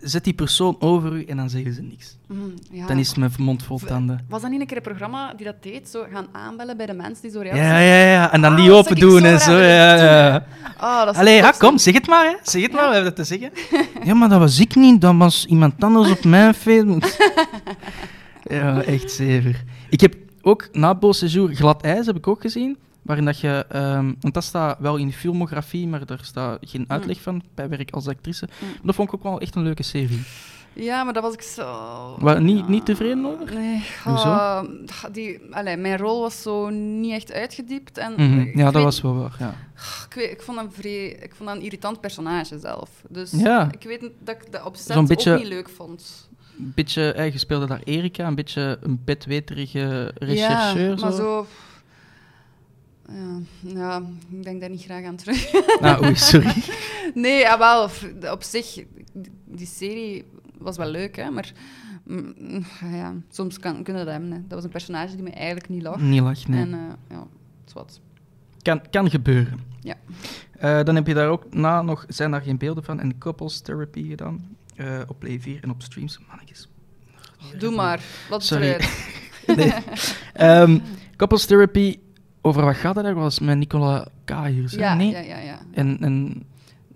[0.00, 2.16] zet die persoon over u en dan zeggen ze niks.
[2.26, 2.86] Mm, ja.
[2.86, 4.24] Dan is met mond vol tanden.
[4.28, 5.88] Was dat niet een keer een programma die dat deed?
[5.88, 7.66] Zo gaan aanbellen bij de mensen die zo Ja, reacties...
[7.88, 8.32] ja, ja.
[8.32, 9.52] En dan Ah, die open doen zo en zo.
[9.56, 10.46] Ja, ja.
[10.76, 12.24] Ah, Allee, ja, kom, zeg het maar.
[12.24, 12.36] Hè.
[12.42, 13.50] Zeg het maar, we hebben dat te zeggen.
[14.04, 15.00] Ja, maar dat was ik niet.
[15.00, 17.04] Dat was iemand anders op mijn Facebook.
[18.48, 19.64] Ja, echt zever.
[19.90, 22.76] Ik heb ook na Beau Séjour Glad IJs heb ik ook gezien.
[23.06, 23.64] Waarin dat je...
[23.68, 27.68] ehm, want dat staat wel in de filmografie, maar daar staat geen uitleg van bij
[27.68, 28.48] werk als actrice.
[28.60, 28.68] Mm.
[28.82, 30.22] Dat vond ik ook wel echt een leuke serie.
[30.72, 32.38] Ja, maar dat was ik zo...
[32.38, 33.54] Niet, niet tevreden over?
[33.54, 33.82] Nee.
[34.04, 34.62] Ah,
[35.12, 37.98] die, allee, mijn rol was zo niet echt uitgediept.
[37.98, 39.36] En Mhm, ik Ja, dat weet- was wel waar.
[39.38, 39.54] Ja.
[40.08, 42.90] Ik, weet, ik, vond vrij, ik vond een irritant personage zelf.
[43.08, 43.68] Dus Ja.
[43.70, 44.76] ik weet dat ik dat op
[45.06, 46.28] beetje- ook niet leuk vond.
[46.58, 50.94] Een beetje, eh, je speelde daar Erika, een beetje een bedweterige rechercheur.
[50.96, 51.16] ja, maar zo.
[51.16, 51.46] zo...
[53.12, 55.54] Ja, ja, ik denk daar niet graag aan terug.
[55.80, 56.52] Ah, oei, sorry.
[57.14, 58.84] Nee, ja, wel, f- op zich,
[59.44, 60.24] die serie
[60.58, 61.52] was wel leuk, hè, maar
[62.04, 64.30] mm, ja, soms kan, kunnen dat hebben.
[64.32, 64.38] Hè.
[64.40, 66.00] Dat was een personage die me eigenlijk niet lag.
[66.00, 66.60] Niet lach, nee.
[66.60, 66.78] En eh,
[67.10, 68.00] ja, het is wat.
[68.62, 69.60] Kan, kan gebeuren.
[69.80, 69.94] Ja.
[70.58, 73.60] Eh, dan heb je daar ook na nog, zijn daar geen beelden van, en couples
[73.60, 74.56] therapy gedaan.
[74.76, 76.18] eh, op Play 4 en op streams.
[76.28, 76.68] Mannetjes.
[77.58, 78.76] Doe maar, wat is Sorry.
[79.56, 79.72] Nee.
[80.32, 80.78] Ehm,
[81.16, 81.98] couples therapy,
[82.46, 83.16] over wat gaat dat eigenlijk?
[83.24, 84.30] Was met Nicola K.
[84.46, 84.78] hier, zo?
[84.78, 85.10] Ja, nee?
[85.10, 85.38] ja, ja.
[85.38, 85.58] ja.
[85.72, 86.44] En, en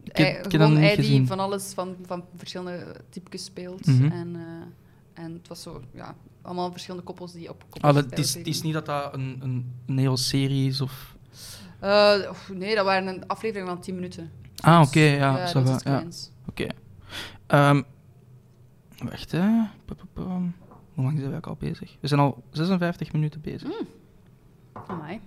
[0.02, 2.96] ik Hij, heb, ik heb dat gewoon nog hij die van alles van, van verschillende
[3.08, 3.86] types speelt.
[3.86, 4.12] Mhm.
[4.12, 8.18] en, eh, en het was zo, ja, allemaal verschillende koppels die op koppels Ah, het,
[8.18, 11.16] is, het is niet dat dat een, een, een hele serie is, of...
[12.28, 14.30] Oef, nee, dat waren een aflevering van 10 minuten.
[14.60, 15.52] Ah, Dus, oké, ja.
[15.52, 16.04] dat iets ja.
[16.48, 16.66] Oké.
[17.46, 17.82] Ehm,
[19.04, 19.48] wacht, hè.
[20.94, 21.96] Hoe lang zijn we ook al bezig?
[22.00, 23.68] We zijn al 56 minuten bezig.
[23.68, 23.86] Mm.
[24.86, 25.20] Amai.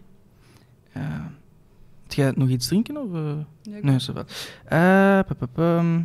[0.94, 2.98] Heb jij nog iets drinken?
[2.98, 3.10] Of?
[3.62, 4.26] Ja, ik- Nee, zo wel.
[4.66, 6.00] Eh.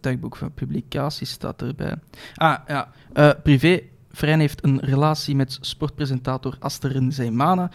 [0.00, 1.94] Dagboek van publicaties staat erbij.
[2.34, 2.92] Ah, ja.
[3.12, 3.80] Eh, privé.
[4.12, 7.70] Frijn heeft een relatie met sportpresentator Aster Zeymana.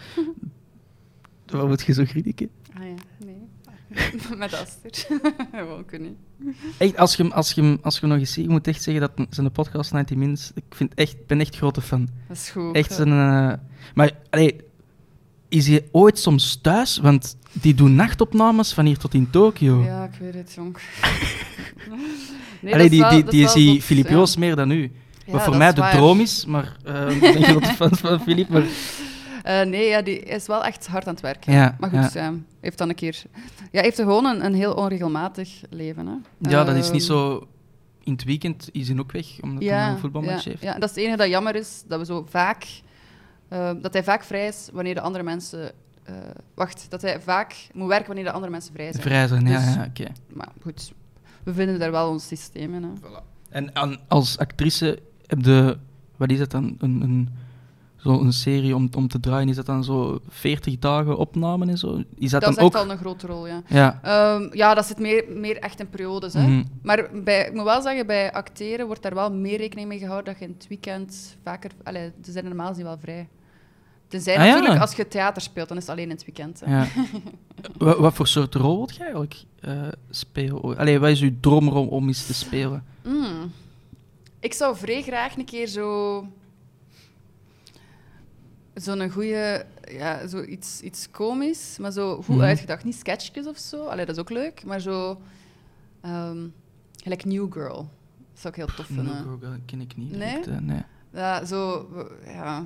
[1.46, 2.50] Wat moet je zo kritieken?
[2.78, 2.94] Ah ja,
[3.26, 3.48] nee.
[4.38, 5.20] Met Aster.
[5.52, 6.16] Gewoon kunnen.
[6.78, 9.10] Echt, als je, hem- als, je, als je nog eens ziet, je moet echt zeggen
[9.16, 10.50] dat zijn podcast 90 Minutes...
[10.54, 12.08] Ik vind echt, ben echt grote fan.
[12.28, 12.74] Dat is goed.
[12.76, 13.52] Echt eh,
[13.94, 14.60] maar, allee,
[15.48, 16.98] is hij ooit soms thuis?
[16.98, 19.82] Want die doen nachtopnames van hier tot in Tokio.
[19.82, 20.76] Ja, ik weet het, jong.
[22.60, 24.12] Nee, allee, dat is die, wel- die, die is Filip ja.
[24.14, 24.92] Joos meer dan u.
[25.26, 25.92] Ja, Wat voor mij de waar.
[25.92, 28.48] droom is, maar eh, ik ben grote fan van Filip.
[28.48, 28.62] Maar,
[29.46, 31.52] Eh, nee, ja, die is wel echt hard aan het werken.
[31.52, 32.34] Ja, maar goed, ja.
[32.60, 33.22] heeft dan een keer...
[33.72, 36.06] Ja, heeft gewoon een, een heel onregelmatig leven.
[36.06, 36.50] Hè.
[36.50, 37.46] ja, dat is niet Ehm, zo...
[38.04, 40.62] In het weekend is hij ook weg, omdat hij een voetbalmatch ja, heeft.
[40.62, 42.66] Ja, dat is het enige dat jammer is, dat we zo vaak...
[43.48, 45.70] eh, dat hij vaak vrij is wanneer de andere mensen...
[46.04, 46.14] eh,
[46.54, 49.02] wacht, dat hij vaak moet werken wanneer de andere mensen vrij zijn.
[49.02, 50.06] Vrij zijn, ja, Dus- ja oké.
[50.32, 50.92] Maar goed,
[51.42, 52.82] we vinden daar wel ons systeem in.
[52.82, 52.90] Hè.
[53.48, 55.78] En aan, als actrice heb je...
[56.16, 56.76] Wat is dat dan?
[56.78, 57.28] Een, een,
[58.06, 61.78] zo een serie om, om te draaien, is dat dan zo 40 dagen opname en
[61.78, 62.02] zo?
[62.18, 62.82] Is dat, Dat, is dan echt ook...
[62.82, 63.62] al een grote rol, ja.
[63.68, 64.00] Ja.
[64.02, 66.34] Ehm, ja, dat zit meer, meer echt in periodes.
[66.34, 66.46] Hè.
[66.46, 66.62] Mhm.
[66.82, 70.32] Maar bij, ik moet wel zeggen, bij acteren wordt daar wel meer rekening mee gehouden
[70.32, 71.70] dat je in het weekend vaker...
[71.82, 73.28] Allee, ze zijn normaal gezien wel vrij.
[74.08, 74.52] Tenzij Ah, ja?
[74.52, 76.60] natuurlijk, als je theater speelt, dan is het alleen in het weekend.
[76.64, 76.78] Hè.
[76.78, 76.86] ja.
[77.78, 80.76] wat, wat voor soort rol wil je eigenlijk eh, spelen?
[80.78, 82.84] Allee, wat is uw droomrol om eens te spelen?
[83.04, 83.52] Mm.
[84.40, 86.26] Ik zou vrij graag een keer zo...
[88.82, 89.66] Zo'n goede...
[89.90, 92.44] Ja, zo iets, iets komisch, maar zo goed Mhm.
[92.44, 92.84] uitgedacht.
[92.84, 93.84] Niet sketchjes of zo.
[93.86, 94.64] Allee, dat is ook leuk.
[94.64, 95.20] Maar zo...
[96.00, 96.38] ehm
[97.02, 97.76] gelijk New Girl.
[98.32, 99.24] Dat zou ik heel tof vinden.
[99.26, 100.16] No, dat ken ik niet.
[100.16, 100.40] Nee?
[100.40, 100.82] eh, nee.
[101.12, 101.88] Ja, zo...
[102.26, 102.64] Ja...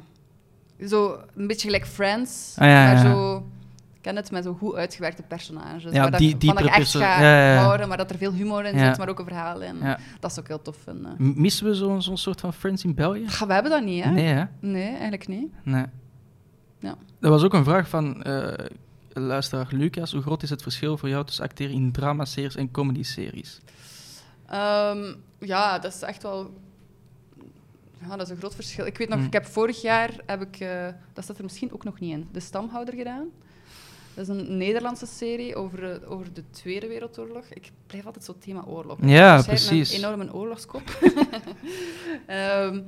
[0.89, 2.55] Zo een beetje gelijk Friends.
[2.59, 3.37] Ah, ja, maar zo...
[3.95, 5.83] Ik ken het met zo goed uitgewerkte personages.
[5.93, 8.11] Ja, waar dat, die- van die dat ik echt ga ja, ja, houden, maar dat
[8.11, 9.77] er veel humor in zit, maar ook een verhaal in.
[9.83, 9.99] Ja.
[10.21, 11.15] Dat zou ik heel tof vinden.
[11.41, 13.25] Missen we zo'n zo'n soort van Friends in België?
[13.47, 14.11] We hebben dat niet, hè?
[14.11, 14.45] Nee, hè?
[14.61, 15.53] Nee, eigenlijk niet.
[15.65, 15.85] Nee.
[17.21, 18.67] Er was ook een vraag van eh,
[19.13, 20.13] luisteraar Lucas.
[20.13, 23.61] Hoe groot is het verschil voor jou tussen acteren in dramaseries en comedy-series?
[24.47, 26.55] Ehm, ja, dat is echt wel...
[28.01, 28.87] Ja, dat is een groot verschil.
[28.87, 29.27] Ik weet nog, Hmm.
[29.27, 32.29] ik heb vorig jaar, heb ik, eh, dat staat er misschien ook nog niet in,
[32.33, 33.29] de stamhouder gedaan.
[34.21, 37.45] Dat is een Nederlandse serie over, eh, over de Tweede Wereldoorlog.
[37.49, 38.99] Ik blijf altijd zo thema oorlog.
[39.01, 39.93] Ja, Waarschijnlijk precies.
[39.93, 40.83] Een enorme oorlogskop.
[42.27, 42.81] Ehm,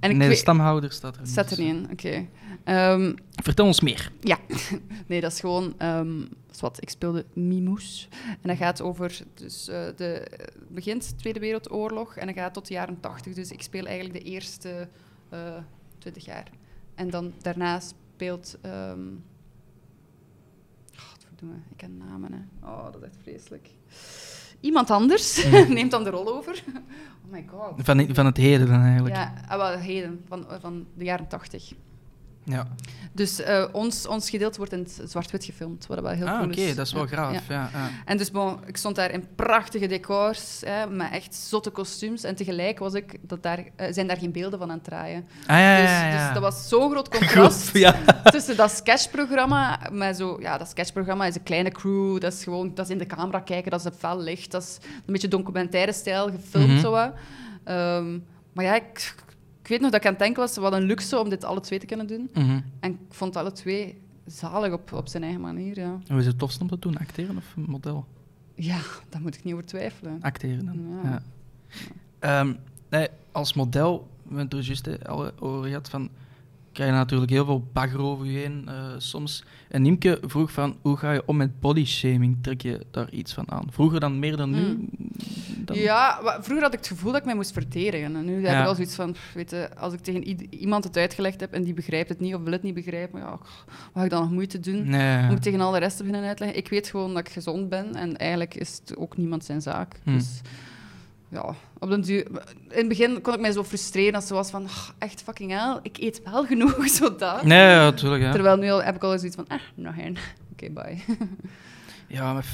[0.00, 1.30] en nee, de stamhouder staat er niet.
[1.30, 2.26] Zet er niet in, oké.
[2.64, 4.12] Ehm, Vertel ons meer.
[4.20, 4.38] ja,
[5.06, 5.74] nee, dat is gewoon.
[5.78, 6.22] ehm
[6.60, 8.08] wat, ik speelde Mimoes.
[8.24, 9.18] En dat gaat over.
[9.34, 10.26] Dus, eh, de,
[10.68, 13.34] begint Tweede Wereldoorlog en dat gaat tot de jaren 80.
[13.34, 14.88] Dus ik speel eigenlijk de eerste
[15.28, 15.56] eh
[15.98, 16.50] 20 jaar.
[16.94, 18.58] En dan daarna speelt.
[21.42, 22.32] Ik ken namen.
[22.32, 22.68] Hè.
[22.68, 23.68] Oh, dat is echt vreselijk.
[24.60, 26.62] Iemand anders neemt dan de rol over.
[27.30, 27.72] Oh my god.
[27.76, 29.14] Van, van het heden dan eigenlijk.
[29.14, 31.72] Ja, ah, wel, heden, van, van de jaren 80.
[32.50, 32.66] Ja.
[33.12, 36.50] Dus eh, ons, ons gedeelte wordt in het zwart-wit gefilmd, wat wel heel Ah, cool
[36.50, 36.74] oké, is.
[36.74, 37.48] dat is wel Ja, graaf.
[37.48, 37.70] ja.
[37.72, 37.90] Ja.
[38.04, 42.22] En dus bon, ik stond daar in prachtige decors, hè, met echt zotte kostuums.
[42.24, 45.26] En tegelijk was ik dat daar, eh, zijn daar geen beelden van aan het draaien.
[45.46, 45.80] Ah, ja,
[46.10, 47.94] dus, dus dat was zo'n groot contrast Goed,
[48.32, 49.80] tussen dat sketchprogramma.
[49.92, 52.20] Met zo, ja, dat sketchprogramma is een kleine crew.
[52.20, 54.50] Dat is gewoon dat is in de camera kijken, dat is een fel licht.
[54.50, 56.68] Dat is een beetje documentaire stijl gefilmd.
[56.68, 56.80] Mhm.
[56.80, 57.12] zo.
[57.64, 58.18] Ehm,
[58.52, 59.14] maar ja, ik,
[59.68, 61.60] ik weet nog dat ik aan het denken was, wat een luxe om dit alle
[61.60, 62.30] twee te kunnen doen.
[62.34, 62.60] Mhm.
[62.80, 66.00] En ik vond alle twee zalig op, op zijn eigen manier, ja.
[66.06, 66.98] Hoe is het tofst om te doen?
[66.98, 68.06] Acteren of model?
[68.54, 70.18] Ja, daar moet ik niet over twijfelen.
[70.20, 71.00] Acteren dan.
[71.02, 71.10] Ja.
[71.10, 71.22] Ja.
[72.18, 72.54] Ehm,
[72.88, 76.10] nee, als model, we hebben het er juist al over gehad, van,
[76.78, 79.44] krijg je natuurlijk heel veel bagger over je heen eh, soms.
[79.68, 82.38] En Niemke vroeg van, hoe ga je om met bodyshaming?
[82.42, 83.66] Trek je daar iets van aan?
[83.70, 84.60] Vroeger dan meer dan nu?
[84.60, 84.88] Mm.
[85.64, 85.78] Dan...
[85.78, 88.16] Ja, vroeger had ik het gevoel dat ik mij moest verdedigen.
[88.16, 88.60] En nu heb Ja.
[88.60, 90.24] ik al zoiets van, weet je, als ik tegen
[90.54, 93.38] iemand het uitgelegd heb en die begrijpt het niet of wil het niet begrijpen, ja,
[93.92, 94.88] wat ik dan nog moeite doen?
[94.88, 95.22] Nee.
[95.22, 96.58] Moet ik tegen al de rest beginnen uitleggen?
[96.58, 99.94] Ik weet gewoon dat ik gezond ben en eigenlijk is het ook niemand zijn zaak.
[100.04, 100.12] Hm.
[100.12, 100.40] Dus
[101.28, 102.26] ja, op den duur...
[102.68, 105.50] In het begin kon ik mij zo frustreren als ze was van, "Ah, echt fucking
[105.50, 107.42] hell, ik eet wel genoeg, zo dat.
[107.42, 108.22] Nee, ja, natuurlijk.
[108.22, 108.32] Ja.
[108.32, 110.16] Terwijl nu al, heb ik al zoiets van, ah, nog één.
[110.52, 110.98] Oké, bye.
[112.06, 112.46] Ja, maar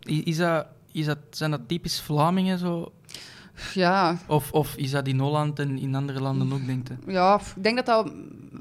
[0.00, 2.92] is dat, is dat, zijn dat typisch Vlamingen zo?
[3.74, 7.12] ja, Of, of is dat in Holland en in andere landen ook, denk je?
[7.12, 8.12] Ja, ik denk dat dat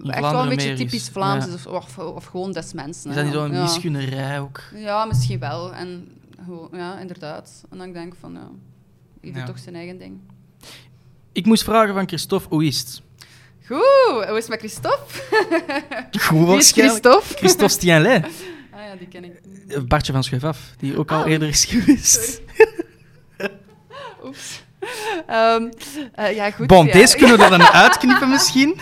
[0.03, 1.53] echt wel een beetje typisch Vlaams ja.
[1.53, 3.09] is, of, of, of gewoon des mensen.
[3.09, 3.61] Is dat niet zo'n ja.
[3.61, 4.61] misgunnerij ook?
[4.75, 5.73] Ja, misschien wel.
[5.73, 6.11] En
[6.71, 7.63] ja, inderdaad.
[7.69, 8.49] En dan denk ik van, ja,
[9.21, 9.47] ieder Ja.
[9.47, 10.19] toch zijn eigen ding.
[11.31, 13.01] Ik moest vragen van Christophe, hoe is het?
[13.67, 15.13] Goed, hoe is het met Christophe?
[16.27, 17.05] Goed waarschijnlijk.
[17.05, 17.37] Christophe?
[17.37, 18.25] Christophe Stienlet,
[18.73, 19.39] Ah ja, die ken ik.
[19.67, 21.29] Eh, Bartje van Schuif af, die ook al Ah.
[21.31, 22.41] eerder is geweest.
[24.25, 24.63] Oeps.
[25.27, 25.69] Ehm,
[26.15, 26.67] eh, ja, goed.
[26.67, 26.91] Bon, ja.
[26.91, 28.77] deze kunnen we dan uitknippen misschien.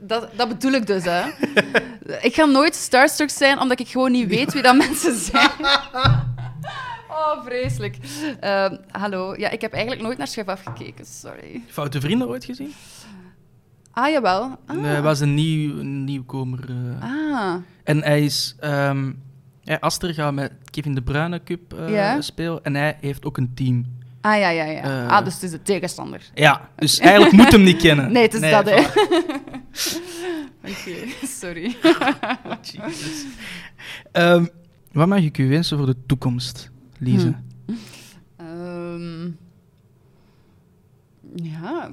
[0.00, 1.22] Dat, dat bedoel ik dus, hè.
[2.20, 5.50] ik ga nooit starstruck zijn, omdat ik gewoon niet weet wie dat mensen zijn.
[7.18, 7.96] Oh, vreselijk.
[8.40, 9.34] Ehm, hallo.
[9.36, 11.62] Ja, ik heb eigenlijk nooit naar Chef afgekeken, sorry.
[11.68, 12.72] Foute vrienden ooit gezien?
[13.92, 14.58] Ah, jawel.
[14.66, 14.76] Ah.
[14.76, 16.64] Nee, Hij was een, nieuw, een nieuwkomer.
[17.00, 17.02] eh.
[17.02, 17.54] Ah.
[17.84, 18.56] En hij is...
[18.60, 19.12] ehm
[19.62, 22.20] ja, Aster gaat met Kevin De Bruyne Cup eh, Ja?
[22.20, 22.64] spelen.
[22.64, 23.86] En hij heeft ook een team.
[24.20, 24.82] Ah, ja, ja, ja.
[24.82, 25.08] Eh.
[25.08, 26.20] ah, dus het is de tegenstander.
[26.34, 28.12] Ja, dus eigenlijk moet hem niet kennen.
[28.12, 28.76] Nee, het is dat, hè.
[30.70, 31.76] Oké, sorry.
[32.72, 33.24] Jezus.
[34.12, 34.46] Ehm,
[34.92, 37.34] wat mag ik u wensen voor de toekomst, Lise?
[37.66, 37.72] Hm.
[38.36, 39.30] Ehm,
[41.34, 41.90] ja,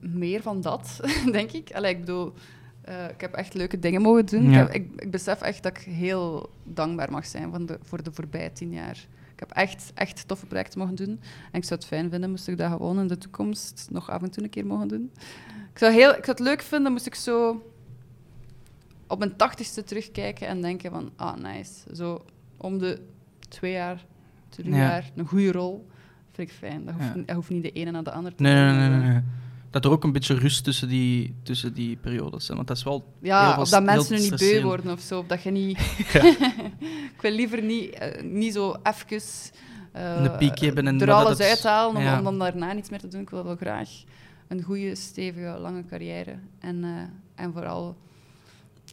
[0.00, 1.00] meer van dat,
[1.32, 1.72] denk ik.
[1.72, 2.32] Allee, ik bedoel,
[2.80, 4.50] eh, ik heb echt leuke dingen mogen doen.
[4.50, 4.60] Ja.
[4.60, 8.02] Ik, heb- ik, ik besef echt dat ik heel dankbaar mag zijn van de, voor
[8.02, 9.06] de voorbije tien jaar.
[9.32, 11.20] Ik heb echt, echt toffe projecten mogen doen.
[11.52, 14.22] En ik zou het fijn vinden moest ik dat gewoon in de toekomst nog af
[14.22, 15.10] en toe een keer mogen doen.
[15.72, 17.62] Ik zou, heel, ik zou het leuk vinden moest ik zo
[19.06, 21.72] op mijn tachtigste terugkijken en denken van, ah, nice.
[21.94, 22.24] Zo
[22.56, 23.00] om de
[23.56, 24.04] twee jaar,
[24.48, 24.76] drie Ja.
[24.76, 25.86] jaar, een goede rol.
[26.32, 26.84] Vind ik fijn.
[26.84, 27.22] Dat hoeft, Ja.
[27.26, 28.78] dat hoeft niet de ene naar de andere te Nee, nee, gaan.
[28.90, 29.22] nee, nee, nee.
[29.70, 32.48] Dat er ook een beetje rust tussen die, tussen die periodes.
[32.48, 33.12] Want dat is wel...
[33.22, 35.18] Ja, of dat mensen nu niet beu worden of zo.
[35.18, 35.78] Of dat je niet...
[37.14, 39.22] Ik wil liever niet, eh, niet zo even...
[39.92, 42.18] eh, Een piek hebben en er alles het- uithalen om, ja.
[42.18, 43.20] om dan daarna niets meer te doen.
[43.20, 43.88] Ik wil wel graag
[44.48, 46.34] een goede, stevige, lange carrière.
[46.60, 47.96] En, eh, en vooral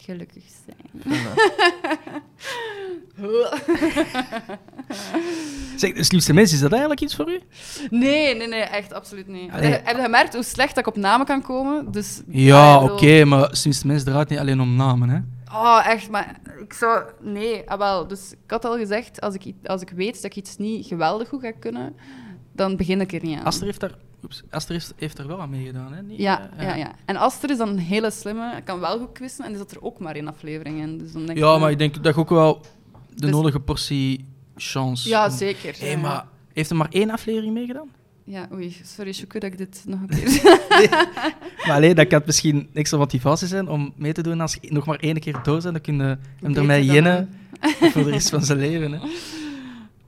[0.04, 1.02] gelukkig zijn.
[5.76, 7.40] Zeg, de slimste mens, is dat eigenlijk iets voor u?
[7.90, 9.52] Nee, nee, nee, echt absoluut niet.
[9.52, 9.72] Allee.
[9.72, 11.92] Heb je gemerkt hoe slecht dat ik op namen kan komen?
[11.92, 15.20] Dus, Ja, oké, maar slimste mens draait niet alleen om namen, hè?
[15.54, 17.04] Oh, echt, maar ik zou...
[17.22, 18.08] Nee, ah, wel.
[18.08, 21.30] Dus ik had al gezegd, als ik, als ik weet dat ik iets niet geweldig
[21.30, 21.96] goed ga kunnen,
[22.52, 23.46] dan begin ik er niet aan.
[23.46, 26.02] Aster heeft daar, oeps, Aster heeft, heeft er wel aan meegedaan, hè?
[26.02, 26.92] Niet, Ja, eh, ja, ja.
[27.06, 29.82] En Aster is dan een hele slimme, kan wel goed quizzen, en die zat er
[29.84, 30.98] ook maar in aflevering in.
[30.98, 32.62] Dus dan denk Ja, ik, maar ik denk dat je ook wel
[33.14, 35.10] de Dus- nodige portie chance...
[35.10, 35.86] Ja, om- zeker.
[35.90, 35.98] Ja.
[35.98, 37.90] maar heeft er maar één aflevering meegedaan?
[38.26, 40.42] ja, oei, sorry Sjoeke dat ik dit nog een keer...
[41.66, 44.42] Maar alleen, dat kan misschien extra motivatie zijn om mee te doen.
[44.42, 47.30] Als je nog maar één keer door bent, dan kun je hem ermee dan, jennen
[47.62, 48.92] voor de rest van zijn leven.
[48.92, 49.00] Hè.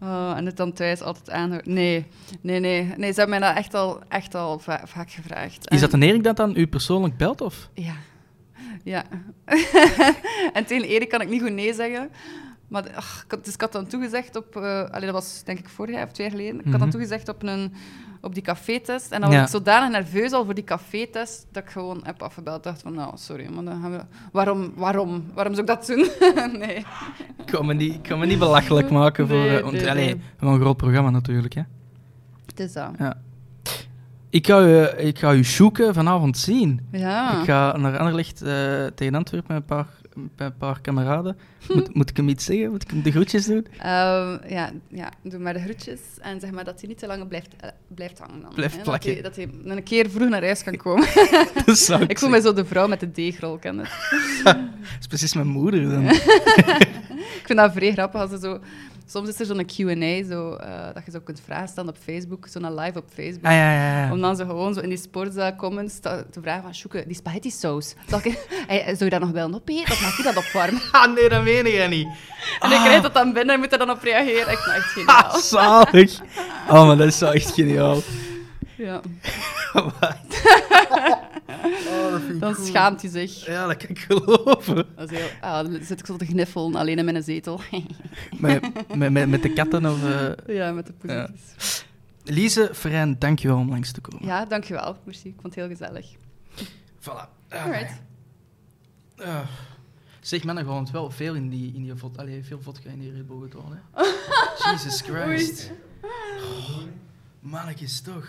[0.01, 1.73] Oh, en het dan thuis altijd aanhouden.
[1.73, 2.05] Nee,
[2.41, 2.93] nee, nee.
[2.97, 5.71] Nee, ze hebben mij dat echt al, echt al va- vaak gevraagd.
[5.71, 7.41] Is dat een Erik dat dan u persoonlijk belt?
[7.41, 7.69] Of?
[7.73, 7.93] Ja.
[8.83, 9.03] Ja.
[10.53, 12.09] en tegen Erik kan ik niet goed nee zeggen.
[12.67, 14.55] Maar ach, ik had, dus ik had dan toegezegd op...
[14.55, 16.55] eh allee, dat was denk ik vorig jaar of twee jaar geleden.
[16.59, 16.79] Ik had Mhm.
[16.81, 17.73] dan toegezegd op, een,
[18.25, 19.11] op die café-test.
[19.11, 19.43] En dan was Ja.
[19.43, 22.63] ik zodanig nerveus al voor die café-test dat ik gewoon heb afgebeld.
[22.63, 23.99] dacht van, nou, sorry, maar dan gaan we...
[24.31, 26.07] Waarom, waarom, waarom zou ik dat doen?
[26.59, 26.77] nee.
[27.37, 29.37] Ik kan me niet, ik kan me niet belachelijk maken voor...
[29.37, 31.53] Nee, eh, want, nee, allee, een groot programma natuurlijk.
[31.53, 31.61] Hè.
[32.45, 32.89] Het is dat.
[32.97, 33.17] Ja.
[34.29, 36.87] Ik ga, u, eh, ik ga u zoeken vanavond zien.
[36.91, 37.39] Ja.
[37.39, 41.37] Ik ga naar Anderlecht eh, tegen Antwerpen met een paar, met een paar kameraden.
[41.73, 42.71] Moet, moet ik hem iets zeggen?
[42.71, 43.67] Moet ik hem de groetjes doen?
[43.77, 47.27] Ehm, ja, ja, doe maar de groetjes en zeg maar dat hij niet te lang
[47.27, 48.41] blijft, eh, blijft hangen.
[48.41, 48.81] Dan, Blijft hè.
[48.81, 49.23] plakken.
[49.23, 51.07] Dat hij, dat hij een keer vroeg naar huis kan komen.
[51.65, 53.89] Dat zou ik ik voel mij zo de vrouw met de deegrol, ken je het?
[54.43, 54.71] zeggen.
[54.81, 56.05] Dat is precies mijn moeder dan.
[57.15, 58.59] Ik vind dat vrij grappig als ze zo...
[59.07, 62.47] Soms is er zo'n Q&A, zo, eh, dat je zo kunt vragen stellen op Facebook,
[62.47, 63.45] zo'n live op Facebook.
[63.45, 64.11] Ah ja, ja, ja.
[64.11, 66.73] Om dan zo gewoon zo in die sportzaal-comments te, te vragen van...
[66.75, 67.15] Sjoeke, die
[68.07, 70.81] zal ik- hey, zou je dat nog wel opeten of mag je dat opwarmen?
[70.91, 72.07] Ah, nee, dat meen jij niet.
[72.59, 74.51] En ik krijg dat dan binnen en moet er dan op reageren.
[74.51, 75.39] Ik dat echt Ah, geniaal.
[75.39, 76.19] zalig.
[76.69, 77.97] Oh, maar dat is zo echt geniaal.
[78.77, 79.01] Ja.
[81.47, 83.45] Oh, dat Dan schaamt hij zich.
[83.45, 84.85] Ja, dat kan ik geloven.
[84.95, 87.61] Dat is heel, ah, dan zit ik zo te gniffelen, alleen in mijn zetel.
[88.39, 88.61] Met,
[88.95, 90.03] met, met, de katten of...
[90.03, 91.85] eh ja, met de poesjes.
[92.23, 94.25] Lise, Ferijn, dankjewel om langs te komen.
[94.25, 94.45] Ja.
[94.45, 94.97] dankjewel.
[95.03, 95.27] Merci.
[95.27, 96.15] Ik vond het heel gezellig.
[96.99, 97.27] Voilà.
[97.49, 98.01] Ah, Alright.
[99.17, 99.47] Ah.
[100.19, 103.11] zeg, mannen, gewoon wel veel in die, in die vod, allee, veel vodka in die
[103.11, 104.03] Red Bull gedaan, hè.
[104.71, 105.71] Jesus Christ.
[106.01, 106.77] Oh,
[107.39, 108.27] mannetjes, toch.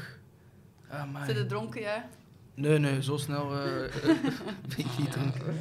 [0.89, 1.27] Ah, man.
[1.27, 2.09] Zit het dronken, ja?
[2.57, 3.91] Nee, nee, zo snel eh, eh,
[4.69, 5.55] ben ik niet dronken.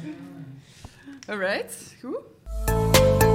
[1.26, 3.25] Alright, goed.